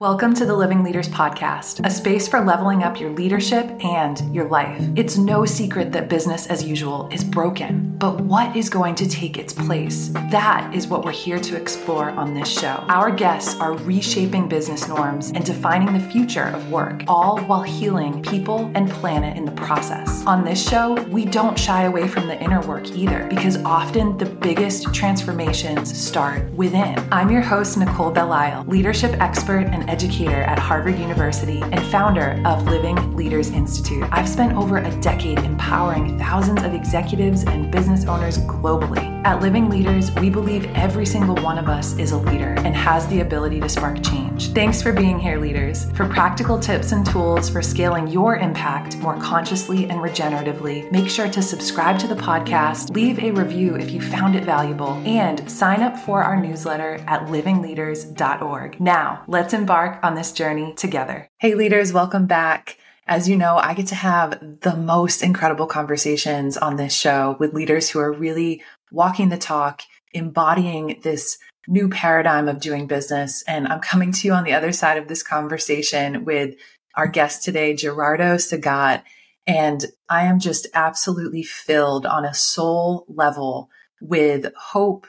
Welcome 0.00 0.32
to 0.34 0.46
the 0.46 0.54
Living 0.54 0.84
Leaders 0.84 1.08
Podcast, 1.08 1.84
a 1.84 1.90
space 1.90 2.28
for 2.28 2.40
leveling 2.44 2.84
up 2.84 3.00
your 3.00 3.10
leadership 3.10 3.66
and 3.84 4.32
your 4.32 4.48
life. 4.48 4.80
It's 4.94 5.18
no 5.18 5.44
secret 5.44 5.90
that 5.90 6.08
business 6.08 6.46
as 6.46 6.62
usual 6.62 7.08
is 7.10 7.24
broken, 7.24 7.87
but 7.98 8.20
what 8.20 8.54
is 8.54 8.70
going 8.70 8.94
to 8.94 9.08
take 9.08 9.38
its 9.38 9.52
place? 9.52 10.10
That 10.30 10.72
is 10.72 10.86
what 10.86 11.04
we're 11.04 11.10
here 11.10 11.40
to 11.40 11.56
explore 11.56 12.10
on 12.10 12.32
this 12.32 12.48
show. 12.48 12.84
Our 12.88 13.10
guests 13.10 13.56
are 13.56 13.72
reshaping 13.72 14.48
business 14.48 14.86
norms 14.86 15.32
and 15.32 15.44
defining 15.44 15.92
the 15.92 16.00
future 16.00 16.44
of 16.44 16.70
work, 16.70 17.02
all 17.08 17.40
while 17.40 17.62
healing 17.62 18.22
people 18.22 18.70
and 18.74 18.88
planet 18.88 19.36
in 19.36 19.44
the 19.44 19.52
process. 19.52 20.24
On 20.26 20.44
this 20.44 20.68
show, 20.68 20.94
we 21.06 21.24
don't 21.24 21.58
shy 21.58 21.84
away 21.84 22.06
from 22.06 22.28
the 22.28 22.40
inner 22.40 22.60
work 22.68 22.88
either, 22.90 23.26
because 23.28 23.56
often 23.64 24.16
the 24.16 24.26
biggest 24.26 24.94
transformations 24.94 25.96
start 25.98 26.48
within. 26.52 26.96
I'm 27.10 27.30
your 27.30 27.42
host, 27.42 27.78
Nicole 27.78 28.12
Belisle, 28.12 28.68
leadership 28.68 29.20
expert 29.20 29.66
and 29.66 29.88
educator 29.90 30.42
at 30.42 30.58
Harvard 30.58 30.98
University 30.98 31.60
and 31.62 31.82
founder 31.86 32.40
of 32.44 32.64
Living 32.66 33.16
Leaders 33.16 33.50
Institute. 33.50 34.06
I've 34.12 34.28
spent 34.28 34.56
over 34.56 34.78
a 34.78 35.00
decade 35.00 35.40
empowering 35.40 36.16
thousands 36.18 36.62
of 36.62 36.74
executives 36.74 37.42
and 37.42 37.72
business 37.72 37.87
owners 38.06 38.38
globally. 38.38 39.08
At 39.24 39.40
Living 39.40 39.68
Leaders, 39.68 40.10
we 40.16 40.30
believe 40.30 40.64
every 40.74 41.04
single 41.04 41.34
one 41.36 41.58
of 41.58 41.68
us 41.68 41.96
is 41.98 42.12
a 42.12 42.18
leader 42.18 42.54
and 42.58 42.74
has 42.74 43.06
the 43.08 43.20
ability 43.20 43.60
to 43.60 43.68
spark 43.68 44.02
change. 44.02 44.52
Thanks 44.52 44.80
for 44.80 44.92
being 44.92 45.18
here, 45.18 45.38
leaders. 45.38 45.90
For 45.92 46.08
practical 46.08 46.58
tips 46.58 46.92
and 46.92 47.04
tools 47.04 47.48
for 47.48 47.62
scaling 47.62 48.08
your 48.08 48.36
impact 48.36 48.96
more 48.98 49.16
consciously 49.18 49.84
and 49.84 50.00
regeneratively, 50.00 50.90
make 50.92 51.08
sure 51.08 51.28
to 51.28 51.42
subscribe 51.42 51.98
to 52.00 52.06
the 52.06 52.14
podcast, 52.14 52.94
leave 52.94 53.18
a 53.18 53.30
review 53.30 53.76
if 53.76 53.90
you 53.90 54.00
found 54.00 54.34
it 54.34 54.44
valuable, 54.44 54.94
and 55.04 55.50
sign 55.50 55.82
up 55.82 55.96
for 55.96 56.22
our 56.22 56.40
newsletter 56.40 56.94
at 57.06 57.26
livingleaders.org. 57.26 58.80
Now, 58.80 59.24
let's 59.26 59.54
embark 59.54 59.98
on 60.02 60.14
this 60.14 60.32
journey 60.32 60.74
together. 60.74 61.28
Hey, 61.38 61.54
leaders, 61.54 61.92
welcome 61.92 62.26
back. 62.26 62.76
As 63.08 63.26
you 63.26 63.36
know, 63.36 63.56
I 63.56 63.72
get 63.72 63.86
to 63.86 63.94
have 63.94 64.60
the 64.60 64.76
most 64.76 65.22
incredible 65.22 65.66
conversations 65.66 66.58
on 66.58 66.76
this 66.76 66.94
show 66.94 67.38
with 67.40 67.54
leaders 67.54 67.88
who 67.88 67.98
are 68.00 68.12
really 68.12 68.62
walking 68.92 69.30
the 69.30 69.38
talk, 69.38 69.80
embodying 70.12 71.00
this 71.02 71.38
new 71.66 71.88
paradigm 71.88 72.48
of 72.48 72.60
doing 72.60 72.86
business. 72.86 73.42
And 73.48 73.66
I'm 73.66 73.80
coming 73.80 74.12
to 74.12 74.26
you 74.26 74.34
on 74.34 74.44
the 74.44 74.52
other 74.52 74.72
side 74.72 74.98
of 74.98 75.08
this 75.08 75.22
conversation 75.22 76.26
with 76.26 76.56
our 76.96 77.06
guest 77.06 77.42
today, 77.42 77.74
Gerardo 77.74 78.34
Segat. 78.34 79.04
And 79.46 79.86
I 80.10 80.24
am 80.24 80.38
just 80.38 80.66
absolutely 80.74 81.42
filled 81.42 82.04
on 82.04 82.26
a 82.26 82.34
soul 82.34 83.06
level 83.08 83.70
with 84.02 84.52
hope, 84.54 85.06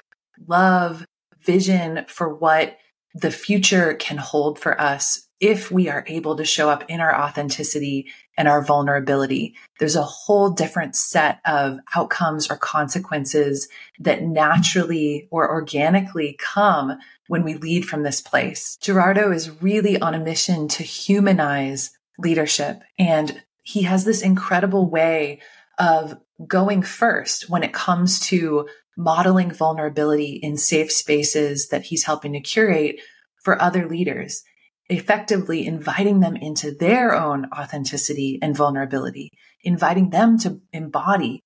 love, 0.48 1.06
vision 1.42 2.06
for 2.08 2.34
what 2.34 2.78
the 3.14 3.32
future 3.32 3.94
can 3.96 4.18
hold 4.18 4.58
for 4.58 4.80
us 4.80 5.29
if 5.40 5.72
we 5.72 5.88
are 5.90 6.04
able 6.08 6.36
to 6.36 6.46
show 6.46 6.70
up 6.70 6.84
in 6.90 7.00
our 7.00 7.16
authenticity 7.16 8.08
and 8.38 8.48
our 8.48 8.64
vulnerability. 8.64 9.56
There's 9.80 9.96
a 9.96 10.04
whole 10.04 10.50
different 10.50 10.96
set 10.96 11.40
of 11.46 11.80
outcomes 11.96 12.50
or 12.50 12.58
consequences 12.58 13.68
that 14.00 14.24
naturally 14.24 15.28
or 15.32 15.50
organically 15.50 16.38
come 16.40 16.98
when 17.28 17.44
we 17.44 17.56
lead 17.56 17.86
from 17.86 18.04
this 18.04 18.22
place. 18.22 18.78
Gerardo 18.82 19.32
is 19.32 19.62
really 19.62 20.00
on 20.00 20.14
a 20.14 20.20
mission 20.20 20.68
to 20.70 20.84
humanize 20.84 21.92
leadership 22.18 22.82
and 22.98 23.44
he 23.64 23.84
has 23.84 24.04
this 24.04 24.22
incredible 24.22 24.90
way 24.90 25.40
of 25.78 26.18
going 26.48 26.82
first 26.82 27.50
when 27.50 27.64
it 27.64 27.74
comes 27.74 28.20
to 28.20 28.68
modeling 28.98 29.52
vulnerability 29.52 30.34
in 30.34 30.58
safe 30.58 30.92
spaces 30.92 31.70
that 31.70 31.84
he's 31.84 32.04
helping 32.04 32.34
to 32.34 32.40
curate 32.42 33.00
for 33.42 33.62
other 33.62 33.88
leaders, 33.88 34.44
effectively 34.90 35.66
inviting 35.66 36.20
them 36.20 36.36
into 36.36 36.72
their 36.72 37.16
own 37.16 37.48
authenticity 37.58 38.40
and 38.42 38.56
vulnerability, 38.56 39.32
inviting 39.64 40.10
them 40.10 40.38
to 40.40 40.60
embody 40.74 41.44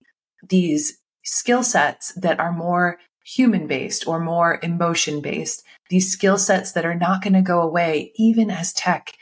these 0.48 1.00
skill 1.24 1.64
sets 1.64 2.14
that 2.14 2.40
are 2.40 2.52
more 2.52 2.98
human 3.26 3.68
based 3.68 4.08
or 4.08 4.20
more 4.20 4.60
emotion 4.64 5.22
based, 5.22 5.64
these 5.90 6.12
skill 6.12 6.38
sets 6.38 6.72
that 6.74 6.86
are 6.86 6.96
not 6.96 7.22
going 7.22 7.34
to 7.34 7.42
go 7.42 7.62
away 7.62 8.12
even 8.16 8.50
as 8.50 8.74
tech 8.74 9.14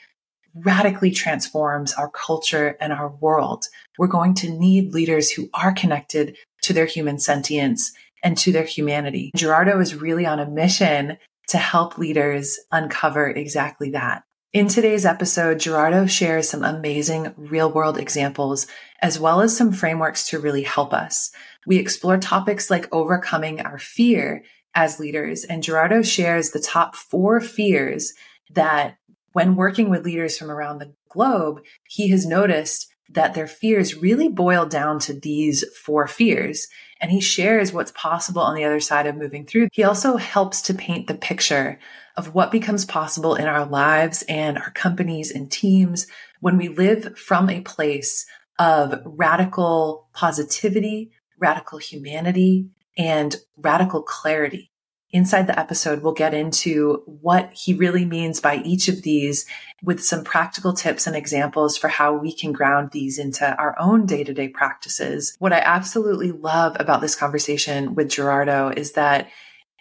radically 0.54 1.12
transforms 1.12 1.94
our 1.94 2.10
culture 2.10 2.76
and 2.82 2.92
our 2.92 3.10
world. 3.10 3.66
We're 3.98 4.08
going 4.08 4.34
to 4.36 4.50
need 4.50 4.94
leaders 4.94 5.32
who 5.32 5.50
are 5.54 5.72
connected 5.72 6.36
to 6.64 6.74
their 6.74 6.86
human 6.86 7.20
sentience 7.20 7.92
and 8.24 8.38
to 8.40 8.52
their 8.52 8.66
humanity. 8.66 9.32
Gerardo 9.36 9.80
is 9.80 9.96
really 9.96 10.26
on 10.26 10.40
a 10.40 10.50
mission 10.50 11.18
to 11.52 11.58
help 11.58 11.98
leaders 11.98 12.60
uncover 12.72 13.28
exactly 13.28 13.92
that. 13.92 14.24
In 14.54 14.70
today's 14.70 15.06
episode, 15.06 15.60
Gerardo 15.60 16.06
shares 16.08 16.50
some 16.50 16.64
amazing 16.64 17.34
real 17.36 17.70
world 17.72 17.98
examples, 17.98 18.68
as 19.02 19.20
well 19.20 19.42
as 19.42 19.56
some 19.56 19.74
frameworks 19.74 20.28
to 20.30 20.40
really 20.40 20.64
help 20.64 20.94
us. 20.94 21.32
We 21.68 21.78
explore 21.78 22.18
topics 22.18 22.70
like 22.70 22.94
overcoming 22.94 23.60
our 23.62 23.78
fear 23.78 24.44
as 24.74 25.00
leaders, 25.00 25.44
and 25.44 25.62
Gerardo 25.62 26.02
shares 26.02 26.52
the 26.52 26.60
top 26.60 26.96
four 26.96 27.42
fears 27.42 28.14
that 28.52 28.98
when 29.34 29.56
working 29.56 29.90
with 29.90 30.06
leaders 30.06 30.38
from 30.38 30.50
around 30.50 30.80
the 30.80 30.94
globe, 31.10 31.62
he 31.88 32.10
has 32.10 32.26
noticed 32.26 32.88
that 33.10 33.34
their 33.34 33.48
fears 33.48 33.96
really 33.96 34.30
boil 34.30 34.66
down 34.66 35.00
to 35.00 35.14
these 35.14 35.66
four 35.78 36.08
fears 36.08 36.68
and 37.02 37.12
he 37.12 37.20
shares 37.20 37.74
what's 37.74 37.92
possible 37.92 38.42
on 38.42 38.56
the 38.56 38.64
other 38.64 38.80
side 38.80 39.08
of 39.08 39.18
moving 39.18 39.46
through. 39.46 39.68
He 39.74 39.84
also 39.84 40.18
helps 40.18 40.62
to 40.64 40.74
paint 40.74 41.08
the 41.08 41.16
picture 41.16 41.80
of 42.16 42.36
what 42.36 42.52
becomes 42.52 42.86
possible 42.86 43.36
in 43.36 43.48
our 43.48 43.66
lives 43.66 44.24
and 44.30 44.58
our 44.58 44.72
companies 44.72 45.32
and 45.32 45.52
teams 45.52 46.08
when 46.40 46.58
we 46.58 46.70
live 46.70 47.18
from 47.18 47.50
a 47.50 47.62
place 47.62 48.26
of 48.60 49.02
radical 49.04 50.08
positivity, 50.14 51.12
radical 51.40 51.80
humanity, 51.80 52.70
and 52.98 53.36
radical 53.58 54.04
clarity 54.04 54.71
inside 55.14 55.48
the 55.48 55.60
episode, 55.60 56.02
we'll 56.02 56.14
get 56.14 56.34
into 56.34 57.04
what 57.06 57.52
he 57.54 57.74
really 57.74 58.06
means 58.06 58.40
by 58.40 58.58
each 58.58 58.88
of 58.88 59.02
these 59.02 59.46
with 59.84 60.04
some 60.04 60.24
practical 60.24 60.74
tips 60.74 61.08
and 61.08 61.16
examples 61.16 61.78
for 61.78 61.88
how 61.88 62.14
we 62.14 62.34
can 62.34 62.52
ground 62.52 62.92
these 62.92 63.18
into 63.18 63.56
our 63.58 63.76
own 63.80 64.06
day 64.06 64.24
to 64.24 64.34
day 64.34 64.48
practices. 64.48 65.36
What 65.40 65.54
I 65.54 65.60
absolutely 65.60 66.32
love 66.32 66.78
about 66.80 67.02
this 67.02 67.16
conversation 67.16 67.96
with 67.96 68.10
Gerardo 68.10 68.70
is 68.70 68.94
that 68.94 69.30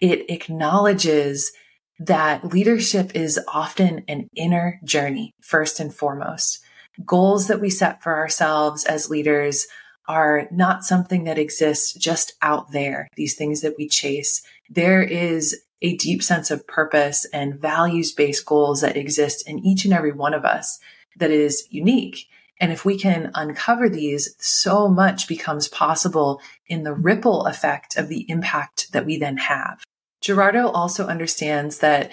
it 0.00 0.30
acknowledges 0.30 1.52
that 2.00 2.44
leadership 2.52 3.12
is 3.14 3.38
often 3.46 4.02
an 4.08 4.28
inner 4.34 4.80
journey, 4.84 5.34
first 5.42 5.78
and 5.80 5.94
foremost. 5.94 6.60
Goals 7.04 7.46
that 7.48 7.60
we 7.60 7.70
set 7.70 8.02
for 8.02 8.16
ourselves 8.16 8.84
as 8.84 9.10
leaders 9.10 9.66
are 10.08 10.48
not 10.50 10.82
something 10.82 11.24
that 11.24 11.38
exists 11.38 11.92
just 11.92 12.32
out 12.42 12.72
there, 12.72 13.06
these 13.16 13.36
things 13.36 13.60
that 13.60 13.74
we 13.78 13.86
chase. 13.86 14.42
There 14.70 15.02
is 15.02 15.60
a 15.82 15.96
deep 15.96 16.22
sense 16.22 16.50
of 16.50 16.66
purpose 16.66 17.26
and 17.32 17.58
values 17.58 18.12
based 18.12 18.46
goals 18.46 18.80
that 18.82 18.96
exist 18.96 19.48
in 19.48 19.58
each 19.58 19.84
and 19.84 19.92
every 19.92 20.12
one 20.12 20.32
of 20.32 20.44
us 20.44 20.78
that 21.16 21.30
is 21.30 21.66
unique. 21.70 22.26
And 22.60 22.70
if 22.70 22.84
we 22.84 22.98
can 22.98 23.30
uncover 23.34 23.88
these, 23.88 24.36
so 24.38 24.86
much 24.86 25.26
becomes 25.26 25.66
possible 25.66 26.40
in 26.66 26.84
the 26.84 26.92
ripple 26.92 27.46
effect 27.46 27.96
of 27.96 28.08
the 28.08 28.26
impact 28.28 28.92
that 28.92 29.06
we 29.06 29.18
then 29.18 29.38
have. 29.38 29.82
Gerardo 30.20 30.68
also 30.68 31.06
understands 31.06 31.78
that 31.78 32.12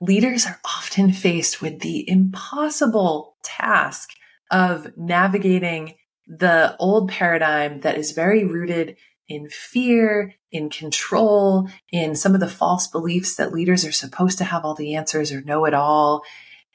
leaders 0.00 0.46
are 0.46 0.58
often 0.64 1.12
faced 1.12 1.60
with 1.60 1.80
the 1.80 2.08
impossible 2.08 3.36
task 3.42 4.10
of 4.50 4.96
navigating 4.96 5.94
the 6.26 6.74
old 6.78 7.10
paradigm 7.10 7.80
that 7.80 7.98
is 7.98 8.12
very 8.12 8.44
rooted 8.44 8.96
in 9.32 9.48
fear, 9.48 10.34
in 10.50 10.68
control, 10.68 11.66
in 11.90 12.14
some 12.14 12.34
of 12.34 12.40
the 12.40 12.48
false 12.48 12.86
beliefs 12.86 13.36
that 13.36 13.52
leaders 13.52 13.82
are 13.86 13.92
supposed 13.92 14.36
to 14.36 14.44
have 14.44 14.62
all 14.62 14.74
the 14.74 14.94
answers 14.94 15.32
or 15.32 15.40
know 15.40 15.64
it 15.64 15.72
all. 15.72 16.22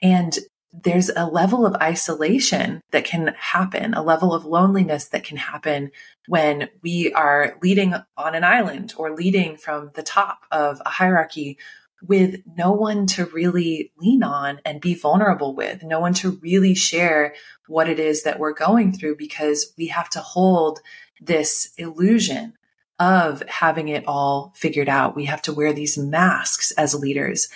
And 0.02 0.38
there's 0.74 1.10
a 1.10 1.28
level 1.28 1.68
of 1.68 1.76
isolation 1.76 2.82
that 2.92 3.06
can 3.06 3.36
happen, 3.40 3.94
a 3.94 4.02
level 4.02 4.34
of 4.34 4.44
loneliness 4.44 5.08
that 5.10 5.24
can 5.24 5.38
happen 5.38 5.92
when 6.28 6.70
we 6.82 7.14
are 7.14 7.58
leading 7.62 7.94
on 8.18 8.34
an 8.34 8.44
island 8.44 8.94
or 8.98 9.16
leading 9.16 9.56
from 9.56 9.92
the 9.94 10.04
top 10.04 10.40
of 10.52 10.82
a 10.84 10.90
hierarchy 10.90 11.60
with 12.02 12.42
no 12.56 12.72
one 12.72 13.06
to 13.08 13.26
really 13.26 13.92
lean 13.98 14.24
on 14.24 14.60
and 14.66 14.82
be 14.82 14.96
vulnerable 14.96 15.56
with, 15.56 15.84
no 15.84 16.00
one 16.00 16.14
to 16.16 16.40
really 16.42 16.74
share 16.76 17.34
what 17.68 17.90
it 17.90 18.00
is 18.00 18.24
that 18.24 18.40
we're 18.40 18.54
going 18.54 18.94
through 18.94 19.16
because 19.16 19.74
we 19.78 19.88
have 19.88 20.10
to 20.10 20.20
hold 20.20 20.80
this 21.22 21.74
illusion 21.78 22.54
of 23.00 23.44
having 23.48 23.90
it 23.90 24.04
all 24.08 24.54
figured 24.56 24.90
out. 24.90 25.16
We 25.16 25.26
have 25.26 25.42
to 25.44 25.54
wear 25.54 25.74
these 25.74 25.98
masks 25.98 26.72
as 26.72 26.96
leaders. 26.96 27.48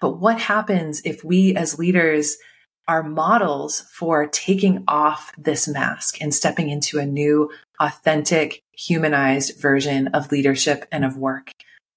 But 0.00 0.18
what 0.18 0.40
happens 0.40 1.00
if 1.04 1.24
we 1.24 1.54
as 1.56 1.78
leaders 1.78 2.36
are 2.86 3.02
models 3.02 3.80
for 3.80 4.26
taking 4.26 4.84
off 4.86 5.32
this 5.38 5.66
mask 5.66 6.20
and 6.20 6.34
stepping 6.34 6.68
into 6.68 6.98
a 6.98 7.06
new, 7.06 7.50
authentic, 7.80 8.62
humanized 8.72 9.58
version 9.58 10.08
of 10.08 10.30
leadership 10.30 10.86
and 10.92 11.04
of 11.04 11.16
work? 11.16 11.50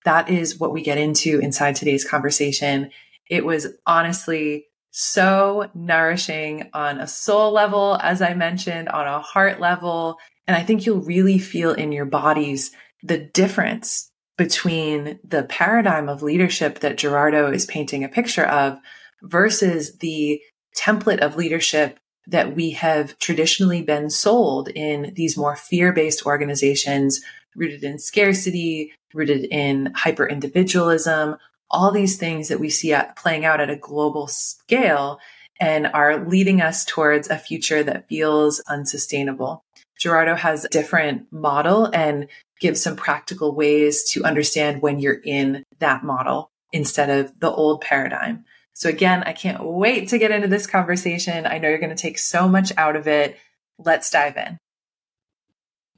That 0.05 0.29
is 0.29 0.57
what 0.57 0.71
we 0.71 0.81
get 0.81 0.97
into 0.97 1.39
inside 1.39 1.75
today's 1.75 2.07
conversation. 2.07 2.91
It 3.29 3.45
was 3.45 3.67
honestly 3.85 4.66
so 4.99 5.69
nourishing 5.75 6.71
on 6.73 6.99
a 6.99 7.05
soul 7.05 7.51
level, 7.51 7.99
as 8.01 8.19
I 8.19 8.33
mentioned, 8.33 8.89
on 8.89 9.05
a 9.05 9.21
heart 9.21 9.59
level. 9.59 10.17
And 10.47 10.57
I 10.57 10.63
think 10.63 10.87
you'll 10.87 11.01
really 11.01 11.37
feel 11.37 11.71
in 11.71 11.91
your 11.91 12.05
bodies 12.05 12.71
the 13.03 13.19
difference 13.19 14.09
between 14.39 15.19
the 15.23 15.43
paradigm 15.43 16.09
of 16.09 16.23
leadership 16.23 16.79
that 16.79 16.97
Gerardo 16.97 17.51
is 17.51 17.67
painting 17.67 18.03
a 18.03 18.09
picture 18.09 18.45
of 18.47 18.79
versus 19.21 19.99
the 19.99 20.41
template 20.75 21.19
of 21.19 21.35
leadership 21.35 21.99
that 22.25 22.55
we 22.55 22.71
have 22.71 23.19
traditionally 23.19 23.83
been 23.83 24.09
sold 24.09 24.67
in 24.69 25.13
these 25.13 25.37
more 25.37 25.55
fear 25.55 25.93
based 25.93 26.25
organizations 26.25 27.21
rooted 27.55 27.83
in 27.83 27.99
scarcity, 27.99 28.93
rooted 29.13 29.45
in 29.51 29.93
hyper 29.95 30.27
individualism, 30.27 31.35
all 31.69 31.91
these 31.91 32.17
things 32.17 32.47
that 32.47 32.59
we 32.59 32.69
see 32.69 32.95
playing 33.15 33.45
out 33.45 33.61
at 33.61 33.69
a 33.69 33.75
global 33.75 34.27
scale 34.27 35.19
and 35.59 35.87
are 35.87 36.25
leading 36.27 36.61
us 36.61 36.85
towards 36.85 37.29
a 37.29 37.37
future 37.37 37.83
that 37.83 38.07
feels 38.07 38.59
unsustainable. 38.67 39.63
Gerardo 39.99 40.35
has 40.35 40.65
a 40.65 40.69
different 40.69 41.31
model 41.31 41.85
and 41.85 42.27
gives 42.59 42.81
some 42.81 42.95
practical 42.95 43.55
ways 43.55 44.03
to 44.11 44.23
understand 44.23 44.81
when 44.81 44.99
you're 44.99 45.21
in 45.23 45.63
that 45.79 46.03
model 46.03 46.49
instead 46.71 47.09
of 47.09 47.39
the 47.39 47.51
old 47.51 47.81
paradigm. 47.81 48.45
So 48.73 48.89
again, 48.89 49.23
I 49.23 49.33
can't 49.33 49.63
wait 49.63 50.09
to 50.09 50.19
get 50.19 50.31
into 50.31 50.47
this 50.47 50.67
conversation. 50.67 51.47
I 51.47 51.57
know 51.57 51.69
you're 51.69 51.79
going 51.79 51.95
to 51.95 51.95
take 51.95 52.19
so 52.19 52.47
much 52.47 52.71
out 52.77 52.95
of 52.95 53.07
it. 53.07 53.37
Let's 53.79 54.11
dive 54.11 54.37
in. 54.37 54.57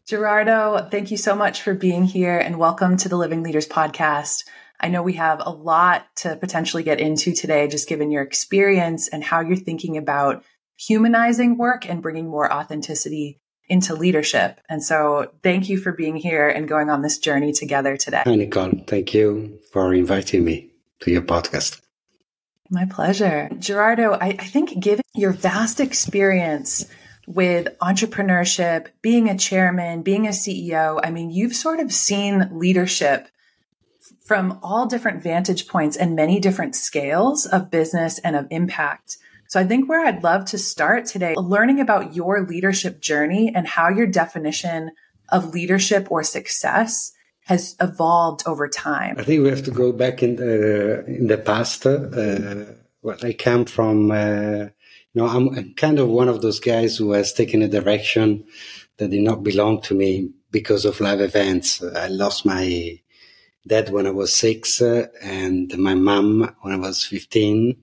Gerardo, 0.07 0.87
thank 0.89 1.11
you 1.11 1.17
so 1.17 1.35
much 1.35 1.61
for 1.61 1.73
being 1.73 2.03
here 2.03 2.39
and 2.39 2.57
welcome 2.57 2.97
to 2.97 3.09
the 3.09 3.17
Living 3.17 3.43
Leaders 3.43 3.67
podcast. 3.67 4.43
I 4.79 4.87
know 4.87 5.03
we 5.03 5.13
have 5.13 5.41
a 5.45 5.49
lot 5.49 6.05
to 6.17 6.35
potentially 6.35 6.83
get 6.83 6.99
into 6.99 7.33
today, 7.33 7.67
just 7.67 7.89
given 7.89 8.11
your 8.11 8.23
experience 8.23 9.07
and 9.07 9.23
how 9.23 9.41
you're 9.41 9.57
thinking 9.57 9.97
about 9.97 10.43
humanizing 10.77 11.57
work 11.57 11.89
and 11.89 12.01
bringing 12.01 12.27
more 12.27 12.51
authenticity 12.51 13.39
into 13.67 13.93
leadership. 13.93 14.59
And 14.67 14.83
so 14.83 15.31
thank 15.43 15.69
you 15.69 15.77
for 15.77 15.91
being 15.91 16.15
here 16.15 16.49
and 16.49 16.67
going 16.67 16.89
on 16.89 17.01
this 17.01 17.19
journey 17.19 17.51
together 17.51 17.97
today. 17.97 18.23
Hi, 18.25 18.35
Nicole. 18.35 18.71
Thank 18.87 19.13
you 19.13 19.59
for 19.71 19.93
inviting 19.93 20.43
me 20.43 20.71
to 21.01 21.11
your 21.11 21.21
podcast. 21.21 21.81
My 22.69 22.85
pleasure. 22.85 23.49
Gerardo, 23.59 24.13
I, 24.13 24.27
I 24.27 24.45
think 24.45 24.79
given 24.79 25.03
your 25.13 25.31
vast 25.31 25.79
experience 25.79 26.85
with 27.27 27.67
entrepreneurship, 27.79 28.87
being 29.01 29.29
a 29.29 29.37
chairman, 29.37 30.01
being 30.01 30.25
a 30.25 30.31
CEO, 30.31 30.99
I 31.03 31.11
mean, 31.11 31.29
you've 31.29 31.55
sort 31.55 31.79
of 31.79 31.91
seen 31.91 32.49
leadership 32.51 33.27
from 34.29 34.59
all 34.61 34.85
different 34.85 35.23
vantage 35.23 35.67
points 35.67 35.97
and 35.97 36.15
many 36.15 36.39
different 36.39 36.75
scales 36.75 37.47
of 37.47 37.71
business 37.71 38.19
and 38.19 38.35
of 38.35 38.45
impact. 38.51 39.17
So 39.47 39.59
I 39.59 39.63
think 39.63 39.89
where 39.89 40.05
I'd 40.05 40.21
love 40.21 40.45
to 40.51 40.59
start 40.59 41.07
today, 41.07 41.33
learning 41.35 41.79
about 41.79 42.15
your 42.15 42.45
leadership 42.45 43.01
journey 43.01 43.51
and 43.55 43.65
how 43.65 43.89
your 43.89 44.05
definition 44.05 44.91
of 45.29 45.51
leadership 45.55 46.11
or 46.11 46.21
success 46.21 47.11
has 47.45 47.75
evolved 47.81 48.43
over 48.45 48.67
time? 48.67 49.15
I 49.17 49.23
think 49.23 49.41
we 49.41 49.49
have 49.49 49.63
to 49.63 49.71
go 49.71 49.91
back 49.91 50.21
in 50.21 50.35
the, 50.35 51.03
in 51.07 51.25
the 51.25 51.39
past. 51.39 51.87
Uh, 51.87 52.65
well, 53.01 53.17
I 53.23 53.33
come 53.33 53.65
from, 53.65 54.11
uh, 54.11 54.67
you 55.11 55.15
know, 55.15 55.25
I'm 55.25 55.73
kind 55.73 55.97
of 55.97 56.07
one 56.07 56.29
of 56.29 56.43
those 56.43 56.59
guys 56.59 56.97
who 56.97 57.13
has 57.13 57.33
taken 57.33 57.63
a 57.63 57.67
direction 57.67 58.45
that 58.97 59.09
did 59.09 59.23
not 59.23 59.41
belong 59.41 59.81
to 59.81 59.95
me 59.95 60.29
because 60.51 60.85
of 60.85 60.99
life 60.99 61.19
events. 61.19 61.81
I 61.81 62.09
lost 62.09 62.45
my 62.45 62.99
dad 63.69 63.89
when 63.91 64.07
I 64.07 64.11
was 64.11 64.35
six 64.35 64.81
uh, 64.81 65.07
and 65.21 65.77
my 65.77 65.93
mom 65.93 66.55
when 66.61 66.73
I 66.73 66.77
was 66.77 67.05
15. 67.05 67.77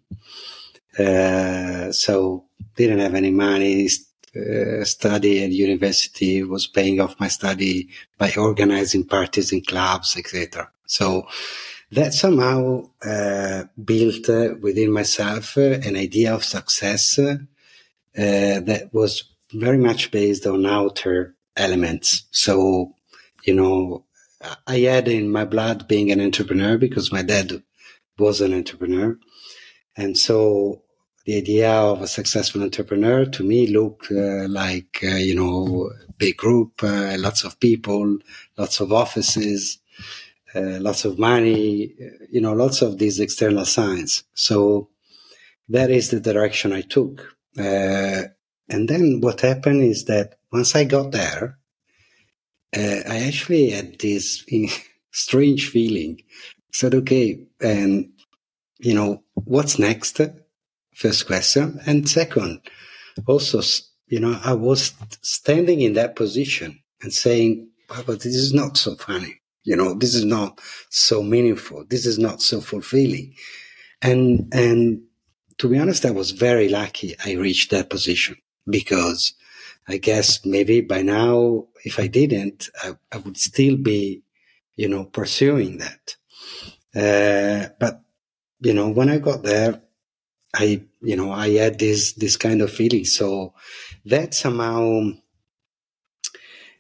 Uh, 0.99 1.93
so 1.93 2.45
didn't 2.75 2.99
have 2.99 3.15
any 3.15 3.31
money, 3.31 3.89
uh, 4.37 4.85
study 4.85 5.45
at 5.45 5.51
university 5.51 6.43
was 6.43 6.67
paying 6.67 7.01
off 7.01 7.21
my 7.21 7.29
study 7.29 7.89
by 8.19 8.33
organizing 8.37 9.05
parties 9.05 9.53
in 9.53 9.63
clubs, 9.63 10.17
etc. 10.17 10.71
So 10.87 11.27
that 11.93 12.13
somehow 12.15 12.91
uh, 13.05 13.65
built 13.83 14.29
uh, 14.29 14.55
within 14.61 14.91
myself 14.91 15.57
uh, 15.57 15.79
an 15.87 15.97
idea 15.97 16.35
of 16.35 16.45
success 16.45 17.19
that 18.15 18.89
was 18.93 19.25
very 19.53 19.79
much 19.79 20.11
based 20.11 20.47
on 20.47 20.67
outer 20.67 21.35
elements. 21.57 22.25
So, 22.31 22.95
you 23.45 23.55
know, 23.55 24.06
I 24.67 24.79
had 24.81 25.09
in 25.09 25.31
my 25.31 25.45
blood 25.45 25.89
being 25.89 26.11
an 26.11 26.21
entrepreneur 26.21 26.79
because 26.79 27.13
my 27.13 27.23
dad 27.23 27.63
was 28.19 28.41
an 28.41 28.55
entrepreneur. 28.55 29.19
And 29.97 30.17
so 30.17 30.83
the 31.27 31.37
idea 31.37 31.71
of 31.71 32.01
a 32.01 32.07
successful 32.07 32.63
entrepreneur 32.63 33.27
to 33.27 33.43
me 33.43 33.67
looked 33.67 34.11
uh, 34.13 34.47
like 34.49 35.01
uh, 35.03 35.17
you 35.17 35.35
know 35.35 35.91
big 36.19 36.37
group 36.37 36.83
uh, 36.83 37.17
lots 37.19 37.45
of 37.45 37.61
people 37.61 38.19
lots 38.57 38.81
of 38.81 38.93
offices 38.93 39.79
uh, 40.55 40.79
lots 40.81 41.05
of 41.05 41.19
money 41.19 41.93
you 42.31 42.41
know 42.41 42.53
lots 42.53 42.81
of 42.81 42.99
these 42.99 43.19
external 43.19 43.65
signs 43.65 44.23
so 44.35 44.89
that 45.69 45.91
is 45.91 46.11
the 46.11 46.21
direction 46.21 46.73
i 46.73 46.81
took 46.81 47.37
uh, 47.59 48.23
and 48.69 48.89
then 48.89 49.21
what 49.21 49.41
happened 49.41 49.83
is 49.83 50.05
that 50.05 50.39
once 50.53 50.77
i 50.77 50.85
got 50.85 51.11
there 51.11 51.59
uh, 52.75 53.01
i 53.09 53.19
actually 53.27 53.71
had 53.71 53.99
this 53.99 54.45
strange 55.13 55.69
feeling 55.69 56.21
said 56.73 56.95
okay 56.95 57.39
and 57.61 58.11
you 58.79 58.95
know 58.95 59.23
what's 59.35 59.79
next 59.79 60.21
first 60.97 61.27
question. 61.27 61.79
And 61.87 62.09
second, 62.09 62.61
also, 63.27 63.61
you 64.09 64.19
know, 64.19 64.41
I 64.43 64.55
was 64.55 64.95
standing 65.23 65.83
in 65.83 65.93
that 65.93 66.17
position 66.17 66.81
and 67.03 67.13
saying, 67.13 67.69
but 67.89 68.21
this 68.21 68.35
is 68.35 68.53
not 68.53 68.77
so 68.77 68.97
funny. 68.97 69.41
You 69.63 69.77
know, 69.77 69.95
this 69.95 70.15
is 70.15 70.25
not 70.25 70.61
so 70.91 71.23
meaningful. 71.23 71.85
This 71.89 72.07
is 72.07 72.19
not 72.19 72.41
so 72.41 72.61
fulfilling. 72.61 73.35
And, 74.01 74.49
and 74.53 75.03
to 75.59 75.69
be 75.69 75.79
honest, 75.79 76.07
I 76.07 76.11
was 76.11 76.31
very 76.31 76.69
lucky 76.69 77.15
I 77.25 77.33
reached 77.33 77.71
that 77.71 77.91
position 77.91 78.37
because 78.69 79.35
I 79.89 79.99
guess 79.99 80.45
maybe 80.45 80.81
by 80.81 81.03
now, 81.03 81.67
if 81.87 82.01
I 82.01 82.09
didn't, 82.09 82.69
I, 82.83 82.97
I 83.13 83.19
would 83.19 83.37
still 83.37 83.77
be, 83.77 84.23
you 84.75 84.89
know, 84.89 85.05
pursuing 85.05 85.79
that. 85.79 86.17
Uh, 86.95 87.69
but, 87.79 88.03
you 88.61 88.75
know, 88.75 88.89
when 88.89 89.09
I 89.09 89.19
got 89.19 89.45
there, 89.45 89.81
I, 90.53 90.83
you 91.01 91.17
know, 91.17 91.31
I 91.31 91.51
had 91.51 91.79
this, 91.79 92.15
this 92.15 92.37
kind 92.37 92.61
of 92.61 92.73
feeling. 92.73 93.05
So 93.05 93.55
that 94.05 94.35
somehow, 94.35 95.11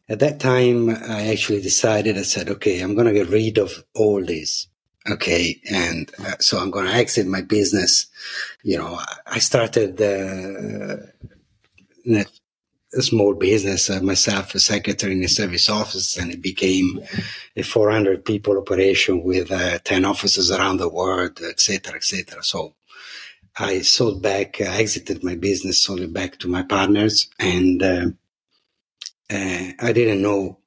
at 0.08 0.18
that 0.18 0.40
time, 0.40 0.90
I 0.90 1.28
actually 1.28 1.62
decided, 1.62 2.18
I 2.18 2.22
said, 2.22 2.48
okay, 2.50 2.80
I'm 2.80 2.94
to 3.06 3.12
get 3.12 3.28
rid 3.28 3.58
of 3.58 3.84
all 3.94 4.24
this. 4.24 4.66
Okay. 5.08 5.60
And 5.70 6.10
uh, 6.18 6.38
so 6.40 6.58
I'm 6.58 6.72
to 6.86 6.92
exit 6.92 7.28
my 7.28 7.42
business. 7.42 8.06
You 8.64 8.78
know, 8.78 8.98
I 9.24 9.38
started, 9.38 10.00
uh, 10.02 10.96
a 12.94 13.02
small 13.02 13.34
business 13.34 13.90
uh, 13.90 14.00
myself, 14.00 14.54
a 14.54 14.60
secretary 14.60 15.12
in 15.12 15.24
a 15.24 15.28
service 15.28 15.68
office, 15.68 16.16
and 16.16 16.32
it 16.32 16.40
became 16.40 17.00
a 17.56 17.62
400 17.62 18.24
people 18.24 18.56
operation 18.58 19.22
with 19.22 19.50
uh, 19.50 19.78
10 19.84 20.04
offices 20.04 20.50
around 20.50 20.78
the 20.78 20.88
world, 20.88 21.40
etc., 21.40 21.96
etc. 21.96 22.42
So 22.42 22.74
I 23.58 23.80
sold 23.80 24.22
back, 24.22 24.60
I 24.60 24.76
exited 24.78 25.24
my 25.24 25.34
business, 25.34 25.82
sold 25.82 26.00
it 26.00 26.12
back 26.12 26.38
to 26.38 26.48
my 26.48 26.62
partners, 26.62 27.28
and 27.38 27.82
uh, 27.82 28.06
uh, 29.30 29.72
I 29.80 29.92
didn't 29.92 30.22
know, 30.22 30.58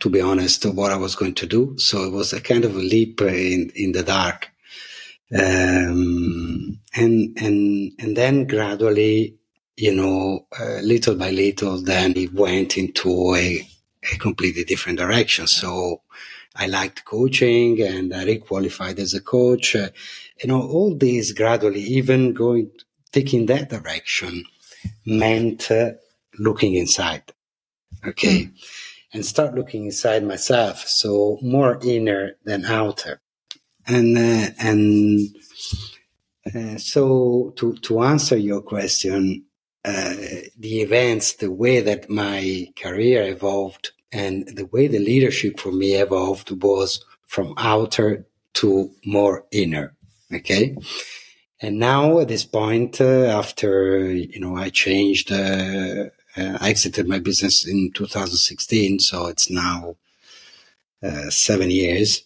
to 0.00 0.10
be 0.10 0.20
honest, 0.20 0.64
what 0.66 0.92
I 0.92 0.96
was 0.96 1.16
going 1.16 1.34
to 1.34 1.46
do. 1.46 1.76
So 1.78 2.04
it 2.04 2.12
was 2.12 2.32
a 2.32 2.40
kind 2.40 2.64
of 2.64 2.76
a 2.76 2.80
leap 2.80 3.20
in 3.22 3.72
in 3.74 3.92
the 3.92 4.02
dark, 4.02 4.50
um, 5.34 6.78
and 6.94 7.38
and 7.38 7.92
and 7.98 8.16
then 8.16 8.46
gradually, 8.46 9.38
you 9.76 9.94
know, 9.94 10.46
uh, 10.58 10.80
little 10.82 11.16
by 11.16 11.30
little, 11.30 11.80
then 11.80 12.16
it 12.16 12.32
went 12.32 12.78
into 12.78 13.34
a, 13.34 13.66
a 14.12 14.18
completely 14.18 14.64
different 14.64 14.98
direction. 14.98 15.46
So 15.46 16.02
I 16.56 16.66
liked 16.66 17.04
coaching, 17.04 17.80
and 17.82 18.14
I 18.14 18.24
requalified 18.24 18.98
as 18.98 19.14
a 19.14 19.20
coach 19.20 19.76
you 20.42 20.48
know, 20.48 20.62
all 20.62 20.94
these 20.94 21.32
gradually, 21.32 21.80
even 21.80 22.32
going, 22.32 22.70
taking 23.12 23.46
that 23.46 23.70
direction 23.70 24.44
meant 25.06 25.70
uh, 25.70 25.92
looking 26.38 26.74
inside. 26.74 27.22
Okay. 28.06 28.44
Mm. 28.44 28.52
And 29.12 29.24
start 29.24 29.54
looking 29.54 29.84
inside 29.84 30.24
myself. 30.24 30.86
So 30.88 31.38
more 31.40 31.78
inner 31.82 32.32
than 32.44 32.64
outer. 32.64 33.20
And, 33.86 34.18
uh, 34.18 34.50
and, 34.58 35.28
uh, 36.52 36.78
so 36.78 37.52
to, 37.56 37.74
to 37.76 38.02
answer 38.02 38.36
your 38.36 38.60
question, 38.60 39.44
uh, 39.46 39.53
the 39.84 40.80
events, 40.80 41.34
the 41.34 41.50
way 41.50 41.80
that 41.80 42.08
my 42.08 42.68
career 42.76 43.22
evolved 43.22 43.92
and 44.12 44.46
the 44.56 44.66
way 44.66 44.86
the 44.86 44.98
leadership 44.98 45.58
for 45.58 45.72
me 45.72 45.94
evolved 45.94 46.62
was 46.62 47.04
from 47.26 47.52
outer 47.58 48.24
to 48.54 48.90
more 49.04 49.44
inner. 49.50 49.94
Okay. 50.32 50.76
And 51.60 51.78
now 51.78 52.20
at 52.20 52.28
this 52.28 52.44
point, 52.44 53.00
uh, 53.00 53.26
after, 53.26 54.12
you 54.12 54.38
know, 54.38 54.56
I 54.56 54.70
changed, 54.70 55.32
uh, 55.32 56.10
uh, 56.36 56.58
I 56.60 56.70
exited 56.70 57.08
my 57.08 57.18
business 57.18 57.66
in 57.66 57.90
2016. 57.92 59.00
So 59.00 59.26
it's 59.26 59.50
now 59.50 59.96
uh, 61.02 61.30
seven 61.30 61.70
years. 61.70 62.22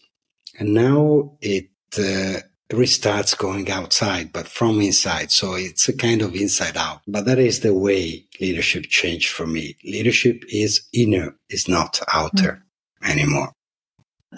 And 0.58 0.74
now 0.74 1.38
it 1.40 1.70
uh, 1.98 2.40
restarts 2.70 3.36
going 3.36 3.70
outside, 3.70 4.32
but 4.32 4.46
from 4.46 4.80
inside. 4.80 5.30
So 5.30 5.54
it's 5.54 5.88
a 5.88 5.96
kind 5.96 6.20
of 6.20 6.34
inside 6.34 6.76
out. 6.76 7.00
But 7.06 7.24
that 7.24 7.38
is 7.38 7.60
the 7.60 7.74
way 7.74 8.26
leadership 8.40 8.84
changed 8.84 9.30
for 9.30 9.46
me. 9.46 9.76
Leadership 9.84 10.44
is 10.48 10.82
inner, 10.92 11.34
is 11.48 11.68
not 11.68 12.00
outer 12.12 12.62
mm. 13.02 13.10
anymore. 13.10 13.52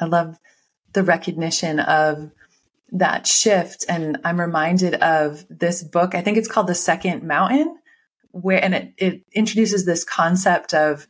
I 0.01 0.05
love 0.05 0.39
the 0.93 1.03
recognition 1.03 1.81
of 1.81 2.31
that 2.93 3.27
shift. 3.27 3.85
And 3.89 4.19
I'm 4.25 4.41
reminded 4.41 4.95
of 4.95 5.45
this 5.49 5.83
book. 5.83 6.15
I 6.15 6.23
think 6.23 6.39
it's 6.39 6.49
called 6.51 6.69
The 6.69 6.75
Second 6.75 7.25
Mountain, 7.25 7.79
where, 8.31 8.63
and 8.65 8.75
it, 8.75 8.93
it 8.97 9.23
introduces 9.33 9.85
this 9.85 10.05
concept 10.05 10.73
of 10.73 11.09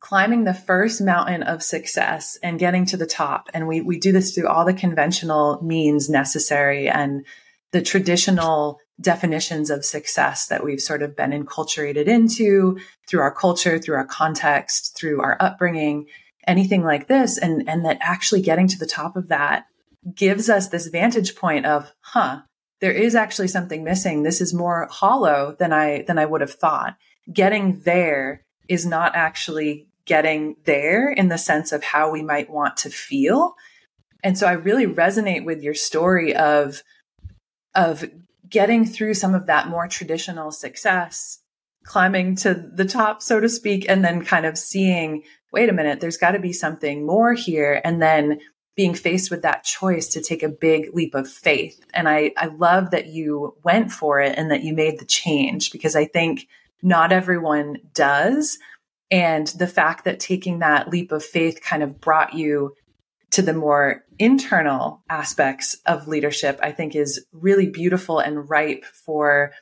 climbing 0.00 0.44
the 0.44 0.54
first 0.54 1.00
mountain 1.00 1.42
of 1.42 1.62
success 1.62 2.38
and 2.42 2.58
getting 2.58 2.86
to 2.86 2.96
the 2.96 3.06
top. 3.06 3.48
And 3.52 3.68
we, 3.68 3.82
we 3.82 3.98
do 3.98 4.12
this 4.12 4.34
through 4.34 4.48
all 4.48 4.64
the 4.64 4.72
conventional 4.72 5.62
means 5.62 6.08
necessary 6.08 6.88
and 6.88 7.24
the 7.72 7.82
traditional 7.82 8.80
definitions 9.00 9.70
of 9.70 9.84
success 9.84 10.46
that 10.48 10.64
we've 10.64 10.80
sort 10.80 11.02
of 11.02 11.16
been 11.16 11.30
enculturated 11.30 12.06
into 12.06 12.78
through 13.08 13.20
our 13.20 13.32
culture, 13.32 13.78
through 13.78 13.94
our 13.94 14.06
context, 14.06 14.96
through 14.98 15.20
our 15.22 15.36
upbringing, 15.38 16.06
anything 16.46 16.82
like 16.82 17.06
this. 17.06 17.38
And, 17.38 17.68
and 17.68 17.84
that 17.84 17.98
actually 18.00 18.42
getting 18.42 18.68
to 18.68 18.78
the 18.78 18.86
top 18.86 19.16
of 19.16 19.28
that 19.28 19.66
gives 20.14 20.48
us 20.48 20.68
this 20.68 20.88
vantage 20.88 21.36
point 21.36 21.66
of, 21.66 21.92
huh, 22.00 22.40
there 22.80 22.92
is 22.92 23.14
actually 23.14 23.48
something 23.48 23.84
missing. 23.84 24.22
This 24.22 24.40
is 24.40 24.54
more 24.54 24.88
hollow 24.90 25.54
than 25.58 25.72
I, 25.72 26.02
than 26.06 26.18
I 26.18 26.24
would 26.24 26.40
have 26.40 26.54
thought. 26.54 26.96
Getting 27.30 27.80
there 27.80 28.44
is 28.68 28.86
not 28.86 29.14
actually 29.14 29.88
getting 30.10 30.56
there 30.64 31.08
in 31.08 31.28
the 31.28 31.38
sense 31.38 31.70
of 31.70 31.84
how 31.84 32.10
we 32.10 32.20
might 32.20 32.50
want 32.50 32.76
to 32.76 32.90
feel. 32.90 33.54
And 34.24 34.36
so 34.36 34.48
I 34.48 34.54
really 34.54 34.84
resonate 34.84 35.44
with 35.44 35.62
your 35.62 35.72
story 35.72 36.34
of, 36.34 36.82
of 37.76 38.04
getting 38.48 38.84
through 38.84 39.14
some 39.14 39.36
of 39.36 39.46
that 39.46 39.68
more 39.68 39.86
traditional 39.86 40.50
success, 40.50 41.38
climbing 41.84 42.34
to 42.34 42.54
the 42.74 42.84
top, 42.84 43.22
so 43.22 43.38
to 43.38 43.48
speak, 43.48 43.86
and 43.88 44.04
then 44.04 44.24
kind 44.24 44.46
of 44.46 44.58
seeing, 44.58 45.22
wait 45.52 45.68
a 45.68 45.72
minute, 45.72 46.00
there's 46.00 46.16
got 46.16 46.32
to 46.32 46.40
be 46.40 46.52
something 46.52 47.06
more 47.06 47.34
here. 47.34 47.80
And 47.84 48.02
then 48.02 48.40
being 48.74 48.94
faced 48.94 49.30
with 49.30 49.42
that 49.42 49.62
choice 49.62 50.08
to 50.08 50.20
take 50.20 50.42
a 50.42 50.48
big 50.48 50.92
leap 50.92 51.14
of 51.14 51.28
faith. 51.30 51.80
And 51.94 52.08
I, 52.08 52.32
I 52.36 52.46
love 52.46 52.90
that 52.90 53.06
you 53.06 53.54
went 53.62 53.92
for 53.92 54.20
it 54.20 54.36
and 54.36 54.50
that 54.50 54.64
you 54.64 54.74
made 54.74 54.98
the 54.98 55.04
change 55.04 55.70
because 55.70 55.94
I 55.94 56.06
think 56.06 56.48
not 56.82 57.12
everyone 57.12 57.76
does. 57.94 58.58
And 59.10 59.46
the 59.48 59.66
fact 59.66 60.04
that 60.04 60.20
taking 60.20 60.60
that 60.60 60.88
leap 60.88 61.12
of 61.12 61.24
faith 61.24 61.60
kind 61.62 61.82
of 61.82 62.00
brought 62.00 62.34
you 62.34 62.74
to 63.30 63.42
the 63.42 63.52
more 63.52 64.04
internal 64.18 65.02
aspects 65.08 65.76
of 65.86 66.08
leadership, 66.08 66.58
I 66.62 66.72
think 66.72 66.94
is 66.94 67.24
really 67.32 67.68
beautiful 67.68 68.18
and 68.18 68.48
ripe 68.48 68.84
for 68.84 69.52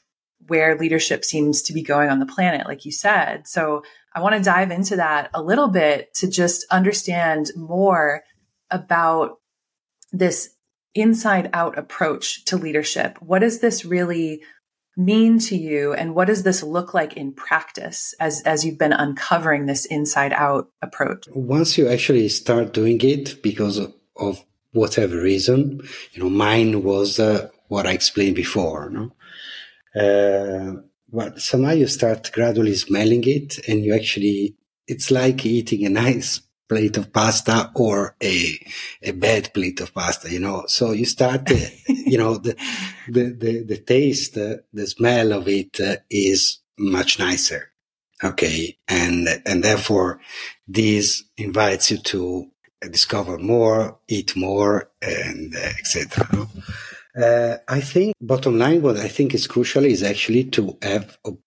where 0.47 0.79
leadership 0.79 1.25
seems 1.25 1.63
to 1.63 1.73
be 1.73 1.83
going 1.83 2.11
on 2.11 2.21
the 2.21 2.27
planet, 2.27 2.67
like 2.67 2.85
you 2.85 2.93
said. 2.93 3.47
So 3.47 3.83
I 4.15 4.21
want 4.21 4.37
to 4.37 4.43
dive 4.43 4.71
into 4.71 4.97
that 4.97 5.31
a 5.35 5.43
little 5.43 5.69
bit 5.69 6.15
to 6.15 6.29
just 6.29 6.65
understand 6.71 7.51
more 7.57 8.23
about 8.71 9.39
this 10.13 10.51
inside 10.95 11.51
out 11.53 11.79
approach 11.79 12.45
to 12.47 12.57
leadership. 12.57 13.19
What 13.21 13.41
does 13.41 13.61
this 13.61 13.85
really 13.85 14.43
mean 14.99 15.39
to 15.39 15.57
you? 15.57 15.95
And 15.95 16.15
what 16.15 16.27
does 16.27 16.43
this 16.43 16.63
look 16.63 16.93
like 16.93 17.17
in 17.17 17.33
practice 17.33 18.15
as 18.21 18.43
as 18.43 18.65
you've 18.65 18.79
been 18.79 18.93
uncovering 18.93 19.67
this 19.67 19.87
inside 19.87 20.33
out 20.33 20.69
approach? 20.83 21.27
Once 21.33 21.79
you 21.79 21.89
actually 21.89 22.29
start 22.29 22.75
doing 22.75 23.01
it 23.01 23.41
because 23.43 23.79
of, 23.79 24.45
whatever 24.73 25.17
reason 25.17 25.81
you 26.13 26.23
know 26.23 26.29
mine 26.29 26.83
was 26.83 27.19
uh, 27.19 27.49
what 27.69 27.87
i 27.87 27.93
explained 27.93 28.37
before 28.37 28.91
no? 28.91 29.11
Uh, 29.99 30.83
but 31.11 31.41
somehow 31.41 31.71
you 31.71 31.87
start 31.87 32.31
gradually 32.33 32.75
smelling 32.75 33.23
it 33.27 33.59
and 33.67 33.83
you 33.85 33.95
actually 33.95 34.55
it's 34.87 35.11
like 35.11 35.47
eating 35.47 35.87
a 35.87 35.89
nice 35.89 36.43
plate 36.69 36.97
of 36.97 37.13
pasta 37.13 37.71
or 37.75 38.17
a 38.23 38.59
a 39.03 39.13
bad 39.13 39.53
plate 39.55 39.81
of 39.81 39.93
pasta 39.95 40.31
you 40.33 40.41
know? 40.41 40.65
So 40.69 40.93
you 40.93 41.07
start 41.07 41.51
uh, 41.51 41.57
you 41.89 42.19
know 42.19 42.37
the, 42.39 42.57
the 43.09 43.25
the 43.31 43.65
the, 43.65 43.79
taste 43.79 44.37
uh, 44.37 44.57
the 44.73 44.87
smell 44.87 45.33
of 45.33 45.49
it 45.49 45.81
uh, 45.81 45.97
is 46.11 46.61
much 46.79 47.19
nicer 47.19 47.73
okay? 48.23 48.77
And 48.89 49.29
and 49.47 49.63
therefore 49.63 50.21
this 50.67 51.25
invites 51.37 51.91
you 51.91 51.99
to 51.99 52.51
discover 52.81 53.39
more 53.39 53.99
eat 54.09 54.37
more 54.37 54.91
and 55.03 55.55
uh, 55.57 55.71
etc 55.79 56.49
uh, 57.21 57.57
i 57.67 57.81
think 57.81 58.15
bottom 58.21 58.59
line 58.59 58.81
what 58.83 58.97
i 58.97 59.09
think 59.09 59.35
is 59.35 59.47
crucial 59.47 59.85
is 59.85 60.03
actually 60.03 60.45
to 60.45 60.79
have 60.83 61.19
ob- 61.27 61.39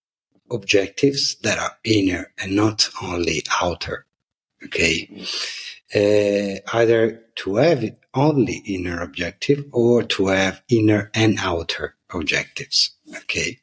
objectives 0.52 1.38
that 1.44 1.58
are 1.58 1.78
inner 1.86 2.34
and 2.38 2.56
not 2.56 2.90
only 3.02 3.42
outer 3.62 4.06
Okay. 4.66 5.26
Uh, 5.94 6.62
either 6.78 7.24
to 7.36 7.56
have 7.56 7.84
only 8.14 8.62
inner 8.66 9.02
objective 9.02 9.66
or 9.72 10.04
to 10.04 10.28
have 10.28 10.62
inner 10.70 11.10
and 11.14 11.38
outer 11.40 11.96
objectives. 12.14 12.92
Okay. 13.24 13.60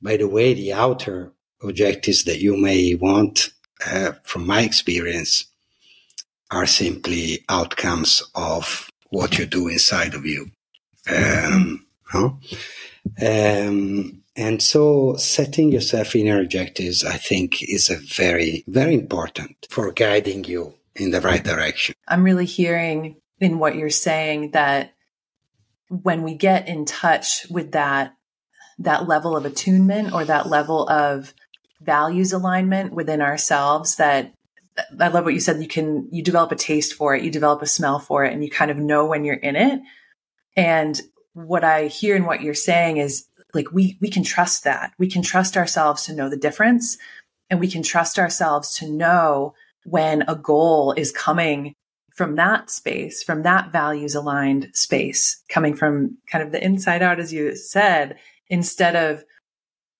By 0.00 0.16
the 0.16 0.28
way, 0.28 0.54
the 0.54 0.72
outer 0.72 1.32
objectives 1.62 2.24
that 2.24 2.40
you 2.40 2.56
may 2.56 2.94
want, 2.94 3.50
uh, 3.86 4.12
from 4.22 4.46
my 4.46 4.62
experience, 4.62 5.44
are 6.50 6.66
simply 6.66 7.44
outcomes 7.48 8.22
of 8.34 8.88
what 9.10 9.38
you 9.38 9.46
do 9.46 9.68
inside 9.68 10.14
of 10.14 10.24
you. 10.24 10.50
Um, 11.08 11.86
no? 12.14 12.38
um, 13.22 14.22
and 14.38 14.62
so 14.62 15.16
setting 15.16 15.72
yourself 15.72 16.14
inner 16.14 16.40
objectives, 16.40 17.04
I 17.04 17.16
think, 17.16 17.60
is 17.60 17.90
a 17.90 17.96
very, 17.96 18.62
very 18.68 18.94
important 18.94 19.66
for 19.68 19.90
guiding 19.90 20.44
you 20.44 20.74
in 20.94 21.10
the 21.10 21.20
right 21.20 21.42
direction. 21.42 21.96
I'm 22.06 22.22
really 22.22 22.44
hearing 22.44 23.16
in 23.40 23.58
what 23.58 23.74
you're 23.74 23.90
saying 23.90 24.52
that 24.52 24.94
when 25.88 26.22
we 26.22 26.36
get 26.36 26.68
in 26.68 26.84
touch 26.84 27.48
with 27.50 27.72
that, 27.72 28.14
that 28.78 29.08
level 29.08 29.36
of 29.36 29.44
attunement 29.44 30.12
or 30.12 30.24
that 30.24 30.46
level 30.46 30.88
of 30.88 31.34
values 31.80 32.32
alignment 32.32 32.92
within 32.92 33.20
ourselves 33.20 33.96
that 33.96 34.32
I 35.00 35.08
love 35.08 35.24
what 35.24 35.34
you 35.34 35.40
said. 35.40 35.60
You 35.60 35.66
can, 35.66 36.08
you 36.12 36.22
develop 36.22 36.52
a 36.52 36.56
taste 36.56 36.94
for 36.94 37.12
it, 37.12 37.24
you 37.24 37.32
develop 37.32 37.60
a 37.62 37.66
smell 37.66 37.98
for 37.98 38.24
it, 38.24 38.32
and 38.32 38.44
you 38.44 38.50
kind 38.50 38.70
of 38.70 38.76
know 38.76 39.04
when 39.06 39.24
you're 39.24 39.34
in 39.34 39.56
it. 39.56 39.80
And 40.56 41.00
what 41.32 41.64
I 41.64 41.86
hear 41.86 42.14
and 42.14 42.24
what 42.24 42.40
you're 42.40 42.54
saying 42.54 42.98
is 42.98 43.24
like 43.54 43.72
we 43.72 43.98
we 44.00 44.10
can 44.10 44.24
trust 44.24 44.64
that. 44.64 44.92
We 44.98 45.08
can 45.08 45.22
trust 45.22 45.56
ourselves 45.56 46.04
to 46.04 46.14
know 46.14 46.28
the 46.28 46.36
difference 46.36 46.98
and 47.50 47.60
we 47.60 47.70
can 47.70 47.82
trust 47.82 48.18
ourselves 48.18 48.76
to 48.76 48.90
know 48.90 49.54
when 49.84 50.22
a 50.22 50.36
goal 50.36 50.92
is 50.96 51.12
coming 51.12 51.74
from 52.14 52.34
that 52.34 52.68
space 52.68 53.22
from 53.22 53.44
that 53.44 53.70
values 53.70 54.14
aligned 54.14 54.68
space 54.74 55.40
coming 55.48 55.72
from 55.72 56.18
kind 56.30 56.42
of 56.42 56.50
the 56.50 56.62
inside 56.62 57.00
out 57.00 57.20
as 57.20 57.32
you 57.32 57.54
said 57.54 58.18
instead 58.48 58.96
of 58.96 59.24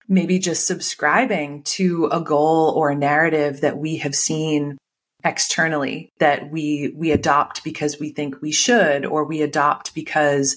maybe 0.08 0.38
just 0.38 0.66
subscribing 0.66 1.62
to 1.62 2.06
a 2.06 2.20
goal 2.20 2.70
or 2.70 2.90
a 2.90 2.96
narrative 2.96 3.60
that 3.60 3.78
we 3.78 3.96
have 3.98 4.16
seen 4.16 4.76
externally 5.24 6.10
that 6.18 6.50
we 6.50 6.92
we 6.96 7.12
adopt 7.12 7.62
because 7.62 8.00
we 8.00 8.10
think 8.10 8.40
we 8.42 8.52
should 8.52 9.06
or 9.06 9.24
we 9.24 9.40
adopt 9.40 9.94
because 9.94 10.56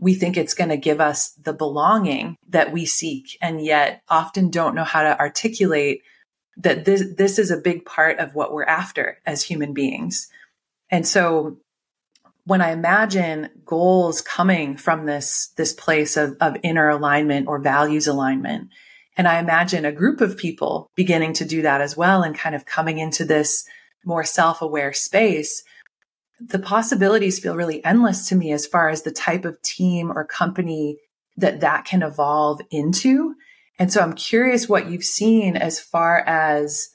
we 0.00 0.14
think 0.14 0.36
it's 0.36 0.54
going 0.54 0.70
to 0.70 0.76
give 0.76 1.00
us 1.00 1.30
the 1.42 1.52
belonging 1.52 2.36
that 2.48 2.72
we 2.72 2.86
seek 2.86 3.36
and 3.40 3.64
yet 3.64 4.02
often 4.08 4.50
don't 4.50 4.74
know 4.74 4.84
how 4.84 5.02
to 5.02 5.18
articulate 5.18 6.02
that 6.56 6.84
this 6.84 7.04
this 7.16 7.38
is 7.38 7.50
a 7.50 7.56
big 7.56 7.84
part 7.84 8.18
of 8.18 8.34
what 8.34 8.52
we're 8.52 8.64
after 8.64 9.18
as 9.24 9.42
human 9.42 9.72
beings. 9.72 10.28
And 10.90 11.06
so 11.06 11.58
when 12.44 12.60
I 12.60 12.72
imagine 12.72 13.50
goals 13.64 14.20
coming 14.20 14.76
from 14.76 15.06
this 15.06 15.52
this 15.56 15.72
place 15.72 16.16
of, 16.16 16.36
of 16.40 16.56
inner 16.62 16.88
alignment 16.88 17.46
or 17.46 17.58
values 17.58 18.06
alignment, 18.06 18.70
and 19.16 19.28
I 19.28 19.38
imagine 19.38 19.84
a 19.84 19.92
group 19.92 20.20
of 20.20 20.36
people 20.36 20.90
beginning 20.94 21.32
to 21.34 21.44
do 21.44 21.62
that 21.62 21.80
as 21.80 21.96
well 21.96 22.22
and 22.22 22.36
kind 22.36 22.54
of 22.54 22.64
coming 22.64 22.98
into 22.98 23.24
this 23.24 23.64
more 24.04 24.24
self-aware 24.24 24.92
space, 24.92 25.62
the 26.40 26.58
possibilities 26.58 27.38
feel 27.38 27.56
really 27.56 27.84
endless 27.84 28.28
to 28.28 28.36
me 28.36 28.52
as 28.52 28.66
far 28.66 28.88
as 28.88 29.02
the 29.02 29.10
type 29.10 29.44
of 29.44 29.60
team 29.62 30.10
or 30.10 30.24
company 30.24 30.98
that 31.36 31.60
that 31.60 31.84
can 31.84 32.02
evolve 32.02 32.60
into. 32.70 33.34
And 33.78 33.92
so 33.92 34.00
I'm 34.00 34.14
curious 34.14 34.68
what 34.68 34.90
you've 34.90 35.04
seen 35.04 35.56
as 35.56 35.78
far 35.78 36.18
as 36.26 36.88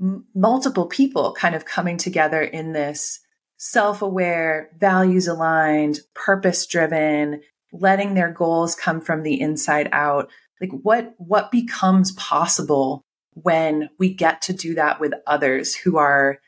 m- 0.00 0.26
multiple 0.34 0.86
people 0.86 1.32
kind 1.32 1.54
of 1.54 1.64
coming 1.64 1.96
together 1.96 2.42
in 2.42 2.72
this 2.72 3.20
self 3.58 4.02
aware, 4.02 4.70
values 4.78 5.28
aligned, 5.28 6.00
purpose 6.14 6.66
driven, 6.66 7.42
letting 7.72 8.14
their 8.14 8.32
goals 8.32 8.74
come 8.74 9.00
from 9.00 9.22
the 9.22 9.40
inside 9.40 9.88
out 9.92 10.30
like 10.60 10.70
what 10.82 11.14
what 11.18 11.50
becomes 11.50 12.12
possible 12.12 13.04
when 13.34 13.88
we 13.98 14.12
get 14.12 14.42
to 14.42 14.52
do 14.52 14.74
that 14.74 15.00
with 15.00 15.12
others 15.26 15.74
who 15.74 15.96
are 15.96 16.38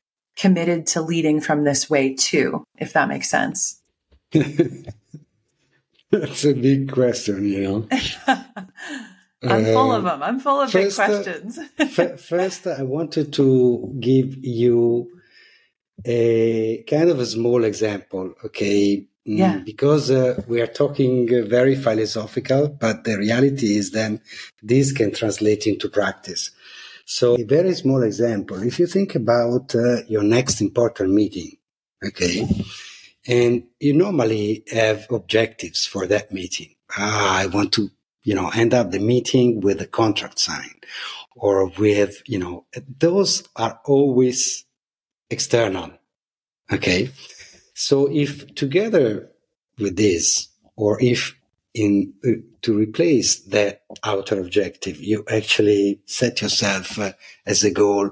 committed 0.41 0.87
to 0.87 1.03
leading 1.03 1.41
from 1.41 1.65
this 1.65 1.91
way 1.91 2.15
too 2.15 2.65
if 2.79 2.93
that 2.95 3.09
makes 3.09 3.29
sense. 3.29 3.81
That's 6.11 6.45
a 6.45 6.55
big 6.55 6.91
question 6.91 7.47
you 7.47 7.63
know. 7.63 7.89
I'm 9.43 9.65
uh, 9.65 9.73
full 9.73 9.93
of 9.93 10.05
them. 10.05 10.23
I'm 10.23 10.39
full 10.39 10.61
of 10.61 10.71
first, 10.71 10.99
big 10.99 11.05
uh, 11.05 11.07
questions. 11.07 11.59
uh, 11.99 12.17
first 12.17 12.67
i 12.67 12.83
wanted 12.83 13.33
to 13.35 13.97
give 13.99 14.37
you 14.45 15.11
a 16.05 16.83
kind 16.89 17.09
of 17.11 17.21
a 17.21 17.27
small 17.27 17.65
example 17.65 18.35
okay? 18.45 19.07
Mm, 19.29 19.39
yeah. 19.39 19.59
because 19.59 20.11
uh, 20.11 20.43
we 20.49 20.63
are 20.63 20.67
talking 20.67 21.29
uh, 21.33 21.47
very 21.47 21.77
philosophical, 21.77 22.69
but 22.69 23.05
the 23.05 23.19
reality 23.19 23.77
is 23.77 23.91
then 23.91 24.23
this 24.63 24.93
can 24.93 25.13
translate 25.13 25.67
into 25.67 25.91
practice. 25.91 26.53
So 27.13 27.35
a 27.35 27.43
very 27.43 27.75
small 27.75 28.05
example, 28.05 28.63
if 28.63 28.79
you 28.79 28.87
think 28.87 29.17
about 29.17 29.75
uh, 29.75 30.05
your 30.07 30.23
next 30.23 30.61
important 30.61 31.13
meeting, 31.13 31.57
okay, 32.07 32.47
and 33.27 33.65
you 33.81 33.95
normally 33.95 34.63
have 34.71 35.09
objectives 35.11 35.85
for 35.85 36.07
that 36.07 36.31
meeting. 36.31 36.77
Ah, 36.97 37.37
I 37.39 37.47
want 37.47 37.73
to, 37.73 37.91
you 38.23 38.37
know, 38.37 38.51
end 38.51 38.75
up 38.75 38.93
the 38.93 39.01
meeting 39.01 39.61
with 39.61 39.81
a 39.81 39.89
contract 39.89 40.39
signed 40.39 40.87
or 41.35 41.67
with, 41.71 42.23
you 42.27 42.39
know, 42.39 42.67
those 43.01 43.43
are 43.57 43.81
always 43.87 44.65
external. 45.31 45.91
Okay. 46.71 47.11
So 47.75 48.09
if 48.09 48.55
together 48.55 49.31
with 49.81 49.97
this, 49.97 50.47
or 50.77 51.03
if 51.03 51.35
in 51.75 52.15
uh, 52.25 52.31
to 52.63 52.77
replace 52.77 53.37
that 53.41 53.83
outer 54.05 54.41
objective, 54.41 55.01
you 55.01 55.25
actually 55.31 56.01
set 56.07 56.43
yourself 56.43 56.99
uh, 56.99 57.13
as 57.47 57.65
a 57.65 57.71
goal. 57.71 58.11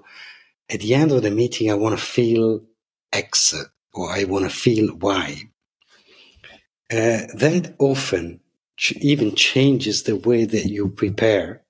At 0.70 0.80
the 0.80 0.94
end 0.94 1.12
of 1.12 1.22
the 1.22 1.30
meeting, 1.30 1.70
I 1.70 1.74
want 1.74 1.98
to 1.98 2.04
feel 2.04 2.62
X 3.12 3.54
or 3.94 4.10
I 4.10 4.24
want 4.24 4.44
to 4.44 4.50
feel 4.50 4.94
Y. 4.96 5.42
Uh, 6.90 7.28
that 7.34 7.74
often 7.78 8.40
ch- 8.76 8.92
even 9.00 9.34
changes 9.34 10.02
the 10.02 10.16
way 10.16 10.44
that 10.44 10.66
you 10.66 10.88
prepare 10.88 11.62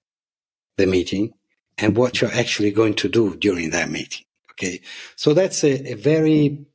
the 0.76 0.86
meeting 0.86 1.32
and 1.76 1.96
what 1.96 2.20
you're 2.20 2.32
actually 2.32 2.70
going 2.70 2.94
to 2.94 3.08
do 3.08 3.36
during 3.36 3.70
that 3.70 3.90
meeting. 3.90 4.24
Okay. 4.52 4.80
So 5.16 5.34
that's 5.34 5.64
a, 5.64 5.92
a 5.92 5.94
very 5.94 6.66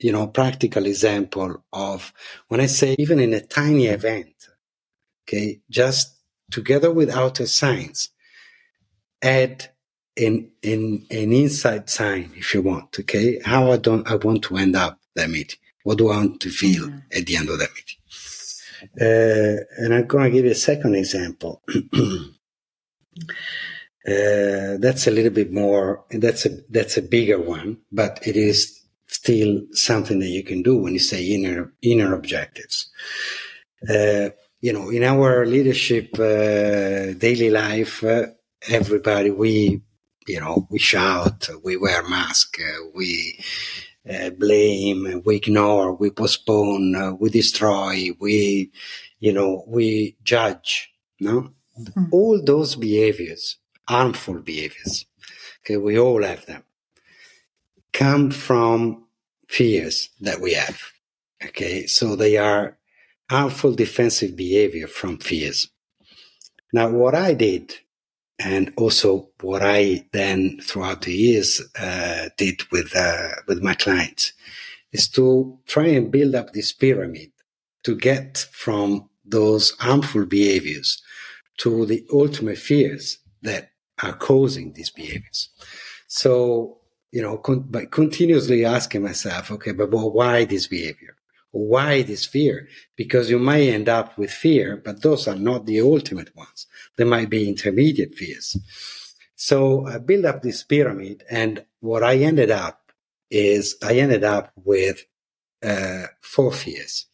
you 0.00 0.12
know, 0.12 0.26
practical 0.26 0.86
example 0.86 1.62
of 1.72 2.12
when 2.48 2.60
I 2.60 2.66
say 2.66 2.96
even 2.98 3.20
in 3.20 3.34
a 3.34 3.40
tiny 3.40 3.86
event, 3.86 4.29
okay, 5.30 5.60
just 5.70 6.16
together 6.50 6.92
with 6.92 7.10
outer 7.10 7.46
signs, 7.46 8.08
add 9.22 9.68
an, 10.16 10.50
an, 10.62 11.06
an 11.10 11.32
inside 11.32 11.88
sign 11.88 12.32
if 12.36 12.52
you 12.52 12.62
want, 12.62 12.98
okay? 12.98 13.38
How 13.44 13.70
I 13.70 13.76
don't, 13.76 14.10
I 14.10 14.16
want 14.16 14.42
to 14.44 14.56
end 14.56 14.74
up 14.76 14.98
that 15.14 15.30
meeting. 15.30 15.58
What 15.84 15.98
do 15.98 16.10
I 16.10 16.16
want 16.16 16.40
to 16.40 16.50
feel 16.50 16.86
mm-hmm. 16.86 16.98
at 17.16 17.26
the 17.26 17.36
end 17.36 17.48
of 17.48 17.58
that 17.58 17.70
meeting? 17.74 17.96
Uh, 19.00 19.62
and 19.78 19.94
I'm 19.94 20.06
going 20.06 20.24
to 20.24 20.30
give 20.30 20.44
you 20.44 20.50
a 20.50 20.54
second 20.54 20.94
example. 20.94 21.62
uh, 21.68 21.86
that's 24.04 25.06
a 25.06 25.10
little 25.10 25.30
bit 25.30 25.52
more, 25.52 26.04
that's 26.10 26.46
a, 26.46 26.50
that's 26.70 26.96
a 26.96 27.02
bigger 27.02 27.38
one, 27.38 27.78
but 27.92 28.20
it 28.26 28.36
is 28.36 28.80
still 29.06 29.60
something 29.72 30.18
that 30.20 30.28
you 30.28 30.42
can 30.42 30.62
do 30.62 30.76
when 30.76 30.92
you 30.92 30.98
say 30.98 31.24
inner 31.24 31.72
inner 31.82 32.14
objectives. 32.14 32.90
Uh, 33.88 34.30
you 34.60 34.72
know, 34.72 34.90
in 34.90 35.02
our 35.04 35.46
leadership 35.46 36.14
uh, 36.14 37.12
daily 37.14 37.50
life, 37.50 38.04
uh, 38.04 38.26
everybody 38.68 39.30
we 39.30 39.82
you 40.26 40.40
know 40.40 40.66
we 40.70 40.78
shout, 40.78 41.48
we 41.64 41.76
wear 41.76 42.06
mask, 42.08 42.58
uh, 42.60 42.86
we 42.94 43.38
uh, 44.08 44.30
blame, 44.30 45.22
we 45.24 45.36
ignore, 45.36 45.94
we 45.94 46.10
postpone, 46.10 46.94
uh, 46.94 47.12
we 47.12 47.30
destroy, 47.30 48.10
we 48.20 48.70
you 49.18 49.32
know 49.32 49.64
we 49.66 50.16
judge. 50.22 50.92
No, 51.20 51.52
mm-hmm. 51.78 52.04
all 52.12 52.42
those 52.42 52.76
behaviors, 52.76 53.56
harmful 53.88 54.40
behaviors. 54.40 55.06
Okay, 55.60 55.76
we 55.76 55.98
all 55.98 56.22
have 56.22 56.46
them 56.46 56.64
come 57.92 58.30
from 58.30 59.04
fears 59.48 60.10
that 60.20 60.40
we 60.40 60.54
have. 60.54 60.80
Okay. 61.44 61.86
So 61.86 62.16
they 62.16 62.36
are 62.36 62.76
harmful 63.30 63.72
defensive 63.72 64.34
behavior 64.34 64.88
from 64.88 65.16
fears. 65.18 65.68
Now, 66.72 66.90
what 66.90 67.14
I 67.14 67.32
did 67.34 67.74
and 68.40 68.72
also 68.76 69.28
what 69.40 69.62
I 69.62 70.06
then 70.12 70.58
throughout 70.60 71.02
the 71.02 71.12
years 71.12 71.60
uh, 71.78 72.30
did 72.36 72.62
with 72.72 72.94
uh, 72.96 73.28
with 73.46 73.62
my 73.62 73.74
clients 73.74 74.32
is 74.92 75.08
to 75.10 75.58
try 75.66 75.86
and 75.86 76.10
build 76.10 76.34
up 76.34 76.52
this 76.52 76.72
pyramid 76.72 77.30
to 77.84 77.94
get 77.94 78.46
from 78.50 79.08
those 79.24 79.76
harmful 79.78 80.26
behaviors 80.26 81.00
to 81.58 81.86
the 81.86 82.04
ultimate 82.12 82.58
fears 82.58 83.18
that 83.42 83.70
are 84.02 84.14
causing 84.14 84.72
these 84.72 84.90
behaviors. 84.90 85.50
So 86.08 86.78
you 87.12 87.22
know, 87.22 87.38
con- 87.38 87.66
by 87.70 87.84
continuously 87.84 88.64
asking 88.64 89.02
myself, 89.02 89.52
okay, 89.52 89.72
but 89.72 89.92
well, 89.92 90.10
why 90.10 90.44
this 90.44 90.66
behavior? 90.66 91.14
Why 91.52 92.02
this 92.02 92.26
fear? 92.26 92.68
Because 92.96 93.30
you 93.30 93.38
might 93.38 93.62
end 93.62 93.88
up 93.88 94.16
with 94.16 94.30
fear, 94.30 94.80
but 94.84 95.02
those 95.02 95.26
are 95.26 95.36
not 95.36 95.66
the 95.66 95.80
ultimate 95.80 96.34
ones. 96.36 96.66
They 96.96 97.04
might 97.04 97.30
be 97.30 97.48
intermediate 97.48 98.14
fears. 98.14 98.56
So 99.34 99.86
I 99.86 99.98
built 99.98 100.26
up 100.26 100.42
this 100.42 100.62
pyramid 100.62 101.24
and 101.30 101.64
what 101.80 102.02
I 102.02 102.16
ended 102.16 102.50
up 102.50 102.92
is 103.30 103.76
I 103.82 103.94
ended 103.94 104.22
up 104.22 104.52
with 104.54 105.04
uh, 105.62 106.06
four 106.20 106.52
fears. 106.52 107.06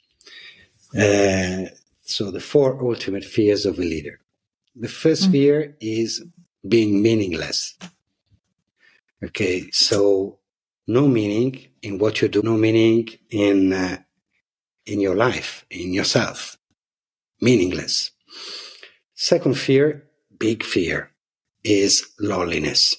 Uh, 0.94 1.66
so 2.02 2.30
the 2.30 2.40
four 2.40 2.82
ultimate 2.82 3.24
fears 3.24 3.66
of 3.66 3.78
a 3.78 3.82
leader. 3.82 4.20
The 4.74 4.88
1st 4.88 5.22
mm-hmm. 5.22 5.32
fear 5.32 5.76
is 5.80 6.24
being 6.66 7.02
meaningless. 7.02 7.76
Okay, 9.24 9.70
so 9.70 10.38
no 10.86 11.08
meaning 11.08 11.68
in 11.82 11.98
what 11.98 12.20
you 12.20 12.28
do, 12.28 12.42
no 12.42 12.56
meaning 12.56 13.08
in 13.30 13.72
uh, 13.72 13.98
in 14.86 15.00
your 15.00 15.16
life, 15.16 15.66
in 15.70 15.92
yourself, 15.92 16.56
meaningless. 17.40 18.12
Second 19.14 19.58
fear, 19.58 20.06
big 20.38 20.62
fear, 20.62 21.10
is 21.64 22.06
loneliness. 22.20 22.96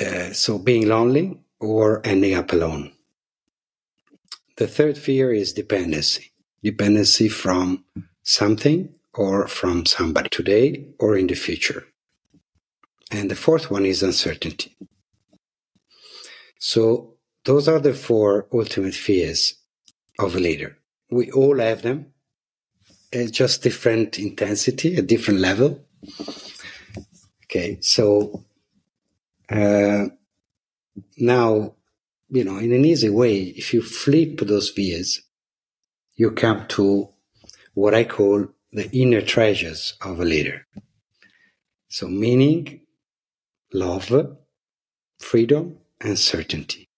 Uh, 0.00 0.32
so 0.32 0.58
being 0.58 0.88
lonely 0.88 1.38
or 1.60 2.00
ending 2.04 2.34
up 2.34 2.52
alone. 2.52 2.92
The 4.56 4.66
third 4.66 4.96
fear 4.98 5.32
is 5.32 5.52
dependency, 5.52 6.32
dependency 6.62 7.28
from 7.28 7.84
something 8.22 8.94
or 9.14 9.46
from 9.46 9.86
somebody 9.86 10.28
today 10.28 10.86
or 10.98 11.16
in 11.16 11.26
the 11.26 11.34
future. 11.34 11.86
And 13.10 13.30
the 13.30 13.36
fourth 13.36 13.70
one 13.70 13.86
is 13.86 14.02
uncertainty. 14.02 14.76
So 16.58 17.14
those 17.44 17.68
are 17.68 17.78
the 17.78 17.94
four 17.94 18.46
ultimate 18.52 18.94
fears 18.94 19.54
of 20.18 20.34
a 20.34 20.40
leader. 20.40 20.76
We 21.10 21.30
all 21.30 21.58
have 21.58 21.82
them. 21.82 22.12
It's 23.12 23.30
just 23.30 23.62
different 23.62 24.18
intensity, 24.18 24.96
a 24.96 25.02
different 25.02 25.40
level. 25.40 25.84
Okay, 27.44 27.78
so 27.80 28.44
uh, 29.48 30.06
now, 31.16 31.74
you 32.28 32.44
know, 32.44 32.58
in 32.58 32.72
an 32.72 32.84
easy 32.84 33.08
way, 33.08 33.40
if 33.42 33.72
you 33.72 33.80
flip 33.80 34.40
those 34.40 34.68
fears, 34.68 35.22
you 36.16 36.30
come 36.32 36.66
to 36.68 37.08
what 37.72 37.94
I 37.94 38.04
call 38.04 38.48
the 38.72 38.90
inner 38.90 39.22
treasures 39.22 39.94
of 40.02 40.20
a 40.20 40.24
leader. 40.24 40.66
So, 41.88 42.06
meaning, 42.06 42.82
love, 43.72 44.12
freedom, 45.18 45.78
and 46.00 46.18
certainty. 46.18 46.90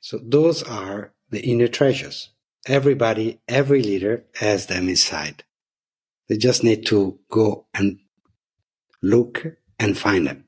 So 0.00 0.20
those 0.22 0.62
are 0.62 1.12
the 1.30 1.40
inner 1.40 1.68
treasures. 1.68 2.30
Everybody, 2.66 3.40
every 3.48 3.82
leader 3.82 4.24
has 4.36 4.66
them 4.66 4.88
inside. 4.88 5.44
They 6.28 6.36
just 6.36 6.62
need 6.62 6.84
to 6.86 7.18
go 7.30 7.66
and 7.72 7.98
look 9.02 9.46
and 9.78 9.96
find 9.96 10.26
them 10.26 10.44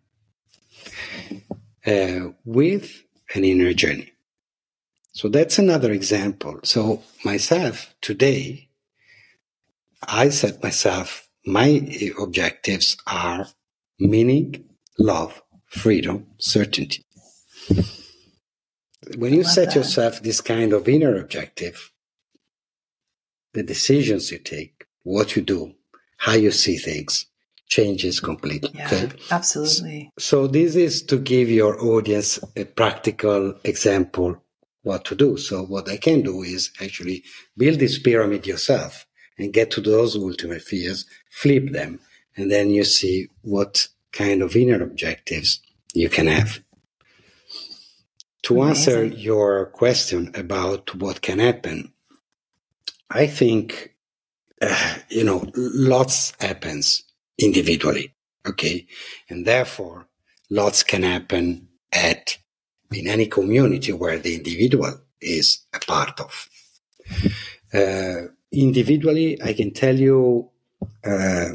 uh, 1.86 2.32
with 2.44 3.02
an 3.34 3.44
inner 3.44 3.72
journey. 3.72 4.12
So 5.12 5.28
that's 5.28 5.58
another 5.58 5.92
example. 5.92 6.60
So 6.62 7.02
myself 7.24 7.94
today, 8.00 8.68
I 10.06 10.30
set 10.30 10.62
myself, 10.62 11.28
my 11.44 11.86
objectives 12.18 12.96
are 13.06 13.48
meaning, 13.98 14.64
love, 14.98 15.42
freedom, 15.66 16.26
certainty. 16.38 17.04
When 19.16 19.34
you 19.34 19.44
set 19.44 19.66
that. 19.66 19.76
yourself 19.76 20.22
this 20.22 20.40
kind 20.40 20.72
of 20.72 20.88
inner 20.88 21.16
objective, 21.16 21.90
the 23.52 23.62
decisions 23.62 24.30
you 24.30 24.38
take, 24.38 24.86
what 25.02 25.36
you 25.36 25.42
do, 25.42 25.74
how 26.18 26.34
you 26.34 26.50
see 26.50 26.76
things 26.76 27.26
changes 27.66 28.20
completely. 28.20 28.70
Yeah, 28.74 28.86
okay? 28.86 29.10
absolutely. 29.30 30.10
So, 30.18 30.44
so 30.44 30.46
this 30.48 30.76
is 30.76 31.02
to 31.04 31.18
give 31.18 31.50
your 31.50 31.80
audience 31.82 32.38
a 32.56 32.64
practical 32.64 33.54
example 33.64 34.42
what 34.82 35.04
to 35.06 35.14
do. 35.14 35.36
So 35.36 35.62
what 35.62 35.88
I 35.88 35.96
can 35.96 36.22
do 36.22 36.42
is 36.42 36.70
actually 36.80 37.22
build 37.56 37.78
this 37.78 37.98
pyramid 37.98 38.46
yourself 38.46 39.06
and 39.38 39.52
get 39.52 39.70
to 39.72 39.80
those 39.80 40.16
ultimate 40.16 40.62
fears, 40.62 41.06
flip 41.30 41.72
them, 41.72 42.00
and 42.36 42.50
then 42.50 42.70
you 42.70 42.84
see 42.84 43.28
what 43.42 43.88
kind 44.12 44.42
of 44.42 44.56
inner 44.56 44.82
objectives 44.82 45.60
you 45.94 46.08
can 46.08 46.26
have. 46.26 46.60
To 48.44 48.62
answer 48.62 49.05
your 49.05 49.66
question 49.66 50.33
about 50.35 50.94
what 50.94 51.20
can 51.20 51.38
happen, 51.38 51.92
I 53.11 53.26
think, 53.26 53.94
uh, 54.62 54.96
you 55.09 55.24
know, 55.24 55.50
lots 55.55 56.33
happens 56.40 57.05
individually. 57.38 58.14
Okay. 58.46 58.87
And 59.29 59.46
therefore, 59.46 60.07
lots 60.48 60.83
can 60.83 61.03
happen 61.03 61.68
at 61.92 62.38
in 62.92 63.07
any 63.07 63.26
community 63.26 63.92
where 63.92 64.18
the 64.18 64.35
individual 64.35 65.00
is 65.20 65.61
a 65.72 65.79
part 65.81 66.20
of. 66.20 66.48
Uh, 67.72 68.33
individually, 68.50 69.40
I 69.42 69.53
can 69.53 69.72
tell 69.72 69.96
you 69.96 70.50
uh, 71.05 71.50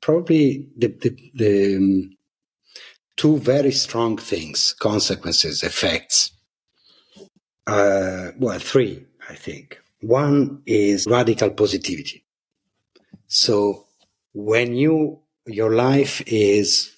probably 0.00 0.68
the, 0.76 0.88
the, 0.88 1.30
the 1.34 1.76
um, 1.76 2.16
two 3.16 3.38
very 3.38 3.72
strong 3.72 4.16
things, 4.16 4.74
consequences, 4.80 5.62
effects. 5.62 6.32
Uh, 7.66 8.32
well, 8.38 8.58
three, 8.58 9.06
I 9.28 9.34
think. 9.34 9.80
One 10.00 10.62
is 10.66 11.06
radical 11.06 11.50
positivity. 11.50 12.24
So 13.28 13.86
when 14.32 14.74
you, 14.74 15.20
your 15.46 15.74
life 15.74 16.22
is 16.26 16.92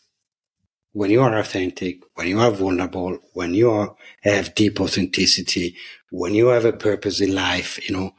when 0.94 1.10
you 1.10 1.20
are 1.20 1.36
authentic, 1.36 2.02
when 2.14 2.28
you 2.28 2.38
are 2.38 2.52
vulnerable, 2.52 3.18
when 3.32 3.52
you 3.52 3.70
are, 3.70 3.96
have 4.22 4.54
deep 4.54 4.80
authenticity, 4.80 5.76
when 6.10 6.34
you 6.34 6.46
have 6.46 6.64
a 6.64 6.72
purpose 6.72 7.20
in 7.20 7.34
life, 7.34 7.86
you 7.88 7.94
know, 7.94 8.14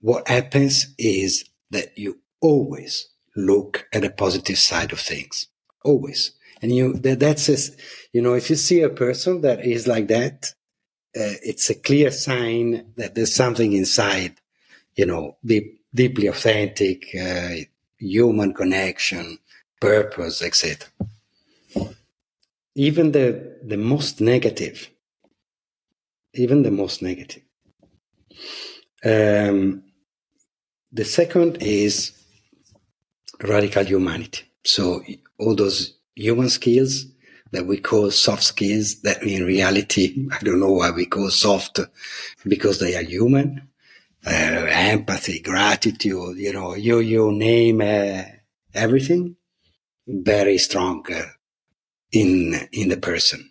what 0.00 0.26
happens 0.28 0.94
is 0.98 1.48
that 1.70 1.96
you 1.96 2.18
always 2.40 3.08
look 3.36 3.86
at 3.92 4.02
the 4.02 4.10
positive 4.10 4.58
side 4.58 4.92
of 4.92 4.98
things. 4.98 5.46
Always. 5.84 6.32
And 6.62 6.74
you, 6.74 6.94
that, 6.94 7.20
that's, 7.20 7.48
a, 7.48 7.56
you 8.12 8.22
know, 8.22 8.34
if 8.34 8.50
you 8.50 8.56
see 8.56 8.82
a 8.82 8.88
person 8.88 9.42
that 9.42 9.64
is 9.64 9.86
like 9.86 10.08
that, 10.08 10.54
uh, 11.16 11.38
it's 11.42 11.70
a 11.70 11.74
clear 11.74 12.10
sign 12.10 12.92
that 12.96 13.14
there's 13.14 13.34
something 13.34 13.72
inside, 13.72 14.34
you 14.94 15.06
know, 15.06 15.36
deep, 15.44 15.80
deeply 15.94 16.26
authentic, 16.26 17.06
uh, 17.14 17.54
human 17.98 18.52
connection, 18.54 19.38
purpose, 19.80 20.42
etc 20.42 20.88
even 22.78 23.10
the, 23.10 23.58
the 23.64 23.76
most 23.76 24.20
negative, 24.20 24.88
even 26.32 26.62
the 26.62 26.70
most 26.70 27.02
negative. 27.02 27.42
Um, 29.04 29.82
the 30.92 31.04
second 31.04 31.60
is 31.60 32.12
radical 33.42 33.84
humanity. 33.84 34.44
So 34.64 35.02
all 35.40 35.56
those 35.56 35.97
human 36.18 36.48
skills 36.48 37.06
that 37.52 37.66
we 37.66 37.78
call 37.78 38.10
soft 38.10 38.42
skills 38.42 39.00
that 39.02 39.22
in 39.22 39.44
reality, 39.44 40.28
I 40.32 40.38
don't 40.40 40.60
know 40.60 40.72
why 40.72 40.90
we 40.90 41.06
call 41.06 41.30
soft 41.30 41.80
because 42.46 42.80
they 42.80 42.96
are 42.96 43.02
human. 43.02 43.68
Uh, 44.26 44.66
empathy, 44.68 45.40
gratitude, 45.40 46.36
you 46.36 46.52
know, 46.52 46.74
you, 46.74 46.98
you 46.98 47.30
name 47.30 47.80
uh, 47.80 48.24
everything. 48.74 49.36
Very 50.06 50.58
strong 50.58 51.04
uh, 51.14 51.22
in, 52.10 52.68
in 52.72 52.88
the 52.88 52.96
person. 52.96 53.50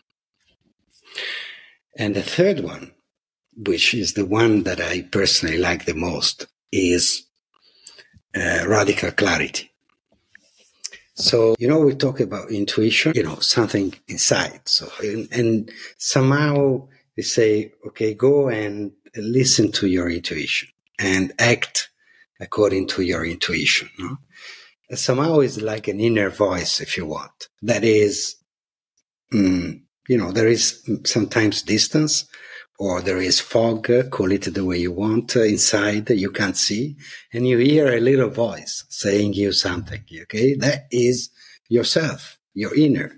And 1.98 2.16
the 2.16 2.22
third 2.22 2.60
one, 2.60 2.92
which 3.56 3.94
is 3.94 4.14
the 4.14 4.26
one 4.26 4.64
that 4.64 4.82
I 4.82 5.04
personally 5.04 5.58
like 5.58 5.86
the 5.86 5.96
most, 5.96 6.48
is 6.72 7.26
uh, 8.36 8.66
radical 8.68 9.12
clarity. 9.12 9.72
So, 11.18 11.56
you 11.58 11.68
know, 11.68 11.80
we 11.80 11.96
talk 11.96 12.20
about 12.20 12.52
intuition, 12.52 13.14
you 13.16 13.24
know, 13.24 13.40
something 13.40 13.94
inside. 14.08 14.62
So, 14.66 14.88
and, 15.02 15.28
and 15.32 15.72
somehow 15.98 16.88
they 17.16 17.24
say, 17.24 17.74
okay, 17.88 18.14
go 18.14 18.50
and 18.50 18.92
listen 19.16 19.72
to 19.74 19.88
your 19.88 20.10
intuition 20.10 20.70
and 21.00 21.34
act 21.40 21.90
according 22.40 22.88
to 22.90 23.02
your 23.02 23.26
intuition. 23.26 23.90
No? 23.98 24.18
somehow 24.94 25.40
it's 25.40 25.60
like 25.60 25.90
an 25.90 26.00
inner 26.00 26.30
voice, 26.30 26.80
if 26.80 26.96
you 26.96 27.06
want, 27.06 27.50
that 27.62 27.84
is 27.84 28.38
mm, 29.34 29.82
you 30.08 30.18
know, 30.18 30.32
there 30.32 30.48
is 30.48 30.88
sometimes 31.04 31.62
distance 31.62 32.26
or 32.80 33.02
there 33.02 33.18
is 33.18 33.40
fog, 33.40 33.90
call 34.12 34.32
it 34.32 34.54
the 34.54 34.66
way 34.66 34.78
you 34.78 34.92
want, 34.92 35.36
inside 35.36 36.10
you 36.12 36.32
can't 36.32 36.58
see, 36.58 36.96
and 37.34 37.48
you 37.48 37.58
hear 37.58 37.92
a 37.92 38.00
little 38.00 38.30
voice 38.30 38.86
saying 38.90 39.34
you 39.34 39.52
something. 39.52 40.04
Okay. 40.24 40.56
That 40.56 40.86
is 40.92 41.30
yourself, 41.70 42.38
your 42.54 42.76
inner. 42.76 43.14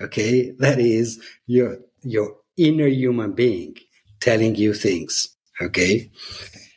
Okay. 0.00 0.52
That 0.58 0.78
is 0.78 1.22
your, 1.46 1.78
your 2.02 2.36
inner 2.56 2.86
human 2.86 3.32
being 3.32 3.76
telling 4.20 4.56
you 4.56 4.74
things. 4.74 5.34
Okay. 5.60 6.10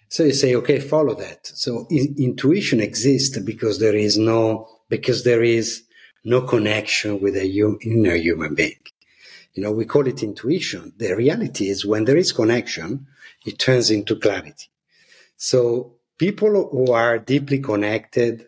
So 0.08 0.24
you 0.24 0.34
say, 0.34 0.56
okay, 0.56 0.80
follow 0.80 1.16
that. 1.16 1.48
So 1.48 1.86
in, 1.90 2.16
intuition 2.18 2.80
exists 2.80 3.38
because 3.40 3.80
there 3.80 3.96
is 3.96 4.18
no, 4.18 4.68
because 4.90 5.24
there 5.24 5.44
is 5.44 5.84
no 6.24 6.42
connection 6.42 7.22
with 7.22 7.36
a 7.36 7.46
inner 7.86 8.16
human 8.16 8.56
being. 8.56 8.76
You 9.54 9.64
know, 9.64 9.72
we 9.72 9.86
call 9.86 10.08
it 10.08 10.24
intuition. 10.24 10.94
The 10.98 11.16
reality 11.16 11.70
is 11.70 11.86
when 11.86 12.06
there 12.06 12.18
is 12.18 12.32
connection, 12.32 13.08
it 13.46 13.60
turns 13.60 13.92
into 13.92 14.16
clarity. 14.16 14.70
So 15.36 15.96
people 16.18 16.70
who 16.72 16.92
are 16.94 17.18
deeply 17.18 17.60
connected, 17.60 18.48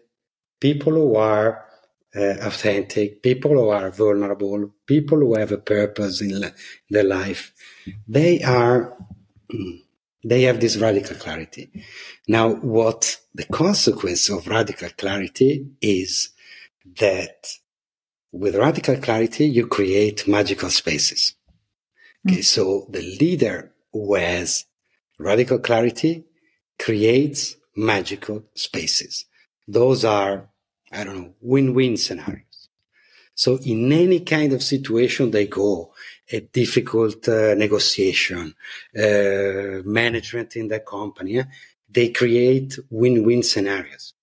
people 0.60 0.94
who 0.94 1.16
are 1.16 1.66
uh, 2.16 2.36
authentic, 2.42 3.22
people 3.22 3.52
who 3.52 3.70
are 3.70 3.90
vulnerable, 3.90 4.72
people 4.86 5.20
who 5.20 5.38
have 5.38 5.52
a 5.52 5.58
purpose 5.58 6.22
in 6.22 6.40
la- 6.40 6.50
their 6.90 7.04
life, 7.04 7.54
they 8.08 8.42
are, 8.44 8.96
they 10.24 10.44
have 10.44 10.62
this 10.62 10.78
radical 10.78 11.18
clarity. 11.18 11.70
Now, 12.28 12.54
what 12.54 13.20
the 13.34 13.46
consequence 13.46 14.30
of 14.30 14.48
radical 14.48 14.90
clarity 14.98 15.68
is 15.82 16.30
that 17.00 17.48
with 18.34 18.56
radical 18.56 18.98
clarity, 18.98 19.46
you 19.46 19.68
create 19.68 20.28
magical 20.28 20.72
spaces. 20.72 21.36
Okay, 22.28 22.40
mm. 22.40 22.44
so 22.44 22.88
the 22.90 23.02
leader 23.20 23.72
who 23.94 24.16
has 24.16 24.66
radical 25.20 25.60
clarity 25.60 26.26
creates 26.80 27.56
magical 27.76 28.44
spaces. 28.56 29.26
Those 29.68 30.04
are, 30.04 30.50
I 30.92 31.04
don't 31.04 31.22
know, 31.22 31.34
win-win 31.42 31.96
scenarios. 31.96 32.70
So 33.36 33.60
in 33.64 33.92
any 33.92 34.20
kind 34.22 34.52
of 34.52 34.64
situation 34.64 35.32
they 35.32 35.48
go, 35.48 35.94
a 36.32 36.40
difficult 36.40 37.28
uh, 37.28 37.54
negotiation, 37.54 38.56
uh, 38.98 39.84
management 39.86 40.56
in 40.56 40.70
the 40.70 40.80
company, 40.80 41.40
eh, 41.40 41.44
they 41.90 42.10
create 42.10 42.80
win-win 42.90 43.44
scenarios. 43.44 44.14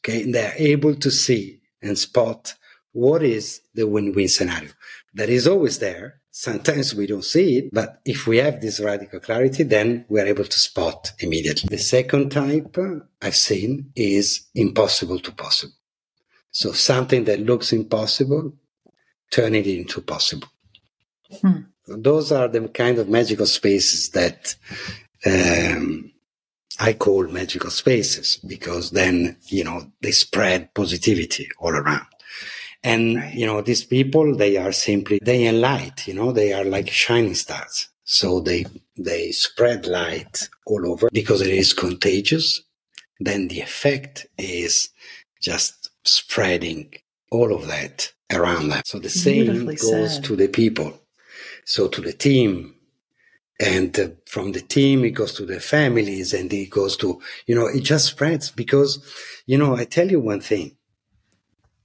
Okay. 0.00 0.22
And 0.22 0.34
they're 0.34 0.54
able 0.56 0.96
to 0.96 1.10
see 1.10 1.60
and 1.80 1.96
spot 1.96 2.54
what 2.94 3.22
is 3.22 3.60
the 3.74 3.86
win-win 3.86 4.28
scenario 4.28 4.70
that 5.14 5.28
is 5.28 5.46
always 5.46 5.78
there. 5.78 6.20
Sometimes 6.30 6.94
we 6.94 7.06
don't 7.06 7.24
see 7.24 7.58
it, 7.58 7.72
but 7.72 8.00
if 8.04 8.26
we 8.26 8.38
have 8.38 8.60
this 8.60 8.80
radical 8.80 9.20
clarity, 9.20 9.62
then 9.62 10.04
we're 10.08 10.26
able 10.26 10.44
to 10.44 10.58
spot 10.58 11.12
immediately. 11.20 11.68
The 11.68 11.78
second 11.78 12.30
type 12.30 12.76
I've 13.22 13.36
seen 13.36 13.92
is 13.94 14.46
impossible 14.54 15.20
to 15.20 15.32
possible. 15.32 15.74
So 16.50 16.72
something 16.72 17.24
that 17.24 17.40
looks 17.40 17.72
impossible, 17.72 18.52
turn 19.30 19.54
it 19.54 19.66
into 19.66 20.00
possible. 20.00 20.48
Hmm. 21.40 21.62
Those 21.86 22.32
are 22.32 22.48
the 22.48 22.68
kind 22.68 22.98
of 22.98 23.08
magical 23.08 23.46
spaces 23.46 24.10
that 24.10 24.56
um, 25.26 26.12
I 26.80 26.94
call 26.94 27.28
magical 27.28 27.70
spaces 27.70 28.38
because 28.38 28.90
then, 28.90 29.36
you 29.46 29.64
know, 29.64 29.92
they 30.00 30.12
spread 30.12 30.74
positivity 30.74 31.48
all 31.58 31.74
around. 31.74 32.06
And, 32.84 33.16
right. 33.16 33.34
you 33.34 33.46
know, 33.46 33.62
these 33.62 33.82
people, 33.82 34.36
they 34.36 34.56
are 34.58 34.72
simply 34.72 35.18
they 35.22 35.46
and 35.46 35.60
light, 35.60 36.06
you 36.06 36.14
know, 36.14 36.30
they 36.32 36.52
are 36.52 36.64
like 36.64 36.90
shining 36.90 37.34
stars. 37.34 37.88
So 38.04 38.40
they, 38.40 38.66
they 38.96 39.32
spread 39.32 39.86
light 39.86 40.48
all 40.66 40.86
over 40.86 41.08
because 41.10 41.40
it 41.40 41.48
is 41.48 41.72
contagious. 41.72 42.62
Then 43.18 43.48
the 43.48 43.60
effect 43.60 44.26
is 44.36 44.90
just 45.40 45.90
spreading 46.04 46.92
all 47.30 47.54
of 47.54 47.66
that 47.68 48.12
around 48.30 48.68
them. 48.68 48.82
So 48.84 48.98
the 48.98 49.08
same 49.08 49.64
goes 49.66 50.14
said. 50.14 50.24
to 50.24 50.36
the 50.36 50.48
people. 50.48 51.00
So 51.64 51.88
to 51.88 52.00
the 52.02 52.12
team, 52.12 52.74
And 53.60 53.98
uh, 53.98 54.08
from 54.26 54.52
the 54.52 54.60
team, 54.60 55.04
it 55.04 55.14
goes 55.14 55.32
to 55.34 55.46
the 55.46 55.60
families 55.60 56.34
and 56.34 56.52
it 56.52 56.70
goes 56.70 56.96
to, 56.96 57.20
you 57.46 57.54
know, 57.54 57.66
it 57.66 57.84
just 57.84 58.06
spreads 58.06 58.50
because, 58.50 58.98
you 59.46 59.56
know, 59.56 59.76
I 59.76 59.84
tell 59.84 60.10
you 60.10 60.20
one 60.20 60.40
thing. 60.40 60.76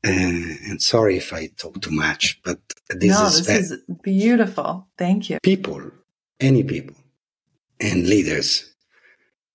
Uh, 0.06 0.12
and 0.12 0.82
sorry 0.82 1.18
if 1.18 1.34
I 1.34 1.48
talk 1.58 1.82
too 1.82 1.92
much, 1.92 2.42
but 2.44 2.60
this 2.90 3.20
no, 3.20 3.26
is 3.26 3.46
this 3.46 3.72
is 3.72 3.82
beautiful. 4.02 4.88
Thank 4.98 5.30
you. 5.30 5.40
People, 5.44 5.92
any 6.40 6.64
people, 6.64 6.96
and 7.82 8.08
leaders 8.08 8.74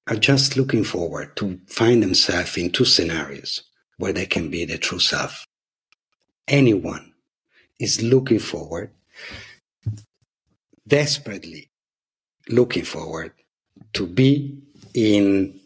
are 0.07 0.17
just 0.17 0.57
looking 0.57 0.85
forward 0.85 1.35
to 1.37 1.59
find 1.67 2.03
themselves 2.03 2.59
in 2.59 2.71
two 2.71 2.85
scenarios 2.85 3.63
where 3.97 4.13
they 4.13 4.27
can 4.27 4.51
be 4.51 4.65
the 4.67 4.77
true 4.77 4.99
self. 4.99 5.47
Anyone 6.47 7.15
is 7.81 8.03
looking 8.03 8.39
forward, 8.39 8.91
desperately 10.87 11.71
looking 12.49 12.85
forward 12.85 13.33
to 13.95 14.07
be 14.07 14.59
in 14.93 15.59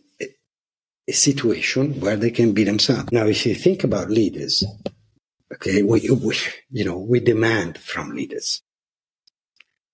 a 1.09 1.13
situation 1.13 1.99
where 2.01 2.17
they 2.17 2.31
can 2.31 2.53
be 2.53 2.65
themselves. 2.65 3.11
Now, 3.11 3.27
if 3.27 3.47
you 3.47 3.55
think 3.55 3.83
about 3.83 4.11
leaders, 4.11 4.63
okay, 5.55 5.83
we, 5.83 6.09
we, 6.11 6.37
you 6.71 6.85
know, 6.85 6.99
we 6.99 7.19
demand 7.21 7.79
from 7.79 8.11
leaders. 8.11 8.63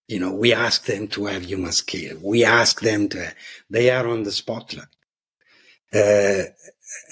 You 0.08 0.18
know, 0.18 0.32
we 0.32 0.52
ask 0.52 0.84
them 0.84 1.06
to 1.08 1.26
have 1.26 1.44
human 1.44 1.72
skill. 1.72 2.18
We 2.20 2.44
ask 2.44 2.80
them 2.80 3.08
to, 3.10 3.32
they 3.70 3.90
are 3.90 4.06
on 4.08 4.24
the 4.24 4.32
spotlight. 4.32 4.88
Uh, 5.94 6.50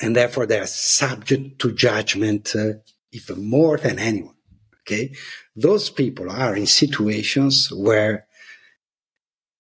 and 0.01 0.17
therefore 0.17 0.47
they 0.47 0.59
are 0.59 0.67
subject 0.67 1.61
to 1.61 1.73
judgment 1.73 2.55
uh, 2.57 2.73
even 3.13 3.49
more 3.49 3.79
than 3.79 4.01
anyone. 4.01 4.35
Okay. 4.81 5.15
Those 5.55 5.91
people 5.91 6.29
are 6.29 6.57
in 6.57 6.67
situations 6.67 7.73
where 7.73 8.27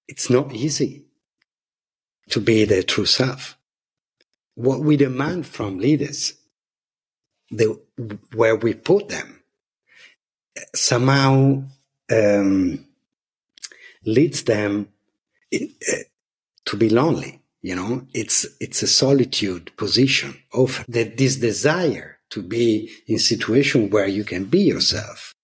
it's 0.08 0.28
not 0.28 0.52
easy 0.52 1.04
to 2.30 2.40
be 2.40 2.64
their 2.64 2.82
true 2.82 3.06
self 3.06 3.56
what 4.54 4.80
we 4.80 4.96
demand 4.96 5.46
from 5.46 5.78
leaders, 5.78 6.34
the, 7.50 7.78
where 8.34 8.56
we 8.56 8.74
put 8.74 9.08
them, 9.08 9.42
somehow 10.74 11.62
um, 12.10 12.86
leads 14.04 14.42
them 14.44 14.88
in, 15.50 15.72
uh, 15.92 15.96
to 16.66 16.76
be 16.76 16.88
lonely. 16.88 17.40
You 17.62 17.76
know, 17.76 18.06
it's 18.12 18.44
it's 18.58 18.82
a 18.82 18.88
solitude 18.88 19.70
position 19.76 20.36
of 20.52 20.84
that 20.88 21.16
this 21.16 21.36
desire 21.36 22.18
to 22.30 22.42
be 22.42 22.90
in 23.06 23.20
situation 23.20 23.88
where 23.88 24.08
you 24.08 24.24
can 24.24 24.46
be 24.46 24.62
yourself. 24.62 25.34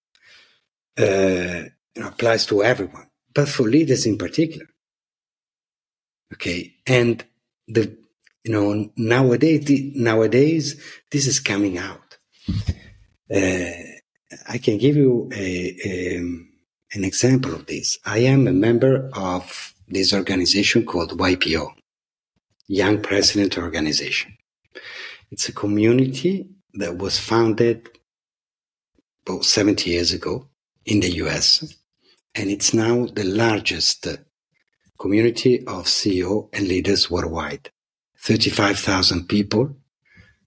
Uh, 0.98 1.64
applies 2.02 2.44
to 2.46 2.64
everyone, 2.64 3.08
but 3.34 3.48
for 3.48 3.64
leaders 3.68 4.04
in 4.04 4.18
particular. 4.18 4.66
Okay, 6.34 6.74
and 6.86 7.24
the 7.68 7.96
you 8.44 8.52
know, 8.52 8.90
nowadays, 8.96 9.68
nowadays, 9.94 10.80
this 11.10 11.26
is 11.26 11.40
coming 11.40 11.78
out. 11.78 12.16
Uh, 13.30 13.70
I 14.48 14.58
can 14.58 14.78
give 14.78 14.96
you 14.96 15.30
a, 15.34 15.76
a, 15.84 16.16
an 16.16 17.04
example 17.04 17.54
of 17.54 17.66
this. 17.66 17.98
I 18.04 18.18
am 18.18 18.46
a 18.46 18.52
member 18.52 19.10
of 19.12 19.74
this 19.86 20.12
organization 20.12 20.84
called 20.84 21.18
YPO, 21.18 21.68
Young 22.66 23.02
President 23.02 23.58
Organization. 23.58 24.36
It's 25.30 25.48
a 25.48 25.52
community 25.52 26.48
that 26.74 26.96
was 26.96 27.18
founded 27.18 27.88
about 29.26 29.44
70 29.44 29.90
years 29.90 30.12
ago 30.12 30.48
in 30.86 31.00
the 31.00 31.10
US, 31.24 31.74
and 32.34 32.50
it's 32.50 32.72
now 32.72 33.06
the 33.06 33.24
largest 33.24 34.06
community 34.98 35.60
of 35.66 35.84
CEO 35.84 36.48
and 36.52 36.66
leaders 36.66 37.10
worldwide. 37.10 37.70
35,000 38.20 39.28
people 39.28 39.76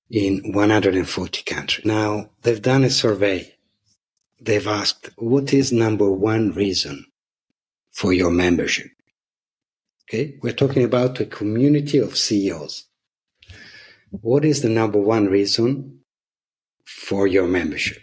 in 0.09 0.51
140 0.53 1.43
countries. 1.43 1.85
Now, 1.85 2.29
they've 2.41 2.61
done 2.61 2.83
a 2.83 2.89
survey. 2.89 3.55
They've 4.39 4.67
asked, 4.67 5.09
what 5.17 5.53
is 5.53 5.71
number 5.71 6.11
one 6.11 6.51
reason 6.51 7.05
for 7.91 8.11
your 8.11 8.31
membership? 8.31 8.87
Okay. 10.09 10.37
We're 10.41 10.51
talking 10.51 10.83
about 10.83 11.19
a 11.19 11.25
community 11.25 11.97
of 11.97 12.17
CEOs. 12.17 12.85
What 14.09 14.43
is 14.43 14.61
the 14.61 14.69
number 14.69 14.99
one 14.99 15.27
reason 15.27 16.01
for 16.85 17.27
your 17.27 17.47
membership? 17.47 17.99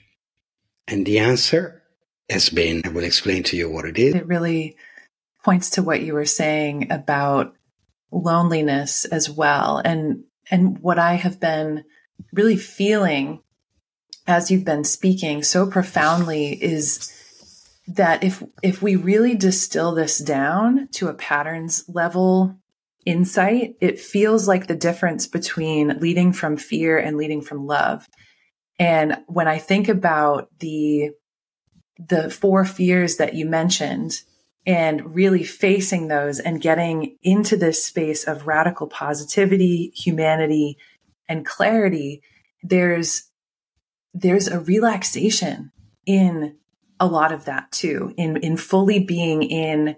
And 0.87 1.05
the 1.05 1.19
answer 1.19 1.83
has 2.31 2.49
been, 2.49 2.81
I 2.87 2.89
will 2.89 3.05
explain 3.05 3.43
to 3.45 3.57
you 3.57 3.69
what 3.71 3.85
it 3.85 3.99
is. 3.99 4.15
It 4.15 4.27
really 4.27 4.77
points 5.45 5.71
to 5.71 5.83
what 5.83 6.01
you 6.01 6.15
were 6.15 6.25
saying 6.25 6.91
about 6.91 7.55
loneliness 8.11 9.05
as 9.05 9.31
well. 9.31 9.81
And, 9.85 10.25
and 10.51 10.79
what 10.79 10.99
I 10.99 11.15
have 11.15 11.41
been 11.41 11.85
really 12.33 12.57
feeling 12.57 13.43
as 14.27 14.51
you've 14.51 14.65
been 14.65 14.85
speaking 14.85 15.43
so 15.43 15.67
profoundly 15.67 16.53
is 16.53 17.13
that 17.89 18.23
if, 18.23 18.43
if 18.63 18.83
we 18.83 18.95
really 18.95 19.35
distill 19.35 19.95
this 19.95 20.19
down 20.19 20.89
to 20.93 21.09
a 21.09 21.15
patterns 21.15 21.85
level 21.89 22.55
insight, 23.07 23.77
it 23.81 23.99
feels 23.99 24.47
like 24.47 24.67
the 24.67 24.77
difference 24.77 25.27
between 25.27 25.99
leading 25.99 26.33
from 26.33 26.59
fear 26.59 26.99
and 26.99 27.17
leading 27.17 27.41
from 27.41 27.67
love. 27.67 28.07
And 28.79 29.17
when 29.27 29.49
I 29.49 29.59
think 29.59 29.89
about 29.89 30.51
the, 30.59 31.13
the 31.99 32.29
four 32.29 32.67
fears 32.67 33.17
that 33.17 33.35
you 33.35 33.47
mentioned, 33.47 34.21
and 34.67 35.15
really 35.15 35.45
facing 35.45 36.09
those 36.09 36.39
and 36.39 36.61
getting 36.61 37.17
into 37.23 37.57
this 37.57 37.85
space 37.85 38.25
of 38.25 38.47
radical 38.47 38.87
positivity, 38.87 39.93
humanity, 39.95 40.77
and 41.29 41.47
clarity, 41.47 42.23
there's 42.63 43.25
there's 44.15 44.49
a 44.49 44.61
relaxation 44.61 45.71
in 46.07 46.57
a 46.99 47.07
lot 47.07 47.33
of 47.33 47.45
that 47.45 47.71
too, 47.71 48.13
in 48.17 48.37
in 48.39 48.57
fully 48.57 48.99
being 48.99 49.43
in 49.43 49.97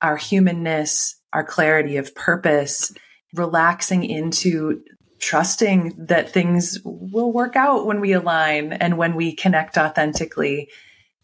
our 0.00 0.16
humanness, 0.16 1.16
our 1.32 1.44
clarity 1.44 1.96
of 1.96 2.14
purpose, 2.14 2.92
relaxing 3.34 4.04
into 4.04 4.82
trusting 5.20 5.94
that 5.98 6.30
things 6.30 6.78
will 6.84 7.32
work 7.32 7.56
out 7.56 7.86
when 7.86 8.00
we 8.00 8.12
align 8.12 8.72
and 8.72 8.96
when 8.96 9.14
we 9.14 9.34
connect 9.34 9.76
authentically. 9.76 10.68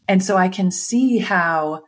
And 0.09 0.23
so 0.23 0.37
I 0.37 0.49
can 0.49 0.71
see 0.71 1.19
how 1.19 1.85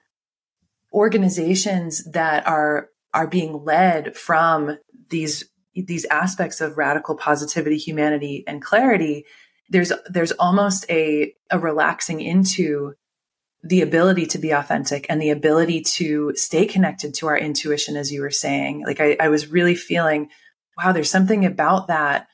organizations 0.97 2.03
that 2.11 2.47
are 2.47 2.89
are 3.13 3.27
being 3.27 3.65
led 3.65 4.17
from 4.17 4.79
these 5.11 5.45
these 5.75 6.07
aspects 6.07 6.63
of 6.63 6.79
radical 6.79 7.15
positivity, 7.15 7.77
humanity, 7.77 8.43
and 8.47 8.63
clarity, 8.63 9.27
there's 9.69 9.93
there's 10.09 10.33
almost 10.33 10.87
a 10.91 11.35
a 11.51 11.59
relaxing 11.59 12.21
into 12.21 12.95
the 13.63 13.83
ability 13.83 14.27
to 14.27 14.39
be 14.39 14.53
authentic 14.53 15.07
and 15.09 15.21
the 15.21 15.31
ability 15.31 15.83
to 15.83 16.33
stay 16.35 16.67
connected 16.67 17.13
to 17.13 17.27
our 17.27 17.37
intuition, 17.37 17.97
as 17.97 18.11
you 18.13 18.23
were 18.23 18.31
saying. 18.31 18.83
Like 18.87 19.01
I, 19.01 19.17
I 19.21 19.29
was 19.29 19.49
really 19.49 19.75
feeling, 19.75 20.31
wow, 20.79 20.93
there's 20.93 21.11
something 21.11 21.45
about 21.45 21.89
that 21.89 22.29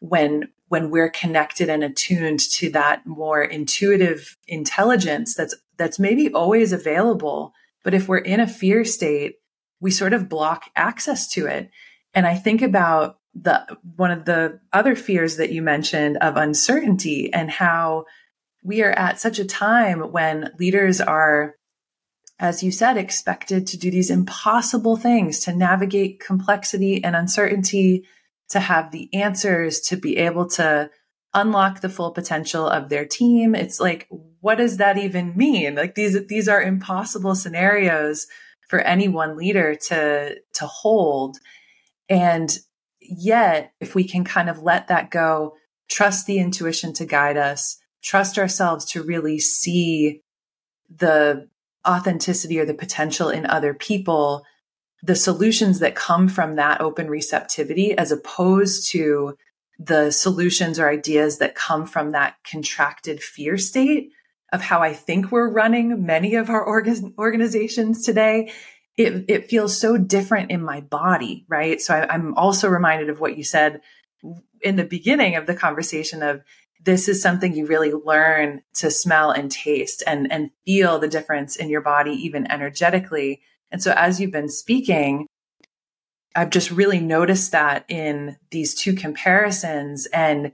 when 0.00 0.48
when 0.68 0.90
we're 0.90 1.10
connected 1.10 1.70
and 1.70 1.84
attuned 1.84 2.40
to 2.40 2.70
that 2.70 3.06
more 3.06 3.42
intuitive 3.42 4.36
intelligence 4.48 5.34
that's 5.34 5.54
that's 5.76 6.00
maybe 6.00 6.32
always 6.32 6.72
available 6.72 7.52
but 7.88 7.94
if 7.94 8.06
we're 8.06 8.18
in 8.18 8.38
a 8.38 8.46
fear 8.46 8.84
state, 8.84 9.36
we 9.80 9.90
sort 9.90 10.12
of 10.12 10.28
block 10.28 10.64
access 10.76 11.26
to 11.26 11.46
it. 11.46 11.70
And 12.12 12.26
I 12.26 12.34
think 12.34 12.60
about 12.60 13.16
the 13.34 13.64
one 13.96 14.10
of 14.10 14.26
the 14.26 14.60
other 14.74 14.94
fears 14.94 15.38
that 15.38 15.52
you 15.52 15.62
mentioned 15.62 16.18
of 16.18 16.36
uncertainty 16.36 17.32
and 17.32 17.50
how 17.50 18.04
we 18.62 18.82
are 18.82 18.90
at 18.90 19.18
such 19.18 19.38
a 19.38 19.44
time 19.46 20.12
when 20.12 20.52
leaders 20.58 21.00
are 21.00 21.54
as 22.38 22.62
you 22.62 22.70
said 22.70 22.98
expected 22.98 23.66
to 23.68 23.78
do 23.78 23.90
these 23.90 24.10
impossible 24.10 24.98
things 24.98 25.40
to 25.40 25.56
navigate 25.56 26.20
complexity 26.20 27.02
and 27.02 27.16
uncertainty 27.16 28.04
to 28.50 28.60
have 28.60 28.90
the 28.90 29.08
answers 29.14 29.80
to 29.80 29.96
be 29.96 30.18
able 30.18 30.46
to 30.46 30.90
unlock 31.34 31.80
the 31.80 31.88
full 31.88 32.10
potential 32.10 32.66
of 32.66 32.88
their 32.88 33.04
team. 33.04 33.54
It's 33.54 33.80
like, 33.80 34.08
what 34.40 34.56
does 34.56 34.78
that 34.78 34.98
even 34.98 35.36
mean? 35.36 35.74
Like 35.74 35.94
these, 35.94 36.26
these 36.26 36.48
are 36.48 36.62
impossible 36.62 37.34
scenarios 37.34 38.26
for 38.68 38.80
any 38.80 39.08
one 39.08 39.36
leader 39.36 39.74
to, 39.74 40.36
to 40.54 40.66
hold. 40.66 41.38
And 42.08 42.56
yet, 43.00 43.72
if 43.80 43.94
we 43.94 44.04
can 44.04 44.24
kind 44.24 44.48
of 44.48 44.62
let 44.62 44.88
that 44.88 45.10
go, 45.10 45.54
trust 45.88 46.26
the 46.26 46.38
intuition 46.38 46.92
to 46.94 47.06
guide 47.06 47.36
us, 47.36 47.78
trust 48.02 48.38
ourselves 48.38 48.84
to 48.86 49.02
really 49.02 49.38
see 49.38 50.22
the 50.94 51.48
authenticity 51.86 52.58
or 52.58 52.66
the 52.66 52.74
potential 52.74 53.30
in 53.30 53.46
other 53.46 53.74
people, 53.74 54.44
the 55.02 55.16
solutions 55.16 55.78
that 55.78 55.94
come 55.94 56.28
from 56.28 56.56
that 56.56 56.80
open 56.80 57.08
receptivity, 57.08 57.96
as 57.96 58.12
opposed 58.12 58.90
to 58.90 59.36
the 59.78 60.10
solutions 60.10 60.78
or 60.78 60.88
ideas 60.88 61.38
that 61.38 61.54
come 61.54 61.86
from 61.86 62.10
that 62.10 62.36
contracted 62.48 63.22
fear 63.22 63.56
state 63.56 64.10
of 64.52 64.60
how 64.60 64.80
I 64.80 64.92
think 64.92 65.30
we're 65.30 65.48
running 65.48 66.04
many 66.04 66.34
of 66.34 66.50
our 66.50 66.62
org- 66.62 67.14
organizations 67.18 68.04
today 68.04 68.50
it, 68.98 69.26
it 69.28 69.48
feels 69.48 69.78
so 69.78 69.96
different 69.96 70.50
in 70.50 70.60
my 70.60 70.80
body, 70.80 71.46
right? 71.48 71.80
So 71.80 71.94
I, 71.94 72.12
I'm 72.12 72.34
also 72.34 72.68
reminded 72.68 73.08
of 73.08 73.20
what 73.20 73.38
you 73.38 73.44
said 73.44 73.80
in 74.60 74.74
the 74.74 74.84
beginning 74.84 75.36
of 75.36 75.46
the 75.46 75.54
conversation 75.54 76.22
of 76.22 76.42
this 76.84 77.08
is 77.08 77.22
something 77.22 77.54
you 77.54 77.66
really 77.66 77.92
learn 77.92 78.62
to 78.74 78.90
smell 78.90 79.30
and 79.30 79.50
taste 79.50 80.02
and 80.06 80.30
and 80.32 80.50
feel 80.64 80.98
the 80.98 81.08
difference 81.08 81.56
in 81.56 81.68
your 81.68 81.80
body 81.80 82.10
even 82.10 82.50
energetically 82.50 83.40
and 83.70 83.82
so 83.82 83.92
as 83.96 84.20
you've 84.20 84.32
been 84.32 84.48
speaking 84.48 85.26
i've 86.38 86.50
just 86.50 86.70
really 86.70 87.00
noticed 87.00 87.52
that 87.52 87.84
in 87.88 88.36
these 88.50 88.74
two 88.74 88.94
comparisons 88.94 90.06
and 90.06 90.52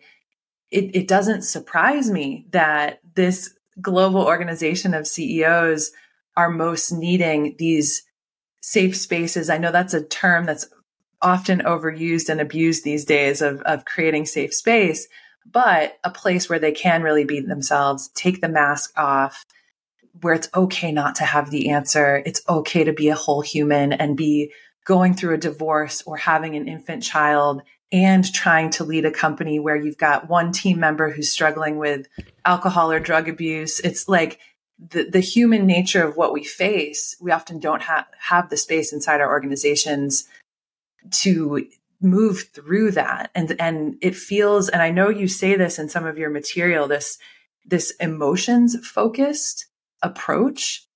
it, 0.71 0.97
it 0.97 1.09
doesn't 1.09 1.43
surprise 1.43 2.11
me 2.11 2.47
that 2.51 3.01
this 3.15 3.55
global 3.81 4.23
organization 4.23 4.95
of 4.95 5.07
ceos 5.07 5.93
are 6.37 6.51
most 6.51 6.91
needing 6.93 7.55
these 7.59 8.03
safe 8.61 8.97
spaces 8.97 9.51
i 9.51 9.59
know 9.59 9.71
that's 9.71 9.95
a 9.95 10.03
term 10.03 10.45
that's 10.45 10.67
often 11.23 11.61
overused 11.61 12.29
and 12.29 12.41
abused 12.41 12.85
these 12.85 13.05
days 13.07 13.41
of, 13.41 13.61
of 13.63 13.85
creating 13.85 14.27
safe 14.27 14.53
space 14.53 15.09
but 15.51 15.99
a 16.03 16.11
place 16.11 16.49
where 16.49 16.59
they 16.59 16.73
can 16.73 17.03
really 17.03 17.25
be 17.25 17.41
themselves, 17.41 18.09
take 18.09 18.41
the 18.41 18.49
mask 18.49 18.93
off, 18.97 19.45
where 20.21 20.35
it's 20.35 20.49
okay 20.55 20.93
not 20.93 21.17
to 21.17 21.25
have 21.25 21.51
the 21.51 21.71
answer. 21.71 22.23
It's 22.25 22.43
okay 22.49 22.85
to 22.85 22.93
be 22.93 23.09
a 23.09 23.15
whole 23.15 23.43
human 23.43 23.93
and 23.93 24.17
be 24.17 24.53
going 24.85 25.15
through 25.15 25.35
a 25.35 25.39
divorce 25.39 26.03
or 26.07 26.17
having 26.17 26.57
an 26.57 26.69
infant 26.69 27.03
child 27.03 27.63
and 27.91 28.31
trying 28.33 28.71
to 28.71 28.85
lead 28.85 29.05
a 29.05 29.11
company 29.11 29.59
where 29.59 29.77
you've 29.77 29.99
got 29.99 30.29
one 30.29 30.53
team 30.53 30.81
member 30.81 31.11
who's 31.11 31.31
struggling 31.31 31.79
with 31.79 32.07
alcohol 32.45 32.91
or 32.91 33.01
drug 33.01 33.29
abuse. 33.29 33.81
It's 33.81 34.09
like 34.09 34.41
the, 34.79 35.05
the 35.05 35.21
human 35.21 35.67
nature 35.67 36.05
of 36.05 36.17
what 36.17 36.33
we 36.33 36.45
face. 36.45 37.17
We 37.21 37.31
often 37.31 37.61
don't 37.61 37.83
have, 37.83 38.07
have 38.19 38.51
the 38.51 38.57
space 38.57 38.93
inside 38.93 39.21
our 39.21 39.31
organizations 39.31 40.27
to 41.11 41.67
move 42.01 42.49
through 42.53 42.91
that 42.91 43.31
and 43.35 43.57
and 43.59 43.97
it 44.03 44.15
feels 44.15 44.69
and 44.69 44.83
i 44.83 44.91
know 44.91 45.09
you 45.09 45.27
say 45.27 45.57
this 45.57 45.79
in 45.79 45.89
some 45.89 46.05
of 46.05 46.19
your 46.19 46.29
material 46.29 46.87
this 46.87 47.19
this 47.65 47.93
emotions 47.93 48.77
focused 48.87 49.67
approach 50.03 50.87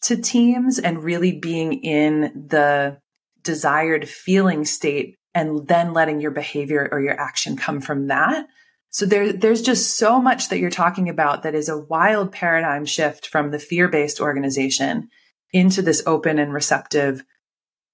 to 0.00 0.16
teams 0.16 0.78
and 0.78 1.04
really 1.04 1.32
being 1.32 1.74
in 1.82 2.46
the 2.48 2.96
desired 3.44 4.08
feeling 4.08 4.64
state 4.64 5.16
and 5.34 5.66
then 5.68 5.92
letting 5.92 6.20
your 6.20 6.30
behavior 6.30 6.88
or 6.90 7.00
your 7.00 7.18
action 7.18 7.56
come 7.56 7.80
from 7.80 8.08
that 8.08 8.46
so 8.90 9.06
there, 9.06 9.32
there's 9.32 9.62
just 9.62 9.96
so 9.96 10.20
much 10.20 10.50
that 10.50 10.60
you're 10.60 10.70
talking 10.70 11.08
about 11.08 11.42
that 11.42 11.56
is 11.56 11.68
a 11.68 11.78
wild 11.78 12.30
paradigm 12.30 12.84
shift 12.84 13.26
from 13.26 13.50
the 13.50 13.58
fear-based 13.58 14.20
organization 14.20 15.08
into 15.52 15.82
this 15.82 16.02
open 16.06 16.38
and 16.38 16.52
receptive 16.52 17.24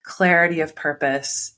clarity 0.05 0.61
of 0.61 0.75
purpose 0.75 1.55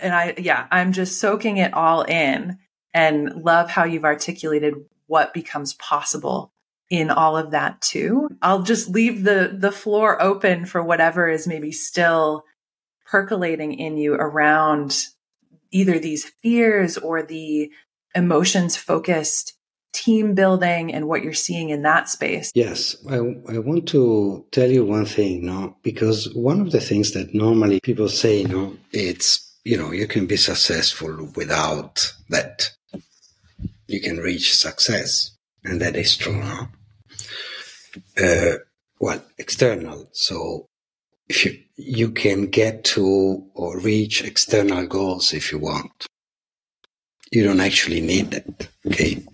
and 0.00 0.14
I, 0.14 0.34
yeah, 0.38 0.66
I'm 0.70 0.92
just 0.92 1.18
soaking 1.18 1.56
it 1.56 1.74
all 1.74 2.02
in 2.02 2.58
and 2.94 3.42
love 3.42 3.70
how 3.70 3.84
you've 3.84 4.04
articulated 4.04 4.74
what 5.06 5.34
becomes 5.34 5.74
possible 5.74 6.52
in 6.90 7.10
all 7.10 7.36
of 7.36 7.52
that 7.52 7.80
too. 7.80 8.28
I'll 8.42 8.62
just 8.62 8.88
leave 8.88 9.24
the, 9.24 9.54
the 9.56 9.72
floor 9.72 10.20
open 10.20 10.66
for 10.66 10.82
whatever 10.82 11.28
is 11.28 11.46
maybe 11.46 11.72
still 11.72 12.44
percolating 13.12 13.74
in 13.74 13.98
you 13.98 14.14
around 14.14 15.06
either 15.70 15.98
these 15.98 16.32
fears 16.42 16.96
or 16.96 17.22
the 17.22 17.70
emotions 18.14 18.76
focused 18.76 19.52
team 19.92 20.34
building 20.34 20.92
and 20.94 21.06
what 21.06 21.22
you're 21.22 21.34
seeing 21.34 21.68
in 21.68 21.82
that 21.82 22.08
space. 22.08 22.50
Yes, 22.54 22.96
I, 23.10 23.16
I 23.16 23.58
want 23.58 23.86
to 23.88 24.46
tell 24.50 24.70
you 24.70 24.84
one 24.86 25.04
thing, 25.04 25.44
no, 25.44 25.76
because 25.82 26.32
one 26.34 26.62
of 26.62 26.72
the 26.72 26.80
things 26.80 27.12
that 27.12 27.34
normally 27.34 27.80
people 27.80 28.08
say, 28.08 28.44
know, 28.44 28.76
it's 28.92 29.52
you 29.64 29.76
know, 29.76 29.92
you 29.92 30.06
can 30.08 30.26
be 30.26 30.36
successful 30.36 31.30
without 31.36 32.12
that. 32.30 32.70
You 33.86 34.00
can 34.00 34.16
reach 34.16 34.56
success. 34.56 35.36
And 35.64 35.80
that 35.80 35.96
is 35.96 36.16
true. 36.16 36.40
Huh? 36.40 36.66
Uh, 38.20 38.58
well, 38.98 39.22
external. 39.38 40.08
So 40.12 40.68
you, 41.28 41.58
you 41.76 42.10
can 42.10 42.46
get 42.46 42.84
to 42.84 43.44
or 43.54 43.78
reach 43.78 44.22
external 44.22 44.86
goals 44.86 45.32
if 45.32 45.52
you 45.52 45.58
want. 45.58 46.06
You 47.30 47.44
don't 47.44 47.60
actually 47.60 48.00
need 48.00 48.34
it. 48.34 48.68
Okay. 48.86 49.24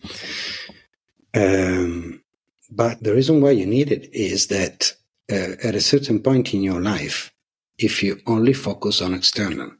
Um, 1.34 2.22
but 2.70 3.02
the 3.02 3.14
reason 3.14 3.40
why 3.40 3.50
you 3.50 3.66
need 3.66 3.90
it 3.90 4.14
is 4.14 4.46
that 4.48 4.94
uh, 5.30 5.56
at 5.62 5.74
a 5.74 5.80
certain 5.80 6.20
point 6.20 6.54
in 6.54 6.62
your 6.62 6.80
life, 6.80 7.32
if 7.78 8.02
you 8.02 8.20
only 8.26 8.52
focus 8.52 9.00
on 9.00 9.14
external, 9.14 9.70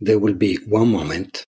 there 0.00 0.18
will 0.18 0.34
be 0.34 0.56
one 0.66 0.88
moment, 0.88 1.44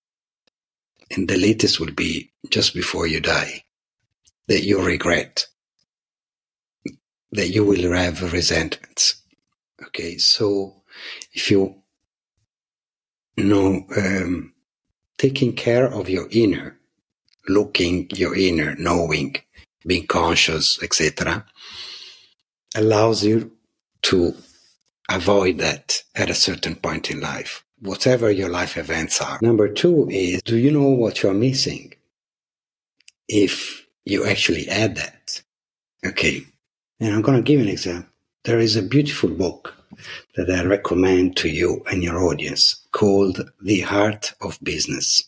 and 1.11 1.27
the 1.27 1.37
latest 1.37 1.79
will 1.79 1.91
be 1.91 2.31
just 2.49 2.73
before 2.73 3.07
you 3.07 3.19
die, 3.19 3.63
that 4.47 4.63
you 4.63 4.81
regret, 4.83 5.45
that 7.31 7.49
you 7.49 7.63
will 7.63 7.93
have 7.93 8.33
resentments. 8.33 9.21
Okay, 9.87 10.17
so 10.17 10.83
if 11.33 11.49
you, 11.49 11.75
know, 13.37 13.85
um, 13.95 14.53
taking 15.17 15.55
care 15.55 15.87
of 15.87 16.09
your 16.09 16.27
inner, 16.31 16.77
looking 17.47 18.09
your 18.11 18.35
inner, 18.35 18.75
knowing, 18.75 19.35
being 19.85 20.05
conscious, 20.07 20.81
etc., 20.83 21.45
allows 22.75 23.23
you 23.23 23.51
to 24.01 24.35
avoid 25.09 25.57
that 25.59 26.03
at 26.15 26.29
a 26.29 26.35
certain 26.35 26.75
point 26.75 27.09
in 27.09 27.19
life 27.19 27.63
whatever 27.81 28.29
your 28.29 28.49
life 28.49 28.77
events 28.77 29.21
are. 29.21 29.39
Number 29.41 29.67
two 29.67 30.07
is, 30.09 30.41
do 30.43 30.57
you 30.57 30.71
know 30.71 30.89
what 30.89 31.23
you're 31.23 31.33
missing? 31.33 31.93
If 33.27 33.85
you 34.05 34.25
actually 34.25 34.67
add 34.69 34.95
that. 34.95 35.41
Okay. 36.05 36.43
And 36.99 37.13
I'm 37.13 37.21
going 37.21 37.37
to 37.37 37.43
give 37.43 37.61
an 37.61 37.69
example. 37.69 38.09
There 38.45 38.59
is 38.59 38.77
a 38.77 38.81
beautiful 38.81 39.29
book 39.29 39.73
that 40.37 40.49
I 40.49 40.63
recommend 40.63 41.35
to 41.37 41.49
you 41.49 41.83
and 41.91 42.01
your 42.01 42.23
audience 42.23 42.87
called 42.93 43.51
The 43.61 43.81
Heart 43.81 44.33
of 44.39 44.57
Business. 44.63 45.25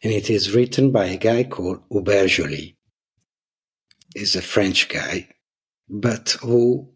And 0.00 0.12
it 0.12 0.30
is 0.30 0.54
written 0.54 0.92
by 0.92 1.06
a 1.06 1.16
guy 1.16 1.42
called 1.42 1.82
Hubert 1.90 2.28
Joly. 2.28 2.76
He's 4.14 4.36
a 4.36 4.42
French 4.42 4.88
guy, 4.88 5.28
but 5.88 6.36
who 6.40 6.88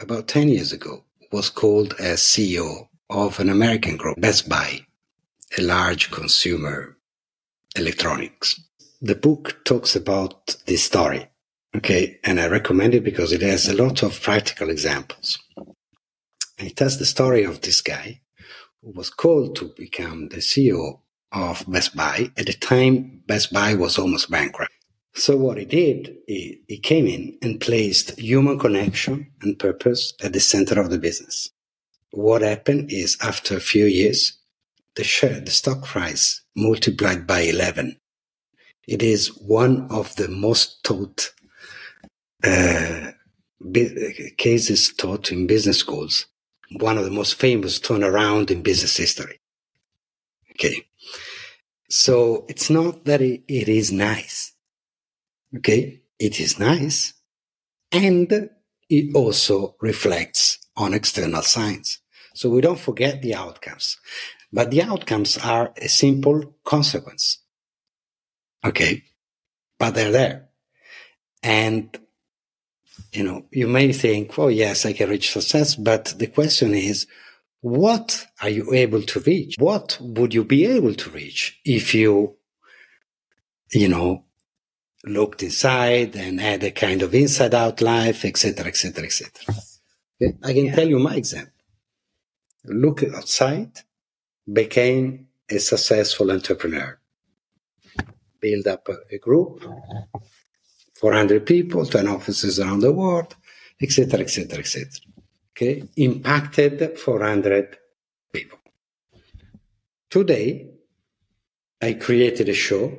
about 0.00 0.26
10 0.26 0.48
years 0.48 0.72
ago 0.72 1.04
was 1.30 1.48
called 1.48 1.94
as 2.00 2.18
CEO 2.18 2.88
of 3.08 3.38
an 3.38 3.48
American 3.48 3.96
group, 3.96 4.20
Best 4.20 4.48
Buy, 4.48 4.84
a 5.56 5.62
large 5.62 6.10
consumer 6.10 6.96
electronics. 7.76 8.60
The 9.00 9.14
book 9.14 9.64
talks 9.64 9.94
about 9.94 10.56
this 10.66 10.82
story. 10.82 11.29
Okay. 11.76 12.18
And 12.24 12.40
I 12.40 12.48
recommend 12.48 12.94
it 12.94 13.04
because 13.04 13.32
it 13.32 13.42
has 13.42 13.68
a 13.68 13.74
lot 13.74 14.02
of 14.02 14.20
practical 14.20 14.70
examples. 14.70 15.38
And 16.58 16.68
it 16.68 16.76
tells 16.76 16.98
the 16.98 17.06
story 17.06 17.44
of 17.44 17.60
this 17.60 17.80
guy 17.80 18.20
who 18.82 18.92
was 18.92 19.10
called 19.10 19.56
to 19.56 19.72
become 19.76 20.28
the 20.28 20.38
CEO 20.38 21.00
of 21.32 21.64
Best 21.68 21.96
Buy. 21.96 22.30
At 22.36 22.46
the 22.46 22.52
time, 22.52 23.22
Best 23.26 23.52
Buy 23.52 23.74
was 23.74 23.98
almost 23.98 24.30
bankrupt. 24.30 24.72
So 25.14 25.36
what 25.36 25.58
he 25.58 25.64
did, 25.64 26.16
he, 26.26 26.62
he 26.68 26.78
came 26.78 27.06
in 27.06 27.38
and 27.42 27.60
placed 27.60 28.18
human 28.18 28.58
connection 28.58 29.30
and 29.42 29.58
purpose 29.58 30.12
at 30.22 30.32
the 30.32 30.40
center 30.40 30.80
of 30.80 30.90
the 30.90 30.98
business 30.98 31.50
what 32.12 32.42
happened 32.42 32.92
is 32.92 33.16
after 33.22 33.56
a 33.56 33.60
few 33.60 33.86
years, 33.86 34.38
the 34.96 35.04
share, 35.04 35.40
the 35.40 35.50
stock 35.50 35.84
price 35.84 36.42
multiplied 36.56 37.26
by 37.26 37.40
11. 37.40 37.96
It 38.88 39.02
is 39.02 39.28
one 39.40 39.86
of 39.90 40.16
the 40.16 40.28
most 40.28 40.82
taught 40.82 41.32
Uh, 42.42 43.12
cases 44.38 44.94
taught 44.96 45.30
in 45.30 45.46
business 45.46 45.78
schools. 45.78 46.26
One 46.78 46.96
of 46.96 47.04
the 47.04 47.10
most 47.10 47.34
famous 47.34 47.78
turnaround 47.78 48.50
in 48.50 48.62
business 48.62 48.96
history. 48.96 49.40
Okay. 50.52 50.86
So 51.88 52.46
it's 52.48 52.70
not 52.70 53.04
that 53.04 53.20
it, 53.20 53.42
it 53.48 53.68
is 53.68 53.92
nice. 53.92 54.54
Okay. 55.56 56.02
It 56.18 56.40
is 56.40 56.58
nice. 56.58 57.14
And 57.92 58.50
it 58.88 59.14
also 59.14 59.76
reflects 59.80 60.58
on 60.76 60.94
external 60.94 61.42
signs. 61.42 61.98
So 62.34 62.48
we 62.48 62.60
don't 62.60 62.78
forget 62.78 63.20
the 63.20 63.34
outcomes, 63.34 63.98
but 64.52 64.70
the 64.70 64.82
outcomes 64.82 65.36
are 65.38 65.72
a 65.76 65.88
simple 65.88 66.54
consequence. 66.64 67.38
Okay. 68.64 69.02
But 69.78 69.94
they're 69.94 70.12
there. 70.12 70.48
And, 71.42 71.98
you 73.12 73.24
know, 73.24 73.46
you 73.50 73.66
may 73.66 73.92
think, 73.92 74.38
oh, 74.38 74.48
yes, 74.48 74.86
I 74.86 74.92
can 74.92 75.10
reach 75.10 75.32
success. 75.32 75.74
But 75.74 76.14
the 76.18 76.28
question 76.28 76.74
is, 76.74 77.06
what 77.60 78.26
are 78.40 78.48
you 78.48 78.72
able 78.72 79.02
to 79.02 79.20
reach? 79.20 79.56
What 79.58 79.98
would 80.00 80.32
you 80.32 80.44
be 80.44 80.64
able 80.64 80.94
to 80.94 81.10
reach 81.10 81.60
if 81.64 81.94
you, 81.94 82.36
you 83.72 83.88
know, 83.88 84.24
looked 85.04 85.42
inside 85.42 86.14
and 86.16 86.40
had 86.40 86.62
a 86.64 86.70
kind 86.70 87.02
of 87.02 87.14
inside 87.14 87.54
out 87.54 87.80
life, 87.80 88.24
etc., 88.24 88.66
etc., 88.66 89.04
etc. 89.04 89.54
I 90.42 90.52
can 90.52 90.66
yeah. 90.66 90.74
tell 90.74 90.88
you 90.88 90.98
my 90.98 91.16
example. 91.16 91.52
Look 92.64 93.02
outside, 93.02 93.72
became 94.50 95.28
a 95.50 95.58
successful 95.58 96.30
entrepreneur. 96.30 96.98
Build 98.40 98.66
up 98.66 98.88
a 99.10 99.18
group, 99.18 99.64
400 101.00 101.46
people, 101.46 101.86
10 101.86 102.06
offices 102.08 102.60
around 102.60 102.80
the 102.80 102.92
world, 102.92 103.34
etc., 103.80 104.20
etc., 104.20 104.58
etc. 104.58 104.86
Okay, 105.56 105.82
impacted 105.96 106.98
400 106.98 107.78
people. 108.32 108.58
Today, 110.10 110.68
I 111.80 111.94
created 111.94 112.50
a 112.50 112.54
show 112.54 112.98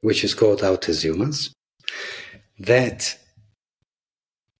which 0.00 0.24
is 0.24 0.34
called 0.34 0.64
Out 0.64 0.88
as 0.88 1.04
Humans 1.04 1.54
that 2.58 3.16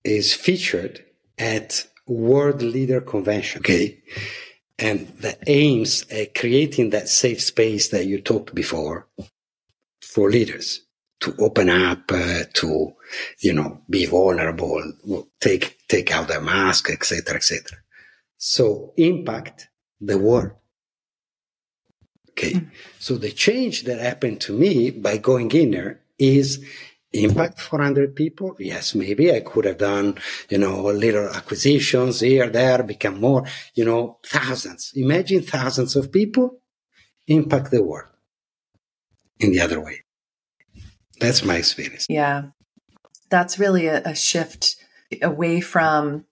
is 0.04 0.32
featured 0.34 1.04
at 1.36 1.84
World 2.06 2.62
Leader 2.62 3.00
Convention. 3.00 3.60
Okay. 3.60 4.00
And 4.78 5.08
that 5.18 5.42
aims 5.48 6.06
at 6.10 6.36
creating 6.36 6.90
that 6.90 7.08
safe 7.08 7.42
space 7.42 7.88
that 7.88 8.06
you 8.06 8.20
talked 8.20 8.54
before 8.54 9.08
for 10.00 10.30
leaders 10.30 10.87
to 11.20 11.34
open 11.38 11.68
up, 11.68 12.10
uh, 12.12 12.44
to, 12.54 12.92
you 13.40 13.52
know, 13.52 13.80
be 13.90 14.06
vulnerable, 14.06 14.92
take, 15.40 15.78
take 15.88 16.12
out 16.12 16.28
their 16.28 16.40
mask, 16.40 16.90
etc., 16.90 17.36
etc. 17.36 17.78
So 18.36 18.92
impact 18.96 19.68
the 20.00 20.18
world. 20.18 20.52
Okay. 22.30 22.52
Mm-hmm. 22.52 22.68
So 23.00 23.16
the 23.16 23.32
change 23.32 23.84
that 23.84 23.98
happened 23.98 24.40
to 24.42 24.56
me 24.56 24.90
by 24.90 25.18
going 25.18 25.50
in 25.50 25.72
there 25.72 26.00
is 26.18 26.64
impact 27.12 27.60
400 27.60 28.14
people. 28.14 28.54
Yes, 28.58 28.94
maybe 28.94 29.32
I 29.34 29.40
could 29.40 29.64
have 29.64 29.78
done, 29.78 30.18
you 30.48 30.58
know, 30.58 30.82
little 30.82 31.28
acquisitions 31.28 32.20
here, 32.20 32.48
there, 32.48 32.82
become 32.82 33.20
more, 33.20 33.44
you 33.74 33.84
know, 33.84 34.18
thousands. 34.24 34.92
Imagine 34.94 35.42
thousands 35.42 35.96
of 35.96 36.12
people 36.12 36.60
impact 37.26 37.70
the 37.70 37.82
world 37.82 38.10
in 39.40 39.52
the 39.52 39.60
other 39.60 39.80
way. 39.80 40.02
That's 41.20 41.44
my 41.44 41.56
experience. 41.56 42.06
Yeah. 42.08 42.46
That's 43.30 43.58
really 43.58 43.86
a, 43.86 44.02
a 44.04 44.14
shift 44.14 44.76
away 45.22 45.60
from 45.60 46.24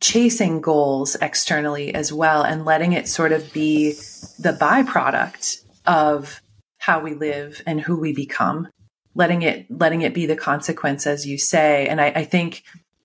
chasing 0.00 0.60
goals 0.60 1.16
externally 1.20 1.94
as 1.94 2.12
well 2.12 2.42
and 2.42 2.64
letting 2.64 2.92
it 2.92 3.06
sort 3.06 3.32
of 3.32 3.52
be 3.52 3.92
the 4.38 4.56
byproduct 4.58 5.62
of 5.86 6.40
how 6.78 7.00
we 7.00 7.14
live 7.14 7.62
and 7.66 7.80
who 7.80 8.00
we 8.00 8.12
become 8.12 8.68
letting 9.14 9.42
it 9.42 9.66
letting 9.70 10.02
it 10.02 10.14
be 10.14 10.24
the 10.24 10.36
consequence 10.36 11.06
as 11.06 11.26
you 11.26 11.36
say 11.36 11.86
and 11.86 12.00
i, 12.00 12.06
I 12.06 12.24
think 12.24 12.62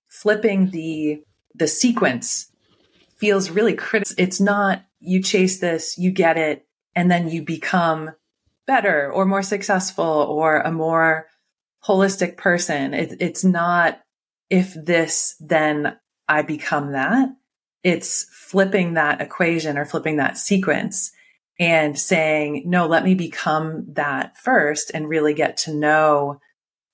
flipping 0.08 0.70
the 0.70 1.22
the 1.54 1.66
sequence 1.66 2.50
feels 3.16 3.50
really 3.50 3.74
critical 3.74 4.14
it's 4.16 4.40
not 4.40 4.82
you 5.00 5.22
chase 5.22 5.58
this 5.58 5.98
you 5.98 6.10
get 6.10 6.38
it 6.38 6.64
and 6.94 7.10
then 7.10 7.28
you 7.28 7.42
become 7.42 8.12
better 8.66 9.10
or 9.12 9.24
more 9.24 9.42
successful 9.42 10.04
or 10.04 10.58
a 10.58 10.72
more 10.72 11.26
holistic 11.86 12.36
person 12.36 12.94
it, 12.94 13.16
it's 13.20 13.44
not 13.44 14.00
if 14.50 14.74
this 14.74 15.36
then 15.40 15.96
i 16.28 16.42
become 16.42 16.92
that 16.92 17.28
it's 17.84 18.26
flipping 18.32 18.94
that 18.94 19.20
equation 19.20 19.78
or 19.78 19.84
flipping 19.84 20.16
that 20.16 20.36
sequence 20.36 21.12
and 21.58 21.98
saying, 21.98 22.64
no, 22.66 22.86
let 22.86 23.04
me 23.04 23.14
become 23.14 23.86
that 23.92 24.36
first 24.36 24.90
and 24.92 25.08
really 25.08 25.34
get 25.34 25.56
to 25.58 25.74
know 25.74 26.40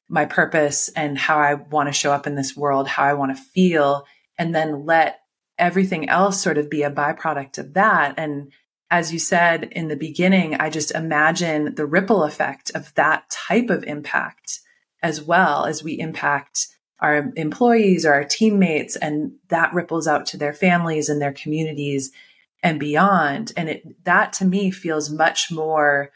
my 0.09 0.25
purpose 0.25 0.91
and 0.95 1.17
how 1.17 1.39
I 1.39 1.55
want 1.55 1.89
to 1.89 1.93
show 1.93 2.13
up 2.13 2.27
in 2.27 2.35
this 2.35 2.57
world, 2.57 2.87
how 2.87 3.05
I 3.05 3.15
want 3.15 3.35
to 3.35 3.43
feel, 3.43 4.05
and 4.39 4.55
then 4.55 4.85
let 4.85 5.21
everything 5.59 6.09
else 6.09 6.41
sort 6.41 6.59
of 6.59 6.69
be 6.69 6.83
a 6.83 6.91
byproduct 6.91 7.59
of 7.59 7.75
that. 7.75 8.15
And 8.19 8.53
as 8.93 9.11
you 9.11 9.19
said 9.19 9.65
in 9.73 9.89
the 9.89 9.97
beginning, 9.97 10.55
I 10.57 10.69
just 10.69 10.91
imagine 10.91 11.75
the 11.75 11.87
ripple 11.87 12.25
effect 12.25 12.71
of 12.75 12.95
that 12.95 13.29
type 13.31 13.71
of 13.71 13.85
impact 13.85 14.61
as 15.03 15.21
well 15.21 15.65
as 15.65 15.83
we 15.83 15.99
impact 15.99 16.69
our 17.01 17.33
employees 17.35 18.05
or 18.05 18.13
our 18.13 18.25
teammates, 18.25 18.95
and 18.95 19.33
that 19.49 19.73
ripples 19.73 20.07
out 20.07 20.27
to 20.27 20.37
their 20.37 20.53
families 20.53 21.09
and 21.09 21.21
their 21.21 21.33
communities 21.33 22.13
and 22.63 22.79
beyond. 22.79 23.53
And 23.57 23.71
it, 23.71 24.05
that 24.05 24.35
to 24.35 24.45
me 24.45 24.71
feels 24.71 25.11
much 25.11 25.51
more 25.51 26.11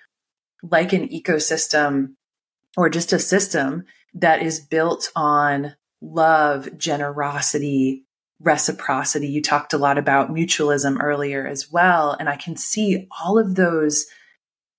like 0.63 0.93
an 0.93 1.09
ecosystem 1.09 2.15
or 2.77 2.91
just 2.91 3.13
a 3.13 3.19
system 3.19 3.85
that 4.15 4.43
is 4.43 4.61
built 4.61 5.11
on 5.17 5.75
love, 6.03 6.77
generosity, 6.77 8.06
reciprocity. 8.41 9.29
You 9.29 9.43
talked 9.43 9.73
a 9.73 9.79
lot 9.79 9.99
about 9.99 10.33
mutualism 10.33 11.03
earlier 11.03 11.47
as 11.47 11.71
well. 11.71 12.17
And 12.19 12.29
I 12.29 12.37
can 12.37 12.57
see 12.57 13.09
all 13.23 13.39
of 13.39 13.55
those 13.55 14.07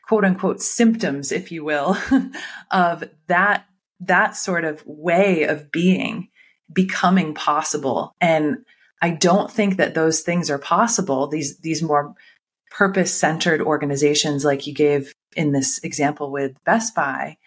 quote 0.07 0.23
unquote 0.23 0.61
symptoms, 0.61 1.31
if 1.31 1.51
you 1.51 1.63
will, 1.63 1.97
of 2.71 3.03
that, 3.27 3.65
that 3.99 4.35
sort 4.35 4.63
of 4.63 4.85
way 4.85 5.43
of 5.43 5.71
being 5.71 6.29
becoming 6.71 7.33
possible. 7.33 8.13
And 8.21 8.57
I 9.01 9.11
don't 9.11 9.51
think 9.51 9.77
that 9.77 9.93
those 9.93 10.21
things 10.21 10.49
are 10.49 10.59
possible. 10.59 11.27
These, 11.27 11.59
these 11.59 11.81
more 11.81 12.13
purpose 12.71 13.13
centered 13.13 13.61
organizations, 13.61 14.43
like 14.43 14.67
you 14.67 14.73
gave 14.73 15.13
in 15.35 15.51
this 15.51 15.79
example 15.83 16.31
with 16.31 16.61
Best 16.65 16.93
Buy, 16.93 17.37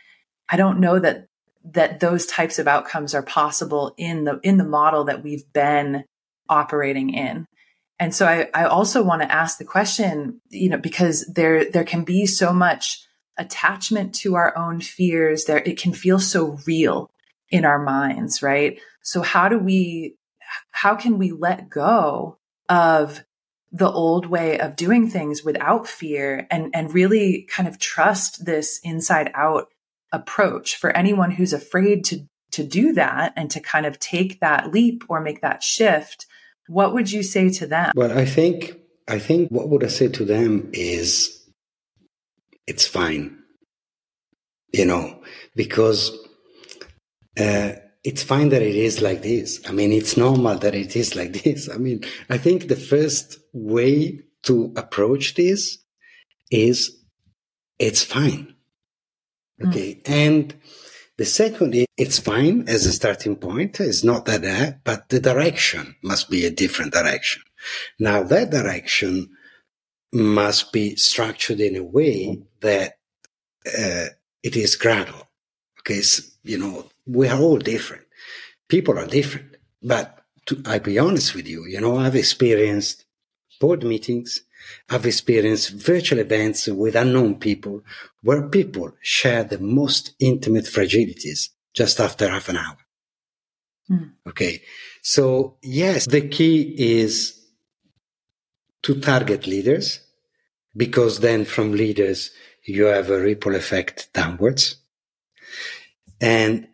I 0.48 0.56
don't 0.56 0.80
know 0.80 0.98
that 0.98 1.26
that 1.72 2.00
those 2.00 2.26
types 2.26 2.58
of 2.58 2.68
outcomes 2.68 3.14
are 3.14 3.22
possible 3.22 3.94
in 3.96 4.24
the 4.24 4.40
in 4.42 4.56
the 4.56 4.64
model 4.64 5.04
that 5.04 5.22
we've 5.22 5.50
been 5.52 6.04
operating 6.48 7.14
in. 7.14 7.46
And 7.98 8.14
so 8.14 8.26
I, 8.26 8.48
I 8.54 8.64
also 8.64 9.02
want 9.02 9.22
to 9.22 9.30
ask 9.30 9.58
the 9.58 9.64
question, 9.64 10.40
you 10.48 10.70
know, 10.70 10.78
because 10.78 11.26
there 11.26 11.70
there 11.70 11.84
can 11.84 12.04
be 12.04 12.26
so 12.26 12.52
much 12.52 13.06
attachment 13.36 14.14
to 14.16 14.34
our 14.36 14.56
own 14.56 14.80
fears. 14.80 15.44
There 15.44 15.58
it 15.58 15.78
can 15.78 15.92
feel 15.92 16.18
so 16.18 16.58
real 16.66 17.10
in 17.50 17.64
our 17.64 17.82
minds, 17.82 18.42
right? 18.42 18.80
So 19.02 19.22
how 19.22 19.48
do 19.48 19.58
we 19.58 20.16
how 20.70 20.96
can 20.96 21.18
we 21.18 21.30
let 21.30 21.68
go 21.68 22.38
of 22.68 23.24
the 23.72 23.90
old 23.90 24.26
way 24.26 24.58
of 24.58 24.76
doing 24.76 25.08
things 25.08 25.44
without 25.44 25.86
fear 25.86 26.46
and, 26.50 26.74
and 26.74 26.92
really 26.92 27.46
kind 27.48 27.68
of 27.68 27.78
trust 27.78 28.44
this 28.44 28.80
inside 28.82 29.30
out 29.34 29.68
approach 30.12 30.76
for 30.76 30.90
anyone 30.90 31.30
who's 31.30 31.52
afraid 31.52 32.04
to, 32.06 32.26
to 32.52 32.64
do 32.64 32.92
that 32.94 33.32
and 33.36 33.50
to 33.50 33.60
kind 33.60 33.86
of 33.86 33.98
take 33.98 34.40
that 34.40 34.72
leap 34.72 35.04
or 35.08 35.20
make 35.20 35.40
that 35.40 35.62
shift? 35.62 36.26
What 36.68 36.94
would 36.94 37.10
you 37.10 37.22
say 37.22 37.50
to 37.50 37.66
them? 37.66 37.92
Well, 37.94 38.16
I 38.16 38.24
think, 38.24 38.76
I 39.08 39.18
think 39.18 39.50
what 39.50 39.68
would 39.68 39.84
I 39.84 39.88
say 39.88 40.08
to 40.08 40.24
them 40.24 40.70
is 40.72 41.48
it's 42.66 42.86
fine, 42.86 43.38
you 44.72 44.84
know, 44.84 45.20
because, 45.54 46.16
uh, 47.38 47.72
it's 48.02 48.22
fine 48.22 48.48
that 48.48 48.62
it 48.62 48.76
is 48.76 49.02
like 49.02 49.22
this. 49.22 49.60
I 49.68 49.72
mean, 49.72 49.92
it's 49.92 50.16
normal 50.16 50.56
that 50.58 50.74
it 50.74 50.96
is 50.96 51.14
like 51.14 51.42
this. 51.42 51.68
I 51.68 51.76
mean, 51.76 52.02
I 52.30 52.38
think 52.38 52.68
the 52.68 52.76
first 52.76 53.38
way 53.52 54.20
to 54.44 54.72
approach 54.76 55.34
this 55.34 55.78
is 56.50 56.96
it's 57.78 58.02
fine. 58.02 58.54
Hmm. 59.60 59.68
Okay. 59.68 60.00
Mm. 60.04 60.10
And 60.10 60.54
the 61.16 61.24
second 61.24 61.86
it's 61.96 62.18
fine 62.18 62.68
as 62.68 62.86
a 62.86 62.92
starting 62.92 63.36
point. 63.36 63.78
It's 63.80 64.04
not 64.04 64.24
that 64.24 64.42
bad, 64.42 64.80
but 64.84 65.08
the 65.10 65.20
direction 65.20 65.96
must 66.02 66.30
be 66.30 66.46
a 66.46 66.50
different 66.50 66.92
direction. 66.92 67.42
Now 67.98 68.22
that 68.22 68.50
direction 68.50 69.30
must 70.12 70.72
be 70.72 70.96
structured 70.96 71.60
in 71.60 71.76
a 71.76 71.84
way 71.84 72.42
that 72.60 72.98
uh, 73.66 74.06
it 74.42 74.56
is 74.56 74.76
gradual. 74.76 75.28
Okay. 75.80 76.00
So, 76.00 76.22
you 76.42 76.58
know, 76.58 76.86
we 77.06 77.28
are 77.28 77.38
all 77.38 77.58
different. 77.58 78.04
People 78.68 78.98
are 78.98 79.06
different. 79.06 79.56
But 79.82 80.24
to, 80.46 80.62
I'll 80.66 80.80
be 80.80 80.98
honest 80.98 81.34
with 81.34 81.46
you, 81.46 81.66
you 81.66 81.80
know, 81.80 81.96
I've 81.98 82.16
experienced 82.16 83.04
board 83.60 83.82
meetings. 83.84 84.42
I've 84.88 85.06
experienced 85.06 85.70
virtual 85.70 86.18
events 86.18 86.66
with 86.66 86.94
unknown 86.94 87.38
people 87.38 87.82
where 88.22 88.48
people 88.48 88.92
share 89.00 89.44
the 89.44 89.58
most 89.58 90.14
intimate 90.18 90.64
fragilities 90.64 91.48
just 91.74 92.00
after 92.00 92.28
half 92.28 92.48
an 92.48 92.56
hour. 92.56 92.76
Mm. 93.90 94.12
Okay. 94.26 94.62
So 95.02 95.56
yes, 95.62 96.06
the 96.06 96.28
key 96.28 96.74
is 96.78 97.40
to 98.82 99.00
target 99.00 99.46
leaders 99.46 100.00
because 100.76 101.20
then 101.20 101.44
from 101.44 101.72
leaders, 101.72 102.30
you 102.64 102.84
have 102.84 103.10
a 103.10 103.20
ripple 103.20 103.54
effect 103.54 104.08
downwards. 104.12 104.76
And 106.20 106.68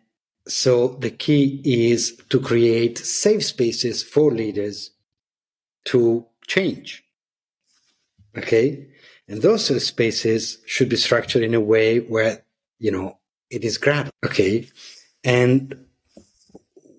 so 0.47 0.89
the 0.89 1.09
key 1.09 1.61
is 1.63 2.21
to 2.29 2.39
create 2.39 2.97
safe 2.97 3.43
spaces 3.43 4.03
for 4.03 4.31
leaders 4.31 4.91
to 5.85 6.25
change. 6.45 7.03
Okay. 8.37 8.87
And 9.27 9.41
those 9.41 9.83
spaces 9.83 10.59
should 10.65 10.89
be 10.89 10.95
structured 10.95 11.43
in 11.43 11.53
a 11.53 11.59
way 11.59 11.99
where, 11.99 12.43
you 12.79 12.91
know, 12.91 13.17
it 13.49 13.63
is 13.63 13.77
gradual. 13.77 14.11
Okay. 14.25 14.69
And 15.23 15.85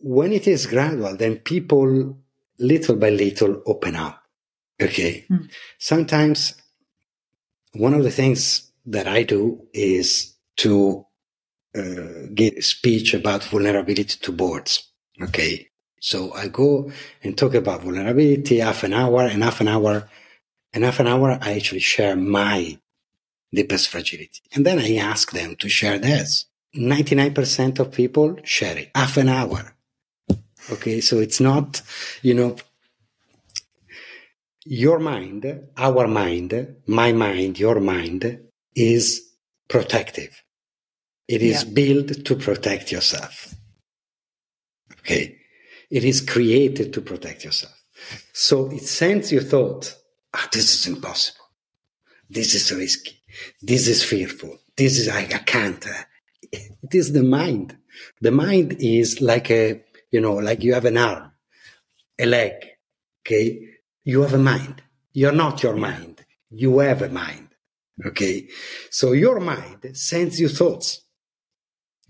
when 0.03 0.33
it 0.33 0.47
is 0.47 0.67
gradual, 0.67 1.17
then 1.17 1.37
people 1.37 2.19
little 2.59 2.97
by 2.97 3.11
little 3.11 3.63
open 3.67 3.97
up. 3.97 4.23
Okay. 4.81 5.25
Mm. 5.31 5.51
Sometimes 5.79 6.55
one 7.73 7.95
of 7.95 8.03
the 8.03 8.11
things 8.11 8.71
that 8.87 9.07
I 9.07 9.23
do 9.23 9.67
is 9.73 10.35
to 10.59 11.07
uh, 11.77 12.27
give 12.35 12.65
speech 12.65 13.15
about 13.15 13.45
vulnerability 13.45 14.05
to 14.05 14.33
boards. 14.33 14.91
Okay. 15.23 15.69
So 16.01 16.33
I 16.33 16.49
go 16.49 16.91
and 17.23 17.37
talk 17.37 17.55
about 17.55 17.83
vulnerability 17.83 18.59
half 18.59 18.85
an 18.85 18.93
hour 18.93 19.23
and 19.23 19.43
half 19.43 19.61
an 19.61 19.69
hour 19.69 20.09
and 20.73 20.85
half 20.85 21.01
an 21.01 21.07
hour. 21.07 21.39
I 21.41 21.55
actually 21.55 21.81
share 21.81 22.17
my 22.17 22.79
deepest 23.53 23.89
fragility. 23.89 24.41
And 24.55 24.65
then 24.67 24.79
I 24.79 24.97
ask 24.97 25.33
them 25.33 25.57
to 25.57 25.69
share 25.69 25.99
theirs. 25.99 26.47
99% 26.77 27.79
of 27.79 27.93
people 27.93 28.37
share 28.45 28.77
it. 28.77 28.91
Half 28.95 29.17
an 29.17 29.29
hour. 29.29 29.75
Okay. 30.71 31.01
So 31.01 31.19
it's 31.19 31.41
not, 31.41 31.83
you 32.23 32.35
know, 32.35 32.57
your 34.65 34.99
mind, 34.99 35.69
our 35.77 36.07
mind, 36.07 36.77
my 36.87 37.13
mind, 37.13 37.59
your 37.59 37.81
mind 37.81 38.41
is 38.75 39.33
protective. 39.69 40.43
It 41.27 41.43
is 41.43 41.65
yeah. 41.65 41.71
built 41.71 42.25
to 42.25 42.37
protect 42.37 42.93
yourself. 42.93 43.55
Okay. 45.01 45.39
It 45.91 46.05
is 46.05 46.21
created 46.21 46.93
to 46.93 47.01
protect 47.01 47.45
yourself. 47.45 47.75
So 48.33 48.71
it 48.71 48.83
sends 48.83 49.33
you 49.33 49.41
thought, 49.41 49.95
this 50.53 50.75
is 50.75 50.87
impossible. 50.95 51.47
This 52.29 52.55
is 52.55 52.73
risky. 52.73 53.23
This 53.63 53.89
is 53.89 54.05
fearful. 54.05 54.59
This 54.77 54.99
is, 54.99 55.09
I, 55.09 55.21
I 55.21 55.39
can't. 55.39 55.85
Uh, 55.87 56.03
it 56.53 56.95
is 56.95 57.13
the 57.13 57.23
mind. 57.23 57.77
The 58.21 58.31
mind 58.31 58.77
is 58.79 59.21
like 59.21 59.51
a, 59.51 59.83
you 60.11 60.21
know, 60.21 60.35
like 60.35 60.63
you 60.63 60.75
have 60.75 60.85
an 60.85 60.99
arm, 60.99 61.33
a 62.19 62.27
leg. 62.27 62.53
Okay. 63.27 63.69
You 64.05 64.23
have 64.23 64.35
a 64.35 64.39
mind. 64.39 64.83
You're 65.13 65.33
not 65.33 65.63
your 65.63 65.77
mind. 65.77 66.25
You 66.51 66.79
have 66.79 67.03
a 67.03 67.09
mind. 67.09 67.49
Okay. 68.07 68.49
So 68.91 69.13
your 69.13 69.41
mind 69.41 69.91
sends 69.95 70.41
you 70.41 70.49
thoughts. 70.49 71.03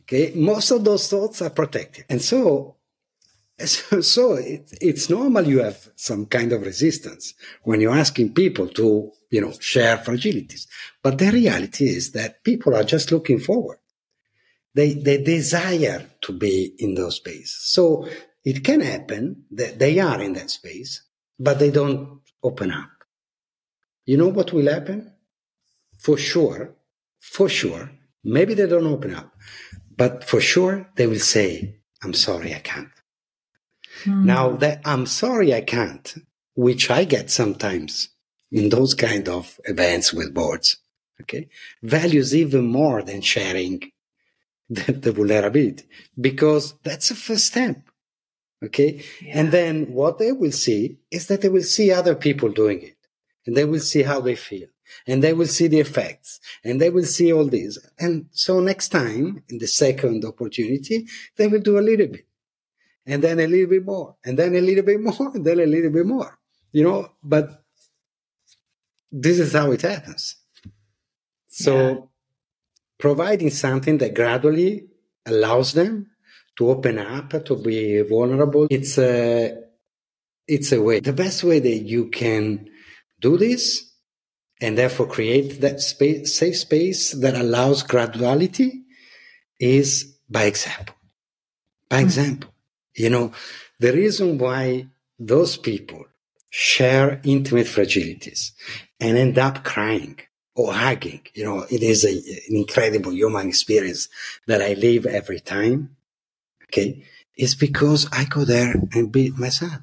Okay. 0.03 0.33
Most 0.35 0.71
of 0.71 0.85
those 0.85 1.09
thoughts 1.09 1.43
are 1.43 1.51
protected. 1.51 2.05
And 2.09 2.23
so, 2.23 2.77
so, 3.67 4.35
it, 4.35 4.73
it's 4.81 5.11
normal 5.11 5.47
you 5.47 5.63
have 5.63 5.91
some 5.97 6.27
kind 6.27 6.53
of 6.53 6.63
resistance 6.63 7.35
when 7.63 7.81
you're 7.81 7.97
asking 7.97 8.35
people 8.35 8.69
to, 8.69 9.11
you 9.31 9.41
know, 9.41 9.53
share 9.59 9.97
fragilities. 9.97 10.67
But 11.03 11.19
the 11.19 11.31
reality 11.31 11.89
is 11.89 12.13
that 12.13 12.45
people 12.45 12.75
are 12.75 12.85
just 12.85 13.11
looking 13.11 13.41
forward. 13.41 13.79
They, 14.75 14.95
they 14.95 15.23
desire 15.23 16.09
to 16.23 16.33
be 16.33 16.75
in 16.79 16.95
those 16.95 17.17
spaces. 17.17 17.59
So 17.63 18.09
it 18.45 18.63
can 18.63 18.81
happen 18.81 19.45
that 19.51 19.79
they 19.79 19.99
are 19.99 20.21
in 20.21 20.35
that 20.35 20.51
space 20.51 21.03
but 21.39 21.59
they 21.59 21.71
don't 21.71 22.21
open 22.43 22.73
up. 22.73 22.91
You 24.07 24.17
know 24.17 24.29
what 24.29 24.53
will 24.53 24.73
happen? 24.73 25.13
For 25.99 26.17
sure, 26.17 26.75
for 27.21 27.49
sure, 27.49 27.91
maybe 28.25 28.55
they 28.55 28.67
don't 28.67 28.87
open 28.87 29.15
up, 29.15 29.33
but 29.97 30.25
for 30.25 30.41
sure 30.41 30.89
they 30.97 31.07
will 31.07 31.19
say, 31.19 31.77
I'm 32.03 32.15
sorry, 32.15 32.55
I 32.55 32.61
can't. 32.61 32.89
Mm. 34.05 34.25
Now 34.25 34.51
that 34.57 34.81
I'm 34.85 35.07
sorry, 35.07 35.55
I 35.55 35.61
can't, 35.61 36.15
which 36.55 36.91
I 36.91 37.05
get 37.05 37.31
sometimes 37.31 38.09
in 38.51 38.69
those 38.69 38.95
kind 38.95 39.29
of 39.29 39.59
events 39.65 40.13
with 40.13 40.35
boards, 40.35 40.79
okay, 41.21 41.49
values 41.83 42.35
even 42.35 42.67
more 42.67 43.03
than 43.03 43.21
sharing 43.21 43.91
the, 44.69 44.93
the 44.93 45.13
vulnerability 45.13 45.85
because 46.21 46.75
that's 46.83 47.11
a 47.11 47.15
first 47.15 47.47
step. 47.47 47.81
Okay. 48.65 49.05
Yeah. 49.23 49.39
And 49.39 49.53
then 49.53 49.93
what 49.93 50.19
they 50.19 50.33
will 50.33 50.53
see 50.53 50.99
is 51.11 51.29
that 51.29 51.43
they 51.43 51.49
will 51.49 51.63
see 51.63 51.93
other 51.93 52.15
people 52.15 52.51
doing 52.51 52.83
it 52.83 52.97
and 53.47 53.57
they 53.57 53.65
will 53.65 53.81
see 53.81 54.03
how 54.03 54.21
they 54.21 54.35
feel 54.35 54.67
and 55.07 55.23
they 55.23 55.33
will 55.33 55.47
see 55.47 55.69
the 55.69 55.81
effects 55.81 56.41
and 56.65 56.81
they 56.81 56.91
will 56.91 57.05
see 57.05 57.33
all 57.33 57.47
this. 57.47 57.79
And 57.99 58.27
so 58.33 58.61
next 58.61 58.89
time 58.89 59.45
in 59.49 59.59
the 59.59 59.69
second 59.69 60.25
opportunity, 60.25 61.07
they 61.37 61.47
will 61.47 61.61
do 61.61 61.79
a 61.79 61.81
little 61.81 62.09
bit 62.09 62.27
and 63.09 63.25
then 63.25 63.41
a 63.41 63.47
little 63.47 63.71
bit 63.71 63.85
more 63.85 64.17
and 64.25 64.39
then 64.39 64.55
a 64.55 64.61
little 64.61 64.85
bit 64.85 65.01
more 65.01 65.33
and 65.35 65.45
then 65.45 65.59
a 65.59 65.67
little 65.67 65.91
bit 65.91 66.07
more, 66.07 66.39
you 66.73 66.85
know, 66.85 67.09
but 67.23 67.65
this 69.11 69.39
is 69.39 69.55
how 69.55 69.73
it 69.73 69.81
happens. 69.81 70.37
So 71.49 71.75
yeah. 71.75 71.95
providing 72.99 73.51
something 73.51 73.97
that 73.99 74.15
gradually 74.15 74.89
allows 75.25 75.73
them 75.73 76.11
to 76.59 76.69
open 76.69 76.99
up, 76.99 77.31
to 77.47 77.57
be 77.57 78.03
vulnerable. 78.03 78.67
It's 78.71 78.99
a, 78.99 79.57
it's 80.47 80.71
a 80.73 80.83
way. 80.83 81.01
The 81.01 81.15
best 81.15 81.43
way 81.43 81.61
that 81.61 81.79
you 81.79 82.09
can 82.11 82.69
do 83.21 83.39
this 83.39 83.91
and 84.61 84.77
therefore 84.77 85.07
create 85.07 85.63
that 85.63 85.81
space, 85.81 86.35
safe 86.35 86.59
space 86.59 87.13
that 87.13 87.35
allows 87.37 87.83
graduality 87.83 88.83
is 89.59 90.19
by 90.29 90.45
example. 90.45 90.95
By 91.89 91.97
mm-hmm. 91.97 92.05
example, 92.05 92.51
you 92.99 93.11
know, 93.11 93.33
the 93.81 93.93
reason 93.93 94.39
why 94.39 94.87
those 95.19 95.57
people 95.57 96.05
share 96.51 97.21
intimate 97.25 97.67
fragilities 97.67 98.53
and 99.01 99.17
end 99.17 99.39
up 99.39 99.65
crying 99.65 100.19
or 100.55 100.73
hugging, 100.73 101.21
you 101.35 101.45
know, 101.45 101.65
it 101.71 101.83
is 101.83 102.05
a, 102.05 102.11
an 102.11 102.57
incredible 102.57 103.13
human 103.13 103.49
experience 103.49 104.09
that 104.47 104.63
I 104.63 104.75
live 104.75 105.07
every 105.07 105.41
time 105.41 105.97
Okay. 106.69 107.03
It's 107.37 107.55
because 107.55 108.09
I 108.13 108.25
go 108.25 108.45
there 108.45 108.75
and 108.93 109.11
be 109.11 109.31
myself. 109.31 109.81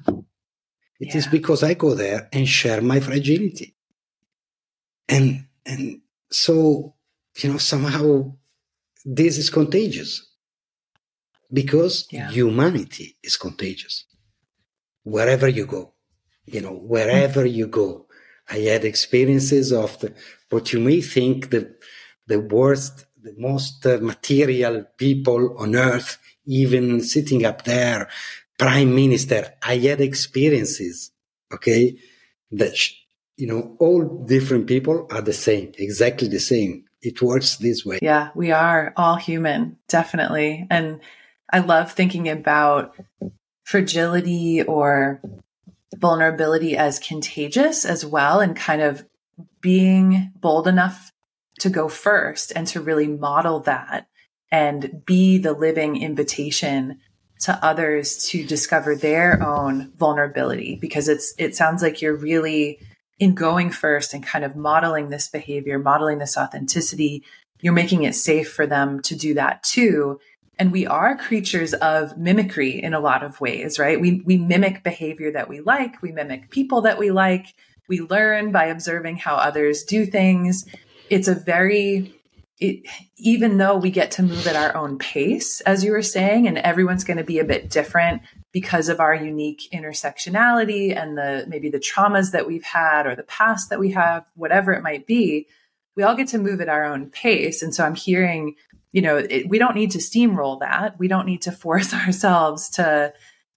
It 1.00 1.08
yeah. 1.08 1.16
is 1.16 1.26
because 1.26 1.62
I 1.62 1.74
go 1.74 1.94
there 1.94 2.28
and 2.32 2.48
share 2.48 2.80
my 2.80 3.00
fragility. 3.00 3.74
And, 5.08 5.46
and 5.64 6.00
so, 6.30 6.94
you 7.38 7.52
know, 7.52 7.58
somehow 7.58 8.34
this 9.04 9.38
is 9.38 9.50
contagious 9.50 10.25
because 11.52 12.06
yeah. 12.10 12.30
humanity 12.30 13.16
is 13.22 13.36
contagious. 13.36 14.04
Wherever 15.04 15.48
you 15.48 15.66
go, 15.66 15.92
you 16.46 16.60
know, 16.60 16.74
wherever 16.74 17.44
you 17.44 17.66
go, 17.66 18.06
I 18.48 18.58
had 18.58 18.84
experiences 18.84 19.72
of 19.72 19.98
the, 20.00 20.14
what 20.50 20.72
you 20.72 20.80
may 20.80 21.00
think 21.00 21.50
the, 21.50 21.74
the 22.26 22.40
worst, 22.40 23.06
the 23.20 23.34
most 23.36 23.84
uh, 23.86 23.98
material 24.00 24.84
people 24.96 25.56
on 25.58 25.74
earth 25.74 26.18
even 26.46 27.00
sitting 27.00 27.44
up 27.44 27.64
there, 27.64 28.08
prime 28.58 28.94
minister, 28.94 29.52
I 29.62 29.78
had 29.78 30.00
experiences, 30.00 31.10
okay, 31.52 31.98
that, 32.52 32.76
you 33.36 33.46
know, 33.46 33.76
all 33.78 34.24
different 34.24 34.66
people 34.66 35.06
are 35.10 35.20
the 35.20 35.32
same, 35.32 35.72
exactly 35.78 36.28
the 36.28 36.40
same. 36.40 36.84
It 37.02 37.20
works 37.20 37.56
this 37.56 37.84
way. 37.84 37.98
Yeah, 38.00 38.30
we 38.34 38.52
are 38.52 38.92
all 38.96 39.16
human, 39.16 39.76
definitely. 39.88 40.66
And 40.70 41.00
I 41.56 41.60
love 41.60 41.92
thinking 41.92 42.28
about 42.28 42.94
fragility 43.64 44.62
or 44.62 45.22
vulnerability 45.96 46.76
as 46.76 46.98
contagious 46.98 47.86
as 47.86 48.04
well, 48.04 48.40
and 48.40 48.54
kind 48.54 48.82
of 48.82 49.06
being 49.62 50.32
bold 50.38 50.68
enough 50.68 51.12
to 51.60 51.70
go 51.70 51.88
first 51.88 52.52
and 52.54 52.66
to 52.66 52.82
really 52.82 53.06
model 53.06 53.60
that 53.60 54.06
and 54.52 55.02
be 55.06 55.38
the 55.38 55.54
living 55.54 55.96
invitation 55.96 56.98
to 57.40 57.58
others 57.64 58.28
to 58.28 58.44
discover 58.44 58.94
their 58.94 59.42
own 59.42 59.94
vulnerability. 59.96 60.76
Because 60.78 61.08
it's 61.08 61.32
it 61.38 61.56
sounds 61.56 61.82
like 61.82 62.02
you're 62.02 62.14
really 62.14 62.80
in 63.18 63.34
going 63.34 63.70
first 63.70 64.12
and 64.12 64.22
kind 64.22 64.44
of 64.44 64.56
modeling 64.56 65.08
this 65.08 65.28
behavior 65.28 65.78
modeling 65.78 66.18
this 66.18 66.36
authenticity. 66.36 67.24
You're 67.62 67.72
making 67.72 68.02
it 68.02 68.14
safe 68.14 68.52
for 68.52 68.66
them 68.66 69.00
to 69.04 69.16
do 69.16 69.32
that 69.32 69.62
too 69.62 70.20
and 70.58 70.72
we 70.72 70.86
are 70.86 71.16
creatures 71.16 71.74
of 71.74 72.16
mimicry 72.16 72.82
in 72.82 72.94
a 72.94 73.00
lot 73.00 73.22
of 73.22 73.40
ways 73.40 73.78
right? 73.78 74.00
We 74.00 74.22
we 74.24 74.36
mimic 74.36 74.82
behavior 74.82 75.32
that 75.32 75.48
we 75.48 75.60
like. 75.60 76.00
We 76.02 76.12
mimic 76.12 76.50
people 76.50 76.82
that 76.82 76.98
we 76.98 77.10
like. 77.10 77.54
We 77.88 78.00
learn 78.00 78.52
by 78.52 78.66
observing 78.66 79.18
how 79.18 79.36
others 79.36 79.84
do 79.84 80.06
things. 80.06 80.66
It's 81.08 81.28
a 81.28 81.34
very 81.34 82.12
it, 82.58 82.86
even 83.18 83.58
though 83.58 83.76
we 83.76 83.90
get 83.90 84.12
to 84.12 84.22
move 84.22 84.46
at 84.46 84.56
our 84.56 84.74
own 84.74 84.98
pace, 84.98 85.60
as 85.62 85.84
you 85.84 85.92
were 85.92 86.02
saying, 86.02 86.48
and 86.48 86.56
everyone's 86.58 87.04
going 87.04 87.18
to 87.18 87.24
be 87.24 87.38
a 87.38 87.44
bit 87.44 87.68
different 87.68 88.22
because 88.50 88.88
of 88.88 88.98
our 88.98 89.14
unique 89.14 89.68
intersectionality 89.74 90.96
and 90.96 91.18
the 91.18 91.44
maybe 91.48 91.68
the 91.68 91.78
traumas 91.78 92.32
that 92.32 92.46
we've 92.46 92.64
had 92.64 93.06
or 93.06 93.14
the 93.14 93.22
past 93.24 93.68
that 93.68 93.78
we 93.78 93.90
have, 93.90 94.24
whatever 94.34 94.72
it 94.72 94.82
might 94.82 95.06
be, 95.06 95.46
we 95.96 96.02
all 96.02 96.14
get 96.14 96.28
to 96.28 96.38
move 96.38 96.60
at 96.60 96.68
our 96.68 96.84
own 96.84 97.10
pace. 97.10 97.62
And 97.62 97.74
so 97.74 97.84
I'm 97.84 97.94
hearing, 97.94 98.54
you 98.96 99.02
know, 99.02 99.18
it, 99.18 99.46
we 99.46 99.58
don't 99.58 99.74
need 99.74 99.90
to 99.90 99.98
steamroll 99.98 100.60
that. 100.60 100.98
We 100.98 101.06
don't 101.06 101.26
need 101.26 101.42
to 101.42 101.52
force 101.52 101.92
ourselves 102.06 102.70
to 102.70 103.12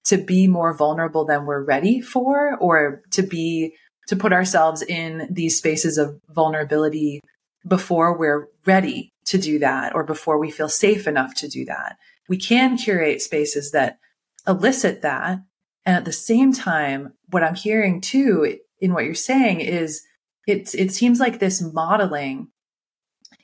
to 0.05 0.17
be 0.17 0.47
more 0.47 0.73
vulnerable 0.73 1.23
than 1.23 1.45
we're 1.45 1.63
ready 1.63 2.01
for, 2.01 2.57
or 2.57 3.01
to 3.11 3.21
be 3.21 3.73
to 4.07 4.17
put 4.17 4.33
ourselves 4.33 4.81
in 4.81 5.29
these 5.31 5.57
spaces 5.57 5.97
of 5.97 6.19
vulnerability 6.29 7.21
before 7.65 8.17
we're 8.17 8.47
ready 8.65 9.13
to 9.25 9.37
do 9.37 9.59
that 9.59 9.95
or 9.95 10.03
before 10.03 10.37
we 10.39 10.51
feel 10.51 10.67
safe 10.67 11.07
enough 11.07 11.33
to 11.35 11.47
do 11.47 11.63
that. 11.65 11.95
We 12.27 12.37
can 12.37 12.75
curate 12.75 13.21
spaces 13.21 13.71
that 13.71 13.97
elicit 14.45 15.03
that. 15.03 15.39
And 15.85 15.95
at 15.95 16.05
the 16.05 16.11
same 16.11 16.51
time, 16.51 17.13
what 17.29 17.43
I'm 17.43 17.55
hearing 17.55 18.01
too 18.01 18.57
in 18.81 18.93
what 18.93 19.05
you're 19.05 19.13
saying 19.13 19.61
is 19.61 20.01
it's, 20.47 20.73
it 20.73 20.91
seems 20.91 21.19
like 21.19 21.39
this 21.39 21.61
modeling 21.61 22.49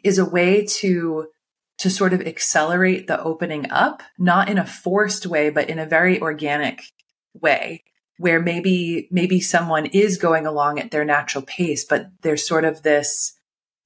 is 0.04 0.18
a 0.18 0.26
way 0.26 0.66
to 0.66 1.28
to 1.78 1.90
sort 1.90 2.14
of 2.14 2.22
accelerate 2.22 3.08
the 3.08 3.22
opening 3.22 3.70
up, 3.70 4.02
not 4.18 4.50
in 4.50 4.58
a 4.58 4.66
forced 4.66 5.26
way, 5.26 5.50
but 5.50 5.70
in 5.70 5.78
a 5.80 5.86
very 5.86 6.22
organic 6.22 6.82
way 7.34 7.84
where 8.18 8.42
maybe 8.42 9.10
maybe 9.12 9.42
someone 9.42 9.86
is 9.88 10.18
going 10.18 10.46
along 10.46 10.80
at 10.80 10.90
their 10.90 11.04
natural 11.04 11.44
pace 11.44 11.84
but 11.84 12.08
there's 12.22 12.48
sort 12.48 12.64
of 12.64 12.82
this 12.82 13.36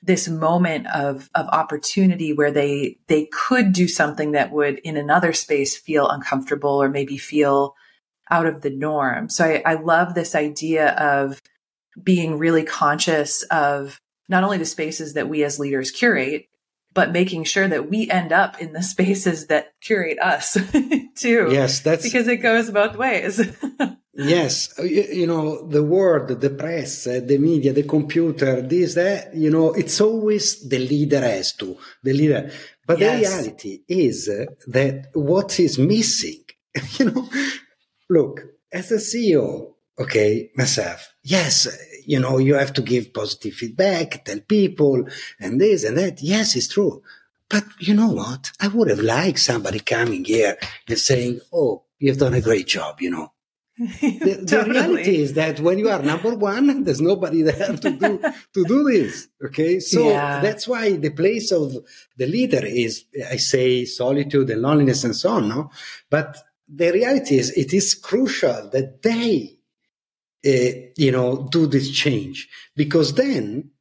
this 0.02 0.28
moment 0.28 0.88
of 0.88 1.30
of 1.36 1.48
opportunity 1.50 2.32
where 2.32 2.52
they 2.52 2.98
they 3.08 3.28
could 3.32 3.74
do 3.74 3.88
something 3.88 4.32
that 4.32 4.52
would 4.52 4.80
in 4.80 4.96
another 4.96 5.34
space 5.34 5.76
feel 5.76 6.08
uncomfortable 6.08 6.82
or 6.82 6.90
maybe 6.90 7.18
feel 7.18 7.76
out 8.32 8.46
of 8.46 8.62
the 8.62 8.70
norm. 8.70 9.28
So 9.28 9.44
I, 9.44 9.62
I 9.66 9.74
love 9.76 10.14
this 10.14 10.36
idea 10.36 10.92
of 10.92 11.42
being 12.02 12.38
really 12.38 12.64
conscious 12.64 13.44
of 13.44 14.00
not 14.30 14.44
only 14.44 14.58
the 14.58 14.66
spaces 14.66 15.16
that 15.16 15.28
we 15.28 15.44
as 15.44 15.60
leaders 15.60 15.92
curate 15.92 16.46
but 16.94 17.12
making 17.12 17.44
sure 17.44 17.68
that 17.68 17.90
we 17.90 18.10
end 18.10 18.32
up 18.32 18.62
in 18.62 18.74
the 18.74 18.84
spaces 18.84 19.48
that 19.48 19.74
curate 19.82 20.20
us 20.20 20.58
too. 21.16 21.50
Yes, 21.52 21.82
that's 21.82 22.04
because 22.04 22.28
it 22.28 22.38
goes 22.38 22.72
both 22.72 22.96
ways. 22.96 23.42
yes, 24.14 24.74
you, 24.80 25.06
you, 25.12 25.28
know, 25.28 25.68
the 25.68 25.84
world, 25.84 26.42
the 26.42 26.50
press, 26.50 27.08
uh, 27.08 27.22
the 27.24 27.38
media, 27.38 27.74
the 27.74 27.84
computer, 27.84 28.62
this, 28.62 28.96
that, 28.96 29.36
you 29.36 29.50
know, 29.50 29.74
it's 29.74 30.02
always 30.02 30.68
the 30.68 30.80
leader 30.80 31.22
has 31.22 31.54
to, 31.54 31.78
the 32.04 32.14
leader. 32.14 32.52
But 32.86 33.00
yes. 33.00 33.14
the 33.14 33.28
reality 33.28 33.80
is 33.88 34.30
uh, 34.30 34.46
that 34.68 35.10
what 35.14 35.60
is 35.60 35.78
missing, 35.78 36.44
you 36.98 37.06
know, 37.06 37.30
look, 38.10 38.42
as 38.72 38.92
a 38.92 38.96
CEO, 38.96 39.74
okay, 40.00 40.52
myself, 40.56 41.14
yes, 41.24 41.68
you 42.10 42.20
know, 42.20 42.40
you 42.40 42.56
have 42.56 42.74
to 42.74 42.82
give 42.82 43.14
positive 43.14 43.54
feedback, 43.54 44.26
tell 44.26 44.40
people, 44.40 45.08
and 45.40 45.62
this 45.62 45.84
and 45.84 45.96
that. 46.00 46.24
Yes, 46.24 46.56
it's 46.56 46.68
true. 46.68 47.04
But 47.48 47.66
you 47.78 47.94
know 47.94 48.10
what? 48.10 48.52
I 48.60 48.68
would 48.68 48.90
have 48.90 49.00
liked 49.00 49.38
somebody 49.38 49.80
coming 49.80 50.26
here 50.26 50.58
and 50.88 50.98
saying, 50.98 51.42
Oh, 51.54 51.84
you've 52.00 52.18
done 52.18 52.34
a 52.34 52.42
great 52.42 52.66
job, 52.66 53.00
you 53.00 53.12
know. 53.12 53.32
the, 53.78 54.44
the, 54.44 54.66
reality 54.68 55.18
is 55.18 55.34
that 55.36 55.60
when 55.60 55.78
you 55.78 55.88
are 55.88 56.02
number 56.02 56.34
one, 56.34 56.84
there's 56.84 57.00
nobody 57.00 57.44
there 57.44 57.78
to 57.78 57.92
do 57.92 58.20
to 58.56 58.64
do 58.66 58.84
this. 58.86 59.28
Okay, 59.46 59.80
so 59.80 60.10
yeah. 60.10 60.42
that's 60.42 60.68
why 60.68 60.94
the 60.94 61.12
place 61.12 61.52
of 61.52 61.78
the 62.18 62.26
leader 62.26 62.66
is, 62.66 63.06
I 63.30 63.38
say, 63.38 63.86
solitude 63.86 64.50
and 64.50 64.64
loneliness 64.64 65.04
and 65.04 65.16
so 65.16 65.30
on. 65.30 65.48
No, 65.48 65.70
but 66.10 66.38
the 66.68 66.92
reality 66.92 67.38
is, 67.38 67.52
it 67.52 67.72
is 67.72 67.94
crucial 67.94 68.70
that 68.72 69.04
they 69.04 69.59
you 70.44 71.12
know, 71.12 71.48
do 71.52 71.68
this 71.68 71.92
change 71.92 72.48
because 72.76 73.14
then 73.14 73.72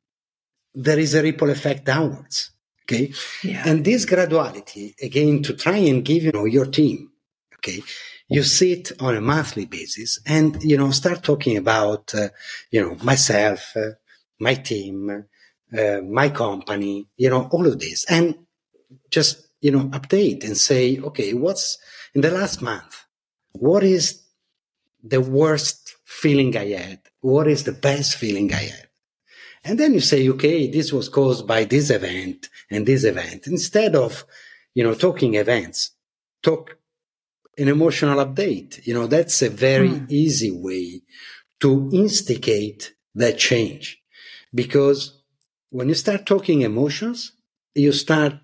there 0.74 0.98
is 0.98 1.14
a 1.14 1.22
ripple 1.22 1.50
effect 1.50 1.84
downwards. 1.84 2.50
Okay. 2.84 3.12
Yeah. 3.44 3.64
And 3.66 3.84
this 3.84 4.06
graduality, 4.06 4.94
again, 5.02 5.42
to 5.42 5.54
try 5.54 5.76
and 5.76 6.04
give, 6.04 6.22
you 6.22 6.32
know, 6.32 6.46
your 6.46 6.66
team, 6.66 7.10
okay, 7.56 7.82
you 8.28 8.42
sit 8.42 8.92
on 9.00 9.14
a 9.14 9.20
monthly 9.20 9.66
basis 9.66 10.20
and, 10.24 10.62
you 10.62 10.78
know, 10.78 10.90
start 10.90 11.22
talking 11.22 11.58
about, 11.58 12.14
uh, 12.14 12.28
you 12.70 12.80
know, 12.80 12.96
myself, 13.02 13.76
uh, 13.76 13.90
my 14.40 14.54
team, 14.54 15.26
uh, 15.76 16.00
my 16.00 16.30
company, 16.30 17.08
you 17.16 17.28
know, 17.28 17.48
all 17.52 17.66
of 17.66 17.78
this 17.78 18.06
and 18.06 18.36
just, 19.10 19.48
you 19.60 19.70
know, 19.70 19.88
update 19.88 20.44
and 20.44 20.56
say, 20.56 20.98
okay, 20.98 21.34
what's 21.34 21.76
in 22.14 22.22
the 22.22 22.30
last 22.30 22.62
month? 22.62 23.04
What 23.52 23.82
is 23.82 24.22
the 25.02 25.20
worst 25.20 25.96
feeling 26.04 26.56
I 26.56 26.66
had? 26.70 27.00
What 27.20 27.48
is 27.48 27.64
the 27.64 27.72
best 27.72 28.16
feeling 28.16 28.52
I 28.52 28.64
had? 28.64 28.88
And 29.64 29.78
then 29.78 29.94
you 29.94 30.00
say, 30.00 30.28
okay, 30.30 30.70
this 30.70 30.92
was 30.92 31.08
caused 31.08 31.46
by 31.46 31.64
this 31.64 31.90
event 31.90 32.48
and 32.70 32.86
this 32.86 33.04
event. 33.04 33.46
Instead 33.46 33.94
of, 33.96 34.24
you 34.74 34.84
know, 34.84 34.94
talking 34.94 35.34
events, 35.34 35.90
talk 36.42 36.78
an 37.58 37.68
emotional 37.68 38.24
update. 38.24 38.86
You 38.86 38.94
know, 38.94 39.06
that's 39.06 39.42
a 39.42 39.50
very 39.50 39.90
mm. 39.90 40.10
easy 40.10 40.50
way 40.50 41.02
to 41.60 41.90
instigate 41.92 42.94
that 43.14 43.36
change. 43.36 44.00
Because 44.54 45.20
when 45.70 45.88
you 45.88 45.94
start 45.94 46.24
talking 46.24 46.62
emotions, 46.62 47.32
you 47.74 47.92
start 47.92 48.34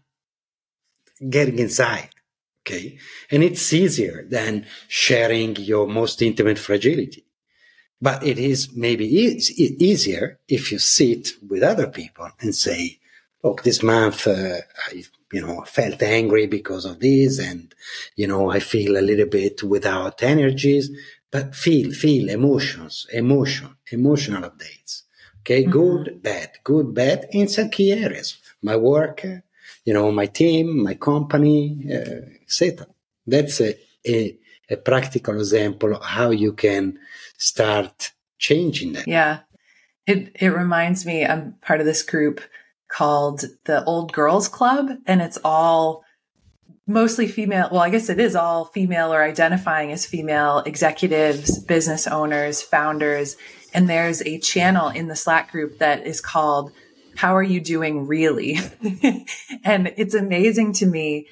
getting 1.30 1.58
inside. 1.60 2.10
Okay. 2.66 2.98
And 3.30 3.42
it's 3.42 3.72
easier 3.72 4.24
than 4.28 4.66
sharing 4.88 5.56
your 5.56 5.86
most 5.86 6.22
intimate 6.22 6.58
fragility. 6.58 7.26
But 8.00 8.24
it 8.24 8.38
is 8.38 8.74
maybe 8.74 9.06
e- 9.06 9.76
easier 9.80 10.38
if 10.48 10.72
you 10.72 10.78
sit 10.78 11.32
with 11.46 11.62
other 11.62 11.88
people 11.88 12.30
and 12.40 12.54
say, 12.54 12.98
look, 13.42 13.62
this 13.62 13.82
month, 13.82 14.26
uh, 14.26 14.58
I, 14.88 15.04
you 15.32 15.42
know, 15.46 15.62
felt 15.62 16.02
angry 16.02 16.46
because 16.46 16.84
of 16.84 17.00
this. 17.00 17.38
And, 17.40 17.74
you 18.16 18.26
know, 18.26 18.50
I 18.50 18.60
feel 18.60 18.96
a 18.96 19.02
little 19.08 19.26
bit 19.26 19.62
without 19.62 20.22
energies, 20.22 20.90
but 21.30 21.54
feel, 21.54 21.92
feel 21.92 22.28
emotions, 22.30 23.06
emotion, 23.12 23.76
emotional 23.92 24.42
updates. 24.50 25.02
Okay. 25.40 25.62
Mm-hmm. 25.62 25.72
Good, 25.72 26.22
bad, 26.22 26.50
good, 26.64 26.94
bad 26.94 27.28
in 27.32 27.48
some 27.48 27.70
key 27.70 27.92
areas. 27.92 28.38
My 28.62 28.76
work, 28.76 29.24
you 29.84 29.92
know, 29.94 30.10
my 30.12 30.26
team, 30.26 30.82
my 30.82 30.94
company, 30.94 31.86
uh, 31.92 32.33
etc. 32.44 32.86
That's 33.26 33.60
a, 33.60 33.74
a, 34.06 34.38
a 34.70 34.76
practical 34.76 35.34
example 35.36 35.94
of 35.94 36.04
how 36.04 36.30
you 36.30 36.52
can 36.52 36.98
start 37.38 38.12
changing 38.38 38.92
that. 38.94 39.08
Yeah. 39.08 39.40
It 40.06 40.32
it 40.38 40.48
reminds 40.48 41.06
me 41.06 41.24
I'm 41.24 41.54
part 41.62 41.80
of 41.80 41.86
this 41.86 42.02
group 42.02 42.40
called 42.88 43.44
the 43.64 43.82
Old 43.84 44.12
Girls 44.12 44.48
Club 44.48 44.90
and 45.06 45.22
it's 45.22 45.38
all 45.42 46.04
mostly 46.86 47.26
female 47.26 47.68
well 47.72 47.80
I 47.80 47.88
guess 47.88 48.10
it 48.10 48.20
is 48.20 48.36
all 48.36 48.66
female 48.66 49.14
or 49.14 49.22
identifying 49.22 49.92
as 49.92 50.04
female 50.04 50.58
executives, 50.66 51.58
business 51.58 52.06
owners, 52.06 52.60
founders 52.60 53.36
and 53.72 53.88
there's 53.88 54.20
a 54.22 54.38
channel 54.38 54.88
in 54.88 55.08
the 55.08 55.16
Slack 55.16 55.50
group 55.50 55.78
that 55.78 56.06
is 56.06 56.20
called 56.20 56.70
how 57.16 57.36
are 57.36 57.42
you 57.42 57.60
doing 57.60 58.06
really? 58.06 58.58
and 59.64 59.92
it's 59.96 60.14
amazing 60.14 60.72
to 60.74 60.86
me 60.86 61.26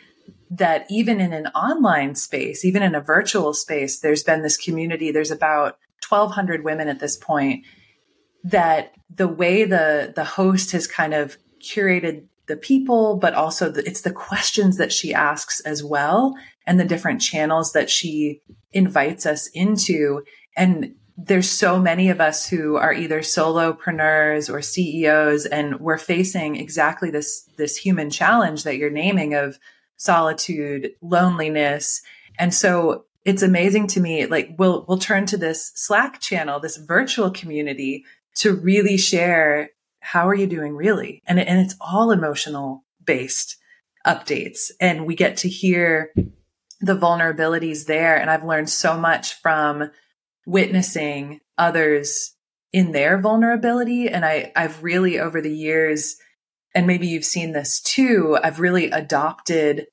that 0.53 0.85
even 0.91 1.19
in 1.19 1.33
an 1.33 1.47
online 1.49 2.15
space, 2.15 2.63
even 2.63 2.83
in 2.83 2.95
a 2.95 3.01
virtual 3.01 3.55
space, 3.55 4.01
there's 4.01 4.23
been 4.23 4.43
this 4.43 4.59
community. 4.59 5.11
There's 5.11 5.31
about 5.31 5.79
1,200 6.07 6.63
women 6.63 6.89
at 6.89 7.01
this 7.01 7.17
point. 7.17 7.65
That 8.45 8.93
the 9.09 9.29
way 9.29 9.65
the 9.65 10.13
the 10.15 10.25
host 10.25 10.73
has 10.73 10.87
kind 10.87 11.15
of 11.15 11.39
curated 11.63 12.27
the 12.49 12.57
people, 12.57 13.17
but 13.17 13.35
also 13.35 13.71
the, 13.71 13.87
it's 13.87 14.03
the 14.03 14.13
questions 14.13 14.77
that 14.77 14.93
she 14.93 15.15
asks 15.15 15.61
as 15.61 15.83
well, 15.83 16.35
and 16.67 16.79
the 16.79 16.85
different 16.85 17.23
channels 17.23 17.73
that 17.73 17.89
she 17.89 18.43
invites 18.73 19.25
us 19.25 19.47
into. 19.55 20.23
And 20.57 20.97
there's 21.17 21.49
so 21.49 21.79
many 21.79 22.11
of 22.11 22.21
us 22.21 22.49
who 22.49 22.77
are 22.77 22.93
either 22.93 23.21
solopreneurs 23.21 24.53
or 24.53 24.61
CEOs, 24.61 25.47
and 25.47 25.81
we're 25.81 25.99
facing 25.99 26.57
exactly 26.57 27.11
this 27.11 27.49
this 27.57 27.77
human 27.77 28.11
challenge 28.11 28.65
that 28.65 28.77
you're 28.77 28.91
naming 28.91 29.33
of 29.33 29.59
solitude, 30.03 30.91
loneliness. 31.01 32.03
And 32.37 32.53
so 32.53 33.05
it's 33.25 33.43
amazing 33.43 33.87
to 33.89 34.01
me. 34.01 34.27
Like 34.27 34.51
we'll, 34.59 34.85
we'll 34.89 34.99
turn 34.99 35.27
to 35.27 35.37
this 35.37 35.71
Slack 35.77 36.21
channel, 36.21 36.59
this 36.59 36.77
virtual 36.77 37.31
community 37.31 38.05
to 38.37 38.53
really 38.53 38.97
share 38.97 39.71
how 40.01 40.27
are 40.27 40.35
you 40.35 40.49
doing 40.49 40.75
really? 40.75 41.23
And, 41.27 41.39
and 41.39 41.61
it's 41.61 41.77
all 41.81 42.11
emotional 42.11 42.85
based 43.05 43.57
updates. 44.05 44.73
And 44.81 45.07
we 45.07 45.15
get 45.15 45.37
to 45.39 45.49
hear 45.49 46.13
the 46.81 46.97
vulnerabilities 46.97 47.87
there. 47.87 48.17
And 48.17 48.29
I've 48.29 48.45
learned 48.45 48.71
so 48.71 48.99
much 48.99 49.35
from 49.35 49.93
witnessing 50.45 51.39
others 51.57 52.35
in 52.73 52.91
their 52.91 53.21
vulnerability. 53.21 54.09
And 54.09 54.25
I, 54.25 54.51
I've 54.57 54.83
really 54.83 55.21
over 55.21 55.41
the 55.41 55.55
years, 55.55 56.17
and 56.75 56.87
maybe 56.87 57.07
you've 57.07 57.25
seen 57.25 57.53
this 57.53 57.81
too, 57.81 58.39
I've 58.43 58.61
really 58.61 58.91
adopted 58.91 59.87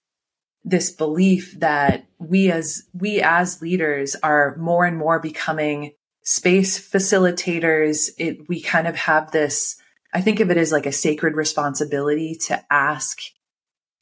this 0.64 0.92
belief 0.92 1.60
that 1.60 2.06
we 2.20 2.52
as 2.52 2.84
we 2.94 3.22
as 3.22 3.62
leaders 3.62 4.16
are 4.22 4.56
more 4.58 4.86
and 4.86 4.98
more 4.98 5.20
becoming 5.20 5.94
space 6.24 6.80
facilitators. 6.80 8.10
It, 8.18 8.48
we 8.50 8.62
kind 8.62 8.88
of 8.88 8.96
have 8.96 9.32
this 9.32 9.78
i 10.12 10.22
think 10.22 10.40
of 10.40 10.50
it 10.50 10.58
as 10.58 10.72
like 10.72 10.88
a 10.88 10.92
sacred 10.92 11.36
responsibility 11.36 12.34
to 12.34 12.60
ask 12.72 13.20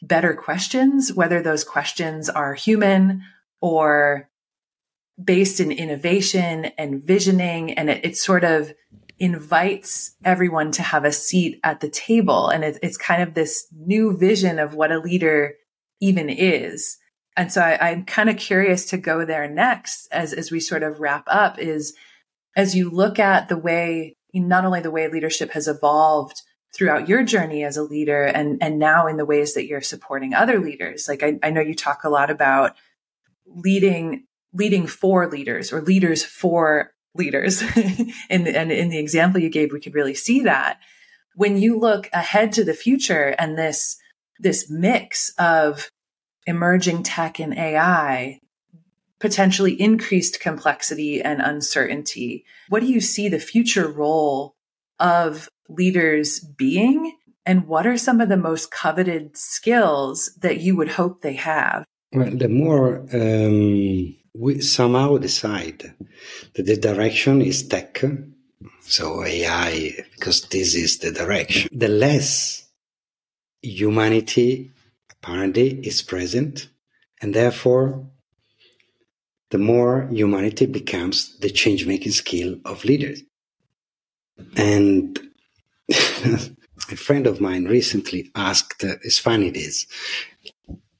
better 0.02 0.34
questions 0.34 1.14
whether 1.14 1.42
those 1.42 1.64
questions 1.64 2.30
are 2.30 2.54
human 2.54 3.24
or 3.62 4.30
based 5.22 5.60
in 5.60 5.72
innovation 5.72 6.66
and 6.78 7.04
visioning. 7.04 7.74
And 7.74 7.90
it, 7.90 8.06
it 8.06 8.18
sort 8.18 8.44
of 8.44 8.74
invites 9.20 10.16
everyone 10.24 10.72
to 10.72 10.84
have 10.84 11.04
a 11.04 11.12
seat 11.12 11.60
at 11.64 11.80
the 11.80 11.90
table 11.90 12.50
and 12.50 12.64
it, 12.64 12.78
it's 12.84 12.98
kind 12.98 13.24
of 13.24 13.34
this 13.34 13.68
new 13.76 14.16
vision 14.16 14.60
of 14.60 14.76
what 14.76 14.92
a 14.92 15.00
leader 15.00 15.56
even 16.00 16.30
is. 16.30 16.98
And 17.36 17.52
so 17.52 17.62
I, 17.62 17.90
I'm 17.90 18.06
kind 18.06 18.30
of 18.30 18.38
curious 18.38 18.86
to 18.88 18.98
go 18.98 19.26
there 19.26 19.50
next 19.50 20.08
as, 20.12 20.34
as 20.34 20.52
we 20.52 20.60
sort 20.60 20.84
of 20.84 21.00
wrap 21.00 21.24
up 21.28 21.60
is 21.60 21.96
as 22.56 22.76
you 22.76 22.90
look 22.90 23.20
at 23.20 23.50
the 23.50 23.58
way, 23.58 24.18
not 24.34 24.66
only 24.66 24.82
the 24.82 24.92
way 24.92 25.08
leadership 25.08 25.52
has 25.52 25.68
evolved 25.68 26.42
throughout 26.76 27.08
your 27.08 27.24
journey 27.24 27.64
as 27.64 27.78
a 27.78 27.84
leader 27.84 28.24
and, 28.24 28.62
and 28.62 28.78
now 28.78 29.08
in 29.08 29.18
the 29.18 29.26
ways 29.26 29.54
that 29.54 29.66
you're 29.66 29.82
supporting 29.82 30.34
other 30.34 30.60
leaders. 30.60 31.08
Like 31.08 31.24
I, 31.24 31.40
I 31.42 31.50
know 31.50 31.62
you 31.62 31.74
talk 31.74 32.04
a 32.04 32.10
lot 32.10 32.30
about 32.30 32.76
leading, 33.48 34.26
leading 34.54 34.86
for 34.86 35.28
leaders 35.28 35.72
or 35.72 35.82
leaders 35.82 36.24
for 36.24 36.92
leaders. 37.18 37.62
and, 38.30 38.48
and 38.48 38.72
in 38.72 38.90
the 38.90 39.00
example 39.00 39.42
you 39.42 39.50
gave, 39.50 39.72
we 39.72 39.80
could 39.80 39.96
really 39.96 40.16
see 40.16 40.42
that 40.42 40.80
when 41.38 41.56
you 41.56 41.80
look 41.80 42.10
ahead 42.14 42.52
to 42.52 42.64
the 42.64 42.74
future 42.74 43.36
and 43.38 43.58
this, 43.58 43.98
this 44.40 44.72
mix 44.72 45.32
of 45.38 45.92
emerging 46.48 47.04
tech 47.04 47.40
and 47.40 47.56
AI, 47.56 48.40
potentially 49.20 49.80
increased 49.80 50.40
complexity 50.40 51.22
and 51.22 51.40
uncertainty, 51.40 52.44
what 52.70 52.80
do 52.80 52.88
you 52.88 53.00
see 53.00 53.30
the 53.30 53.40
future 53.40 53.88
role 53.88 54.56
of 55.00 55.48
leaders 55.70 56.40
being? 56.40 57.16
And 57.46 57.68
what 57.68 57.86
are 57.86 57.98
some 57.98 58.20
of 58.20 58.30
the 58.30 58.36
most 58.36 58.72
coveted 58.72 59.38
skills 59.38 60.32
that 60.42 60.60
you 60.60 60.76
would 60.76 60.90
hope 60.90 61.22
they 61.22 61.34
have? 61.34 61.86
Well, 62.14 62.32
the 62.32 62.50
more 62.50 63.06
um, 63.14 64.16
we 64.38 64.62
somehow 64.62 65.18
decide 65.18 65.94
that 66.54 66.66
the 66.66 66.78
direction 66.78 67.42
is 67.42 67.68
tech, 67.68 68.04
so 68.82 69.24
AI, 69.24 69.94
because 70.14 70.42
this 70.50 70.76
is 70.76 71.00
the 71.00 71.12
direction, 71.12 71.70
the 71.72 71.88
less 71.88 72.68
humanity 73.62 74.72
apparently 75.12 75.80
is 75.80 76.02
present, 76.02 76.70
and 77.22 77.34
therefore 77.34 78.08
the 79.50 79.58
more 79.58 80.08
humanity 80.12 80.66
becomes 80.66 81.38
the 81.40 81.50
change 81.50 81.88
making 81.88 82.12
skill 82.12 82.58
of 82.66 82.86
leaders. 82.86 83.24
And 84.56 85.20
a 85.90 86.96
friend 86.96 87.26
of 87.26 87.42
mine 87.42 87.66
recently 87.66 88.30
asked, 88.36 88.84
uh, 88.84 88.98
it's 89.04 89.20
funny 89.20 89.50
this, 89.50 89.88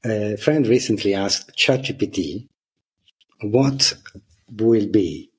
a 0.04 0.36
friend 0.36 0.66
recently 0.66 1.14
asked 1.14 1.56
ChatGPT 1.56 2.48
what 3.40 3.94
will 4.50 4.86
be 4.86 5.30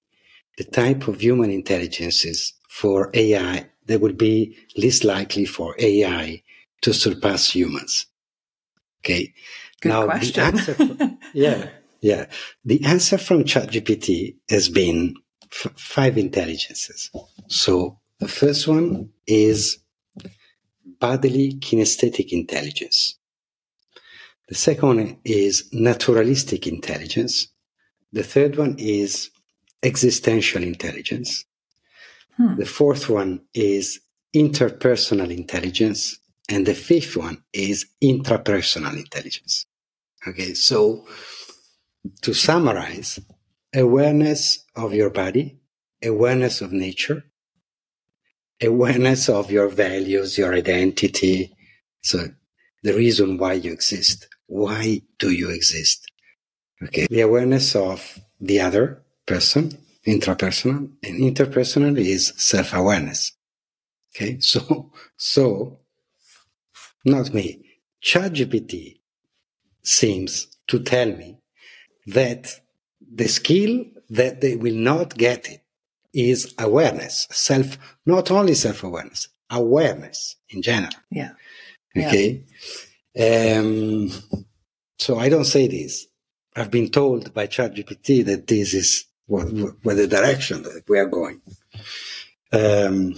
the 0.58 0.64
type 0.64 1.08
of 1.08 1.22
human 1.22 1.52
intelligences 1.52 2.54
for 2.70 3.10
AI 3.14 3.70
that 3.86 4.02
would 4.02 4.18
be 4.18 4.58
least 4.78 5.04
likely 5.04 5.46
for 5.46 5.76
AI 5.80 6.44
to 6.82 6.94
surpass 6.94 7.50
humans. 7.50 8.08
Okay. 9.00 9.34
Good 9.82 9.90
now, 9.90 10.06
question. 10.06 10.34
the 10.34 10.42
answer, 10.42 10.74
for, 10.76 11.18
yeah, 11.34 11.70
yeah. 12.02 12.26
The 12.66 12.84
answer 12.86 13.18
from 13.18 13.44
ChatGPT 13.46 14.36
has 14.50 14.70
been 14.70 15.16
f- 15.52 15.74
five 15.78 16.18
intelligences. 16.18 17.10
So 17.48 18.00
the 18.20 18.28
first 18.28 18.68
one 18.68 19.10
is 19.26 19.80
bodily 21.00 21.54
kinesthetic 21.54 22.32
intelligence. 22.32 23.18
The 24.50 24.56
second 24.56 24.88
one 24.88 25.18
is 25.24 25.70
naturalistic 25.72 26.68
intelligence. 26.68 27.48
The 28.12 28.24
third 28.24 28.58
one 28.58 28.76
is 28.78 29.30
existential 29.84 30.64
intelligence. 30.64 31.46
Hmm. 32.38 32.56
The 32.58 32.66
fourth 32.66 33.10
one 33.10 33.42
is 33.54 34.00
interpersonal 34.36 35.36
intelligence. 35.36 36.20
And 36.50 36.66
the 36.66 36.74
fifth 36.74 37.16
one 37.16 37.44
is 37.54 37.86
intrapersonal 38.04 38.98
intelligence. 38.98 39.66
Okay, 40.28 40.54
so 40.54 41.06
to 42.22 42.34
summarize, 42.34 43.20
awareness 43.74 44.66
of 44.76 44.94
your 44.94 45.10
body, 45.10 45.60
awareness 46.04 46.62
of 46.62 46.72
nature, 46.72 47.24
awareness 48.62 49.30
of 49.30 49.52
your 49.52 49.70
values, 49.70 50.38
your 50.38 50.54
identity. 50.54 51.56
So 52.02 52.30
the 52.84 52.94
reason 52.94 53.38
why 53.38 53.54
you 53.54 53.72
exist. 53.72 54.28
Why 54.48 55.02
do 55.20 55.32
you 55.32 55.52
exist? 55.52 56.12
Okay. 56.84 57.08
The 57.10 57.22
awareness 57.22 57.76
of 57.76 58.20
the 58.40 58.62
other 58.62 59.02
person, 59.26 59.78
intrapersonal, 60.08 60.92
and 61.04 61.20
interpersonal 61.20 61.98
is 61.98 62.34
self-awareness. 62.38 63.34
Okay. 64.16 64.40
So, 64.42 64.92
so 65.18 65.80
not 67.06 67.34
me. 67.34 67.66
ChatGPT 68.04 69.00
seems 69.84 70.48
to 70.68 70.80
tell 70.80 71.08
me 71.08 71.38
that 72.08 72.60
the 73.14 73.28
skill 73.28 73.86
that 74.10 74.42
they 74.42 74.56
will 74.56 74.76
not 74.76 75.18
get 75.18 75.48
it 75.50 75.64
is 76.14 76.54
awareness, 76.58 77.28
self, 77.32 77.78
not 78.06 78.32
only 78.32 78.56
self 78.56 78.84
awareness, 78.84 79.28
awareness 79.50 80.36
in 80.50 80.62
general. 80.62 80.94
Yeah. 81.12 81.32
Okay. 81.96 82.44
Yeah. 83.14 83.60
Um, 83.60 84.12
so 84.98 85.20
I 85.20 85.30
don't 85.30 85.46
say 85.46 85.68
this. 85.68 86.08
I've 86.60 86.72
been 86.72 86.90
told 86.90 87.34
by 87.34 87.48
ChatGPT 87.48 88.26
that 88.26 88.48
this 88.48 88.74
is 88.74 89.06
what, 89.28 89.46
what 89.84 89.96
the 89.96 90.08
direction 90.08 90.64
that 90.64 90.84
we 90.90 91.00
are 91.00 91.06
going. 91.06 91.42
Um, 92.52 93.16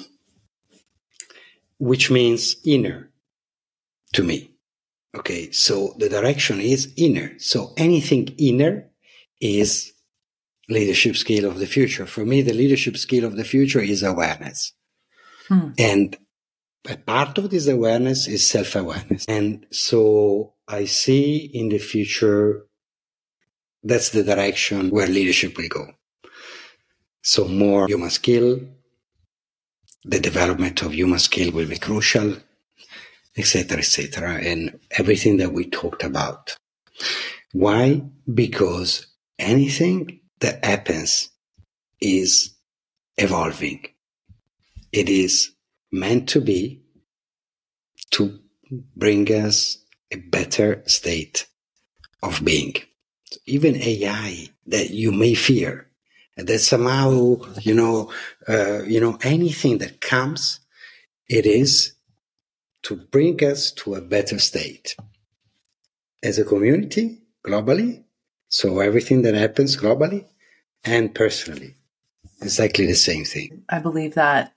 which 1.80 2.12
means 2.12 2.58
inner 2.64 3.10
to 4.14 4.24
me. 4.24 4.52
Okay. 5.16 5.52
So 5.52 5.96
the 5.98 6.10
direction 6.10 6.60
is 6.60 6.94
inner. 6.96 7.40
So 7.40 7.74
anything 7.78 8.28
inner 8.38 8.90
is 9.40 9.92
leadership 10.70 11.16
skill 11.16 11.46
of 11.46 11.58
the 11.58 11.66
future. 11.66 12.06
For 12.06 12.24
me, 12.24 12.44
the 12.44 12.54
leadership 12.54 12.98
skill 12.98 13.26
of 13.26 13.36
the 13.36 13.44
future 13.44 13.80
is 13.80 14.04
awareness. 14.04 14.74
Hmm. 15.48 15.70
And 15.80 16.18
a 16.88 16.98
part 16.98 17.38
of 17.40 17.50
this 17.50 17.68
awareness 17.68 18.28
is 18.28 18.46
self 18.46 18.76
awareness. 18.76 19.26
And 19.28 19.66
so 19.72 20.54
I 20.68 20.86
see 20.86 21.50
in 21.54 21.70
the 21.70 21.80
future 21.80 22.68
that's 23.84 24.10
the 24.10 24.24
direction 24.24 24.90
where 24.90 25.08
leadership 25.08 25.58
will 25.58 25.70
go. 25.70 25.88
So 27.22 27.48
more 27.48 27.88
human 27.88 28.10
skill, 28.10 28.60
the 30.04 30.20
development 30.20 30.82
of 30.82 30.94
human 30.94 31.20
skill 31.20 31.52
will 31.52 31.68
be 31.68 31.78
crucial, 31.78 32.36
etc., 33.38 33.78
etc., 33.78 34.40
and 34.42 34.80
everything 34.92 35.38
that 35.38 35.54
we 35.54 35.70
talked 35.70 36.04
about. 36.04 36.56
Why? 37.54 38.02
Because 38.34 39.08
anything 39.38 40.22
that 40.40 40.64
happens 40.66 41.30
is 42.00 42.56
evolving. 43.18 43.86
It 44.92 45.10
is 45.10 45.52
meant 45.92 46.30
to 46.30 46.42
be 46.42 46.82
to 48.12 48.40
bring 48.96 49.28
us 49.32 49.78
a 50.12 50.18
better 50.18 50.84
state 50.88 51.48
of 52.24 52.44
being. 52.44 52.76
Even 53.46 53.76
AI 53.76 54.50
that 54.68 54.92
you 54.92 55.12
may 55.12 55.34
fear, 55.34 55.88
that 56.38 56.60
somehow, 56.60 57.38
you 57.62 57.74
know, 57.74 58.12
uh, 58.48 58.84
you 58.84 59.00
know, 59.00 59.18
anything 59.24 59.80
that 59.80 60.02
comes, 60.02 60.60
it 61.28 61.46
is 61.46 61.94
to 62.84 62.96
bring 62.96 63.44
us 63.44 63.72
to 63.72 63.96
a 63.96 64.02
better 64.02 64.40
state 64.40 64.96
as 66.24 66.40
a 66.40 66.46
community 66.46 67.22
globally. 67.46 68.04
So 68.50 68.80
everything 68.80 69.22
that 69.22 69.34
happens 69.34 69.78
globally 69.78 70.26
and 70.84 71.14
personally. 71.14 71.76
Exactly 72.42 72.86
the 72.86 72.96
same 72.96 73.24
thing. 73.24 73.64
I 73.70 73.80
believe 73.80 74.16
that 74.16 74.54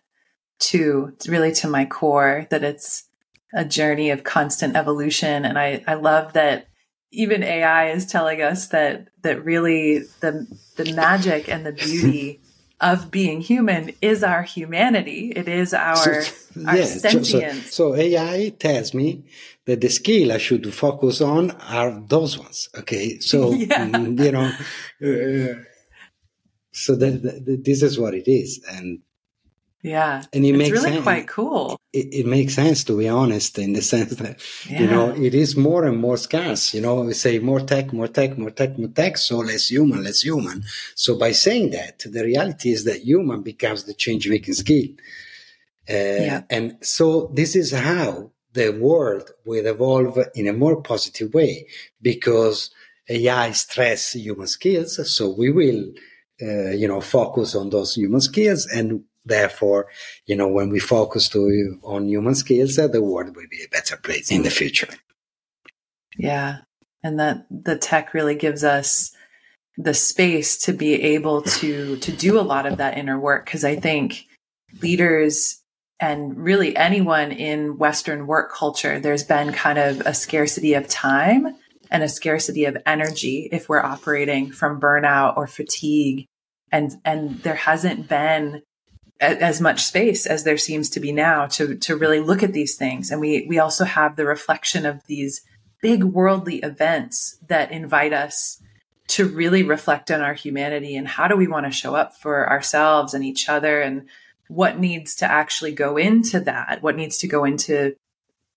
too. 0.58 1.12
It's 1.14 1.28
really 1.28 1.52
to 1.52 1.68
my 1.68 1.84
core 1.84 2.46
that 2.50 2.64
it's 2.64 3.04
a 3.52 3.64
journey 3.64 4.10
of 4.10 4.24
constant 4.24 4.74
evolution. 4.74 5.44
And 5.44 5.58
I, 5.58 5.84
I 5.86 5.94
love 5.94 6.32
that 6.32 6.68
even 7.14 7.42
AI 7.42 7.90
is 7.90 8.06
telling 8.06 8.42
us 8.42 8.68
that 8.68 9.08
that 9.22 9.44
really 9.44 10.00
the 10.20 10.46
the 10.76 10.92
magic 10.94 11.48
and 11.48 11.64
the 11.64 11.72
beauty 11.72 12.40
of 12.80 13.10
being 13.10 13.40
human 13.40 13.92
is 14.02 14.22
our 14.22 14.42
humanity. 14.42 15.32
It 15.34 15.48
is 15.48 15.72
our, 15.72 16.22
so, 16.22 16.66
our 16.66 16.76
yeah, 16.76 16.84
sentience. 16.84 17.72
So, 17.72 17.94
so, 17.94 17.96
AI 17.96 18.50
tells 18.50 18.92
me 18.92 19.24
that 19.64 19.80
the 19.80 19.88
skill 19.88 20.32
I 20.32 20.38
should 20.38 20.72
focus 20.74 21.20
on 21.20 21.52
are 21.52 21.98
those 22.06 22.38
ones. 22.38 22.68
Okay. 22.76 23.18
So, 23.20 23.52
yeah. 23.54 23.86
Mm, 23.88 24.22
you 24.22 24.32
know, 24.32 24.50
uh, 25.02 25.62
so 26.72 26.96
that, 26.96 27.22
that, 27.22 27.64
this 27.64 27.82
is 27.82 27.98
what 27.98 28.14
it 28.14 28.28
is 28.30 28.62
and 28.68 29.00
yeah 29.84 30.22
and 30.32 30.44
it 30.44 30.48
it's 30.48 30.58
makes 30.58 30.70
really 30.70 30.92
sense. 30.92 31.02
quite 31.02 31.28
cool 31.28 31.78
it, 31.92 32.06
it, 32.12 32.26
makes 32.26 32.54
sense 32.54 32.82
to 32.82 32.98
be 32.98 33.08
honest 33.08 33.58
in 33.58 33.74
the 33.74 33.82
sense 33.82 34.16
that 34.16 34.40
yeah. 34.68 34.80
you 34.80 34.86
know 34.88 35.10
it 35.10 35.34
is 35.34 35.56
more 35.56 35.84
and 35.84 35.98
more 35.98 36.16
scarce 36.16 36.74
you 36.74 36.80
know 36.80 37.02
we 37.02 37.12
say 37.12 37.38
more 37.38 37.60
tech 37.60 37.92
more 37.92 38.08
tech 38.08 38.36
more 38.36 38.50
tech 38.50 38.76
more 38.78 38.88
tech 38.88 39.16
so 39.16 39.38
less 39.38 39.70
human 39.70 40.02
less 40.02 40.22
human 40.22 40.64
so 40.96 41.16
by 41.16 41.30
saying 41.30 41.70
that 41.70 41.98
the 42.10 42.24
reality 42.24 42.70
is 42.70 42.84
that 42.84 43.04
human 43.04 43.42
becomes 43.42 43.84
the 43.84 43.94
change 43.94 44.28
making 44.28 44.54
skill 44.54 44.88
uh, 45.88 45.92
yeah. 45.92 46.42
and 46.50 46.76
so 46.80 47.30
this 47.34 47.54
is 47.54 47.70
how 47.72 48.30
the 48.54 48.70
world 48.70 49.30
will 49.44 49.66
evolve 49.66 50.18
in 50.34 50.48
a 50.48 50.52
more 50.52 50.80
positive 50.80 51.34
way 51.34 51.66
because 52.00 52.70
AI 53.08 53.52
stress 53.52 54.12
human 54.12 54.46
skills, 54.46 55.14
so 55.14 55.28
we 55.30 55.50
will, 55.50 55.92
uh, 56.40 56.70
you 56.70 56.88
know, 56.88 57.00
focus 57.00 57.54
on 57.54 57.70
those 57.70 57.94
human 57.94 58.20
skills, 58.20 58.66
and 58.66 59.04
therefore, 59.24 59.88
you 60.26 60.36
know, 60.36 60.48
when 60.48 60.70
we 60.70 60.78
focus 60.78 61.28
to 61.30 61.78
on 61.82 62.08
human 62.08 62.34
skills, 62.34 62.78
uh, 62.78 62.88
the 62.88 63.02
world 63.02 63.34
will 63.36 63.48
be 63.50 63.62
a 63.64 63.68
better 63.68 63.96
place 63.96 64.30
in 64.30 64.42
the 64.42 64.50
future. 64.50 64.88
Yeah, 66.16 66.58
and 67.02 67.18
that 67.18 67.46
the 67.50 67.76
tech 67.76 68.14
really 68.14 68.34
gives 68.34 68.64
us 68.64 69.12
the 69.76 69.94
space 69.94 70.56
to 70.58 70.72
be 70.72 70.94
able 71.02 71.42
to 71.42 71.96
to 71.96 72.12
do 72.12 72.38
a 72.38 72.42
lot 72.42 72.66
of 72.66 72.76
that 72.76 72.96
inner 72.96 73.18
work 73.18 73.44
because 73.44 73.64
I 73.64 73.76
think 73.76 74.26
leaders 74.80 75.60
and 76.00 76.36
really 76.36 76.76
anyone 76.76 77.32
in 77.32 77.78
Western 77.78 78.26
work 78.26 78.52
culture, 78.52 78.98
there's 79.00 79.24
been 79.24 79.52
kind 79.52 79.78
of 79.78 80.00
a 80.00 80.14
scarcity 80.14 80.74
of 80.74 80.88
time 80.88 81.56
and 81.90 82.02
a 82.02 82.08
scarcity 82.08 82.64
of 82.64 82.76
energy 82.84 83.48
if 83.52 83.68
we're 83.68 83.82
operating 83.82 84.50
from 84.50 84.80
burnout 84.80 85.36
or 85.36 85.46
fatigue. 85.46 86.26
And, 86.72 86.92
and 87.04 87.38
there 87.42 87.54
hasn't 87.54 88.08
been 88.08 88.62
as 89.20 89.60
much 89.60 89.84
space 89.84 90.26
as 90.26 90.44
there 90.44 90.58
seems 90.58 90.90
to 90.90 91.00
be 91.00 91.12
now 91.12 91.46
to, 91.46 91.76
to 91.76 91.96
really 91.96 92.20
look 92.20 92.42
at 92.42 92.52
these 92.52 92.76
things. 92.76 93.10
And 93.10 93.20
we, 93.20 93.46
we 93.48 93.58
also 93.58 93.84
have 93.84 94.16
the 94.16 94.26
reflection 94.26 94.84
of 94.84 95.06
these 95.06 95.42
big 95.80 96.02
worldly 96.02 96.56
events 96.58 97.38
that 97.48 97.70
invite 97.70 98.12
us 98.12 98.60
to 99.06 99.28
really 99.28 99.62
reflect 99.62 100.10
on 100.10 100.20
our 100.20 100.34
humanity 100.34 100.96
and 100.96 101.06
how 101.06 101.28
do 101.28 101.36
we 101.36 101.46
want 101.46 101.66
to 101.66 101.72
show 101.72 101.94
up 101.94 102.16
for 102.16 102.48
ourselves 102.48 103.14
and 103.14 103.24
each 103.24 103.48
other 103.48 103.80
and 103.80 104.08
what 104.48 104.78
needs 104.78 105.14
to 105.16 105.30
actually 105.30 105.72
go 105.72 105.96
into 105.96 106.40
that, 106.40 106.82
what 106.82 106.96
needs 106.96 107.18
to 107.18 107.28
go 107.28 107.44
into 107.44 107.94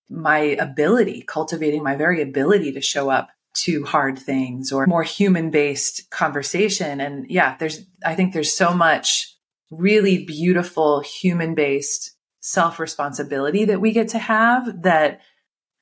my 0.09 0.37
ability, 0.37 1.21
cultivating 1.21 1.83
my 1.83 1.95
very 1.95 2.21
ability 2.21 2.71
to 2.71 2.81
show 2.81 3.09
up 3.09 3.29
to 3.53 3.83
hard 3.83 4.17
things 4.17 4.71
or 4.71 4.85
more 4.85 5.03
human 5.03 5.49
based 5.49 6.09
conversation. 6.09 7.01
And 7.01 7.29
yeah, 7.29 7.57
there's, 7.57 7.85
I 8.05 8.15
think 8.15 8.33
there's 8.33 8.55
so 8.55 8.73
much 8.73 9.36
really 9.71 10.25
beautiful 10.25 11.01
human 11.01 11.55
based 11.55 12.15
self 12.39 12.79
responsibility 12.79 13.65
that 13.65 13.81
we 13.81 13.91
get 13.91 14.09
to 14.09 14.19
have 14.19 14.83
that 14.83 15.21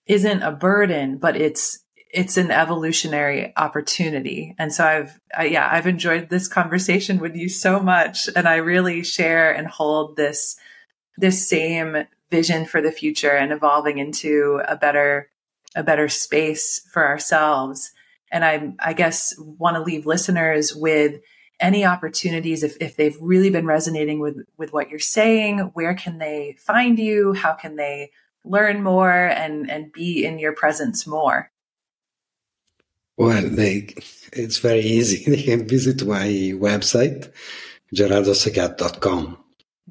isn't 0.08 0.44
a 0.44 0.52
burden, 0.52 1.18
but 1.18 1.36
it's 1.36 1.86
it's 2.16 2.38
an 2.38 2.50
evolutionary 2.50 3.52
opportunity. 3.58 4.56
And 4.58 4.74
so 4.74 4.86
I've, 4.86 5.20
I, 5.38 5.46
yeah, 5.48 5.68
I've 5.70 5.86
enjoyed 5.86 6.30
this 6.30 6.48
conversation 6.48 7.20
with 7.20 7.36
you 7.36 7.50
so 7.50 7.82
much. 7.82 8.30
And 8.38 8.48
I 8.48 8.56
really 8.56 9.04
share 9.04 9.52
and 9.52 9.68
hold 9.68 10.16
this, 10.16 10.56
this 11.18 11.50
same 11.50 12.06
vision 12.32 12.66
for 12.66 12.82
the 12.82 12.94
future 12.94 13.32
and 13.32 13.52
evolving 13.52 13.98
into 13.98 14.62
a 14.66 14.78
better, 14.78 15.30
a 15.76 15.84
better 15.84 16.08
space 16.08 16.88
for 16.94 17.06
ourselves. 17.06 17.92
And 18.32 18.46
I, 18.46 18.74
I 18.80 18.94
guess 18.94 19.36
want 19.38 19.76
to 19.76 19.84
leave 19.84 20.06
listeners 20.06 20.74
with 20.74 21.20
any 21.60 21.86
opportunities 21.86 22.64
if, 22.64 22.76
if 22.82 22.96
they've 22.96 23.18
really 23.22 23.50
been 23.50 23.66
resonating 23.66 24.20
with, 24.20 24.46
with 24.58 24.74
what 24.74 24.90
you're 24.90 25.00
saying, 25.00 25.60
where 25.74 25.94
can 25.94 26.18
they 26.18 26.58
find 26.60 27.00
you? 27.00 27.34
How 27.34 27.54
can 27.54 27.76
they 27.76 28.12
learn 28.44 28.84
more 28.84 29.12
and, 29.12 29.70
and 29.70 29.92
be 29.92 30.26
in 30.26 30.40
your 30.40 30.54
presence 30.54 31.08
more? 31.08 31.52
Well, 33.18 33.50
they, 33.50 33.94
it's 34.34 34.58
very 34.58 34.82
easy. 34.82 35.24
They 35.32 35.44
can 35.44 35.68
visit 35.68 36.06
my 36.06 36.28
website, 36.56 37.32
gerardosegat.com. 37.94 39.38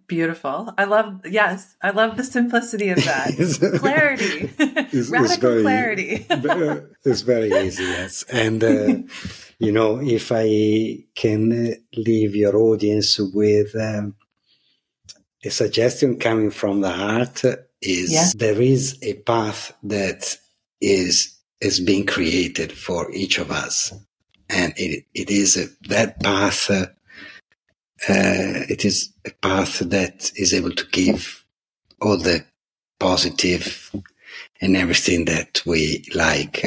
Beautiful. 0.06 0.74
I 0.76 0.84
love, 0.84 1.22
yes, 1.24 1.76
I 1.80 1.90
love 1.90 2.18
the 2.18 2.24
simplicity 2.24 2.90
of 2.90 2.98
that. 3.04 3.78
clarity. 3.80 4.50
It's, 4.58 5.08
Radical 5.10 5.24
it's 5.24 5.36
very, 5.36 5.62
clarity. 5.62 6.26
it's 7.04 7.22
very 7.22 7.50
easy, 7.52 7.84
yes. 7.84 8.22
And, 8.24 8.62
uh, 8.62 8.94
you 9.58 9.72
know, 9.72 10.00
if 10.00 10.30
I 10.32 11.04
can 11.14 11.76
leave 11.96 12.34
your 12.34 12.56
audience 12.56 13.18
with 13.18 13.74
um, 13.76 14.14
a 15.44 15.50
suggestion 15.50 16.18
coming 16.18 16.50
from 16.50 16.80
the 16.80 16.90
heart, 16.92 17.42
is 17.80 18.12
yeah. 18.12 18.30
there 18.36 18.60
is 18.60 18.98
a 19.02 19.14
path 19.14 19.76
that 19.82 20.36
is 20.80 21.34
is 21.60 21.80
being 21.80 22.06
created 22.06 22.72
for 22.72 23.10
each 23.12 23.38
of 23.38 23.50
us. 23.50 23.92
And 24.50 24.74
it, 24.76 25.06
it 25.14 25.30
is 25.30 25.56
a, 25.56 25.66
that 25.88 26.22
path, 26.22 26.70
uh, 26.70 26.86
uh, 28.06 28.68
it 28.68 28.84
is 28.84 29.12
a 29.24 29.30
path 29.30 29.78
that 29.78 30.30
is 30.36 30.52
able 30.52 30.72
to 30.72 30.84
give 30.92 31.44
all 32.02 32.18
the 32.18 32.44
positive 33.00 33.90
and 34.60 34.76
everything 34.76 35.24
that 35.24 35.62
we 35.64 36.04
like. 36.14 36.64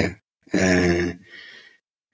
Uh, 0.51 1.13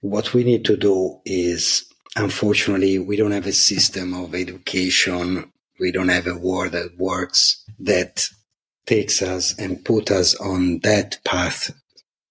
what 0.04 0.34
we 0.34 0.44
need 0.44 0.64
to 0.66 0.76
do 0.76 1.18
is, 1.24 1.90
unfortunately, 2.14 2.98
we 2.98 3.16
don't 3.16 3.32
have 3.32 3.46
a 3.46 3.52
system 3.52 4.12
of 4.12 4.34
education. 4.34 5.50
We 5.80 5.92
don't 5.92 6.08
have 6.08 6.26
a 6.26 6.38
word 6.38 6.72
that 6.72 6.98
works 6.98 7.64
that 7.78 8.28
takes 8.86 9.22
us 9.22 9.58
and 9.58 9.84
put 9.84 10.10
us 10.10 10.34
on 10.36 10.80
that 10.80 11.18
path 11.24 11.72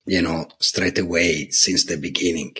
you 0.06 0.22
know, 0.22 0.48
straight 0.60 1.00
away 1.00 1.50
since 1.50 1.86
the 1.86 1.98
beginning. 1.98 2.56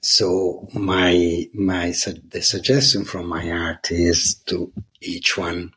So 0.00 0.68
my, 0.72 1.46
my, 1.52 1.92
the 2.28 2.42
suggestion 2.42 3.04
from 3.04 3.26
my 3.26 3.44
heart 3.44 3.90
is 3.90 4.36
to 4.46 4.72
each 5.00 5.36
one 5.36 5.72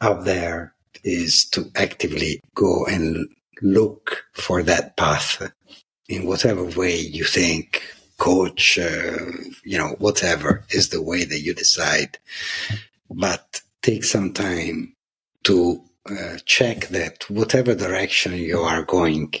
out 0.00 0.24
there 0.24 0.74
is 1.04 1.44
to 1.50 1.70
actively 1.76 2.40
go 2.54 2.84
and 2.86 3.28
look 3.62 4.24
for 4.32 4.62
that 4.64 4.96
path 4.96 5.50
in 6.10 6.26
whatever 6.26 6.64
way 6.64 6.98
you 6.98 7.24
think 7.24 7.82
coach, 8.18 8.76
uh, 8.78 9.16
you 9.64 9.78
know, 9.78 9.94
whatever 9.98 10.64
is 10.70 10.88
the 10.88 11.00
way 11.00 11.24
that 11.24 11.40
you 11.40 11.54
decide. 11.54 12.18
But 13.08 13.62
take 13.80 14.04
some 14.04 14.32
time 14.32 14.94
to 15.44 15.82
uh, 16.10 16.38
check 16.44 16.88
that 16.88 17.30
whatever 17.30 17.74
direction 17.74 18.34
you 18.34 18.58
are 18.58 18.82
going 18.82 19.32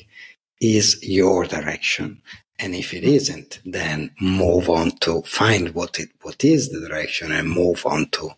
is 0.60 0.98
your 1.02 1.44
direction. 1.44 2.22
And 2.60 2.74
if 2.74 2.94
it 2.94 3.04
isn't, 3.04 3.60
then 3.64 4.12
move 4.20 4.70
on 4.70 4.92
to 4.98 5.22
find 5.22 5.74
what 5.74 5.98
it, 5.98 6.10
what 6.22 6.44
is 6.44 6.70
the 6.70 6.86
direction 6.86 7.32
and 7.32 7.50
move 7.50 7.84
on 7.84 8.10
to 8.10 8.30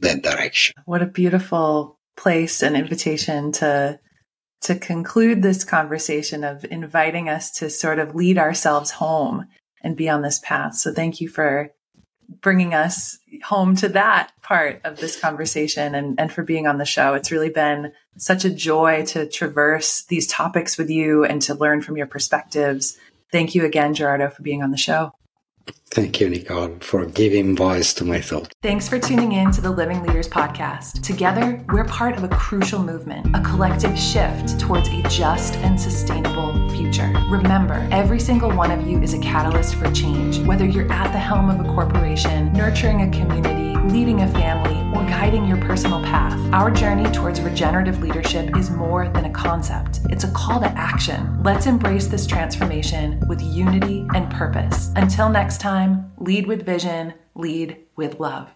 that 0.00 0.22
direction. 0.22 0.74
What 0.86 1.02
a 1.02 1.06
beautiful 1.06 1.98
place 2.16 2.62
and 2.62 2.76
invitation 2.76 3.52
to, 3.52 4.00
to 4.62 4.74
conclude 4.74 5.42
this 5.42 5.64
conversation 5.64 6.44
of 6.44 6.64
inviting 6.70 7.28
us 7.28 7.50
to 7.52 7.70
sort 7.70 7.98
of 7.98 8.14
lead 8.14 8.38
ourselves 8.38 8.90
home 8.90 9.46
and 9.82 9.96
be 9.96 10.08
on 10.08 10.22
this 10.22 10.38
path. 10.40 10.76
So 10.76 10.92
thank 10.92 11.20
you 11.20 11.28
for 11.28 11.72
bringing 12.40 12.74
us 12.74 13.18
home 13.44 13.74
to 13.76 13.88
that 13.88 14.32
part 14.42 14.80
of 14.84 14.98
this 14.98 15.18
conversation 15.18 15.94
and, 15.94 16.20
and 16.20 16.32
for 16.32 16.42
being 16.42 16.66
on 16.66 16.78
the 16.78 16.84
show. 16.84 17.14
It's 17.14 17.32
really 17.32 17.50
been 17.50 17.92
such 18.16 18.44
a 18.44 18.50
joy 18.50 19.04
to 19.06 19.26
traverse 19.26 20.02
these 20.02 20.26
topics 20.26 20.78
with 20.78 20.90
you 20.90 21.24
and 21.24 21.42
to 21.42 21.54
learn 21.54 21.82
from 21.82 21.96
your 21.96 22.06
perspectives. 22.06 22.96
Thank 23.32 23.54
you 23.54 23.64
again, 23.64 23.94
Gerardo, 23.94 24.28
for 24.28 24.42
being 24.42 24.62
on 24.62 24.70
the 24.70 24.76
show. 24.76 25.12
Thank 25.92 26.20
you, 26.20 26.30
Nicole, 26.30 26.76
for 26.78 27.04
giving 27.04 27.56
voice 27.56 27.92
to 27.94 28.04
my 28.04 28.20
thoughts. 28.20 28.50
Thanks 28.62 28.88
for 28.88 29.00
tuning 29.00 29.32
in 29.32 29.50
to 29.50 29.60
the 29.60 29.72
Living 29.72 30.00
Leaders 30.04 30.28
Podcast. 30.28 31.02
Together, 31.02 31.64
we're 31.72 31.84
part 31.84 32.16
of 32.16 32.22
a 32.22 32.28
crucial 32.28 32.80
movement, 32.80 33.34
a 33.34 33.40
collective 33.40 33.98
shift 33.98 34.60
towards 34.60 34.88
a 34.88 35.02
just 35.08 35.56
and 35.56 35.80
sustainable 35.80 36.70
future. 36.70 37.12
Remember, 37.28 37.88
every 37.90 38.20
single 38.20 38.52
one 38.52 38.70
of 38.70 38.86
you 38.86 39.02
is 39.02 39.14
a 39.14 39.18
catalyst 39.18 39.74
for 39.74 39.90
change, 39.90 40.38
whether 40.46 40.64
you're 40.64 40.90
at 40.92 41.10
the 41.10 41.18
helm 41.18 41.50
of 41.50 41.58
a 41.58 41.68
corporation, 41.74 42.52
nurturing 42.52 43.02
a 43.02 43.10
community, 43.10 43.76
leading 43.92 44.20
a 44.20 44.28
family, 44.28 44.78
or 44.96 45.04
guiding 45.08 45.44
your 45.44 45.56
personal 45.58 46.02
path. 46.02 46.38
Our 46.52 46.70
journey 46.70 47.10
towards 47.10 47.40
regenerative 47.40 48.00
leadership 48.00 48.56
is 48.56 48.70
more 48.70 49.08
than 49.08 49.24
a 49.24 49.30
concept, 49.30 50.00
it's 50.10 50.24
a 50.24 50.30
call 50.32 50.60
to 50.60 50.68
action. 50.78 51.42
Let's 51.42 51.66
embrace 51.66 52.06
this 52.06 52.26
transformation 52.26 53.20
with 53.26 53.40
unity 53.42 54.06
and 54.14 54.30
purpose. 54.30 54.92
Until 54.96 55.28
next 55.28 55.60
time, 55.80 56.12
lead 56.18 56.46
with 56.46 56.66
vision, 56.66 57.14
lead 57.34 57.78
with 57.96 58.20
love. 58.20 58.50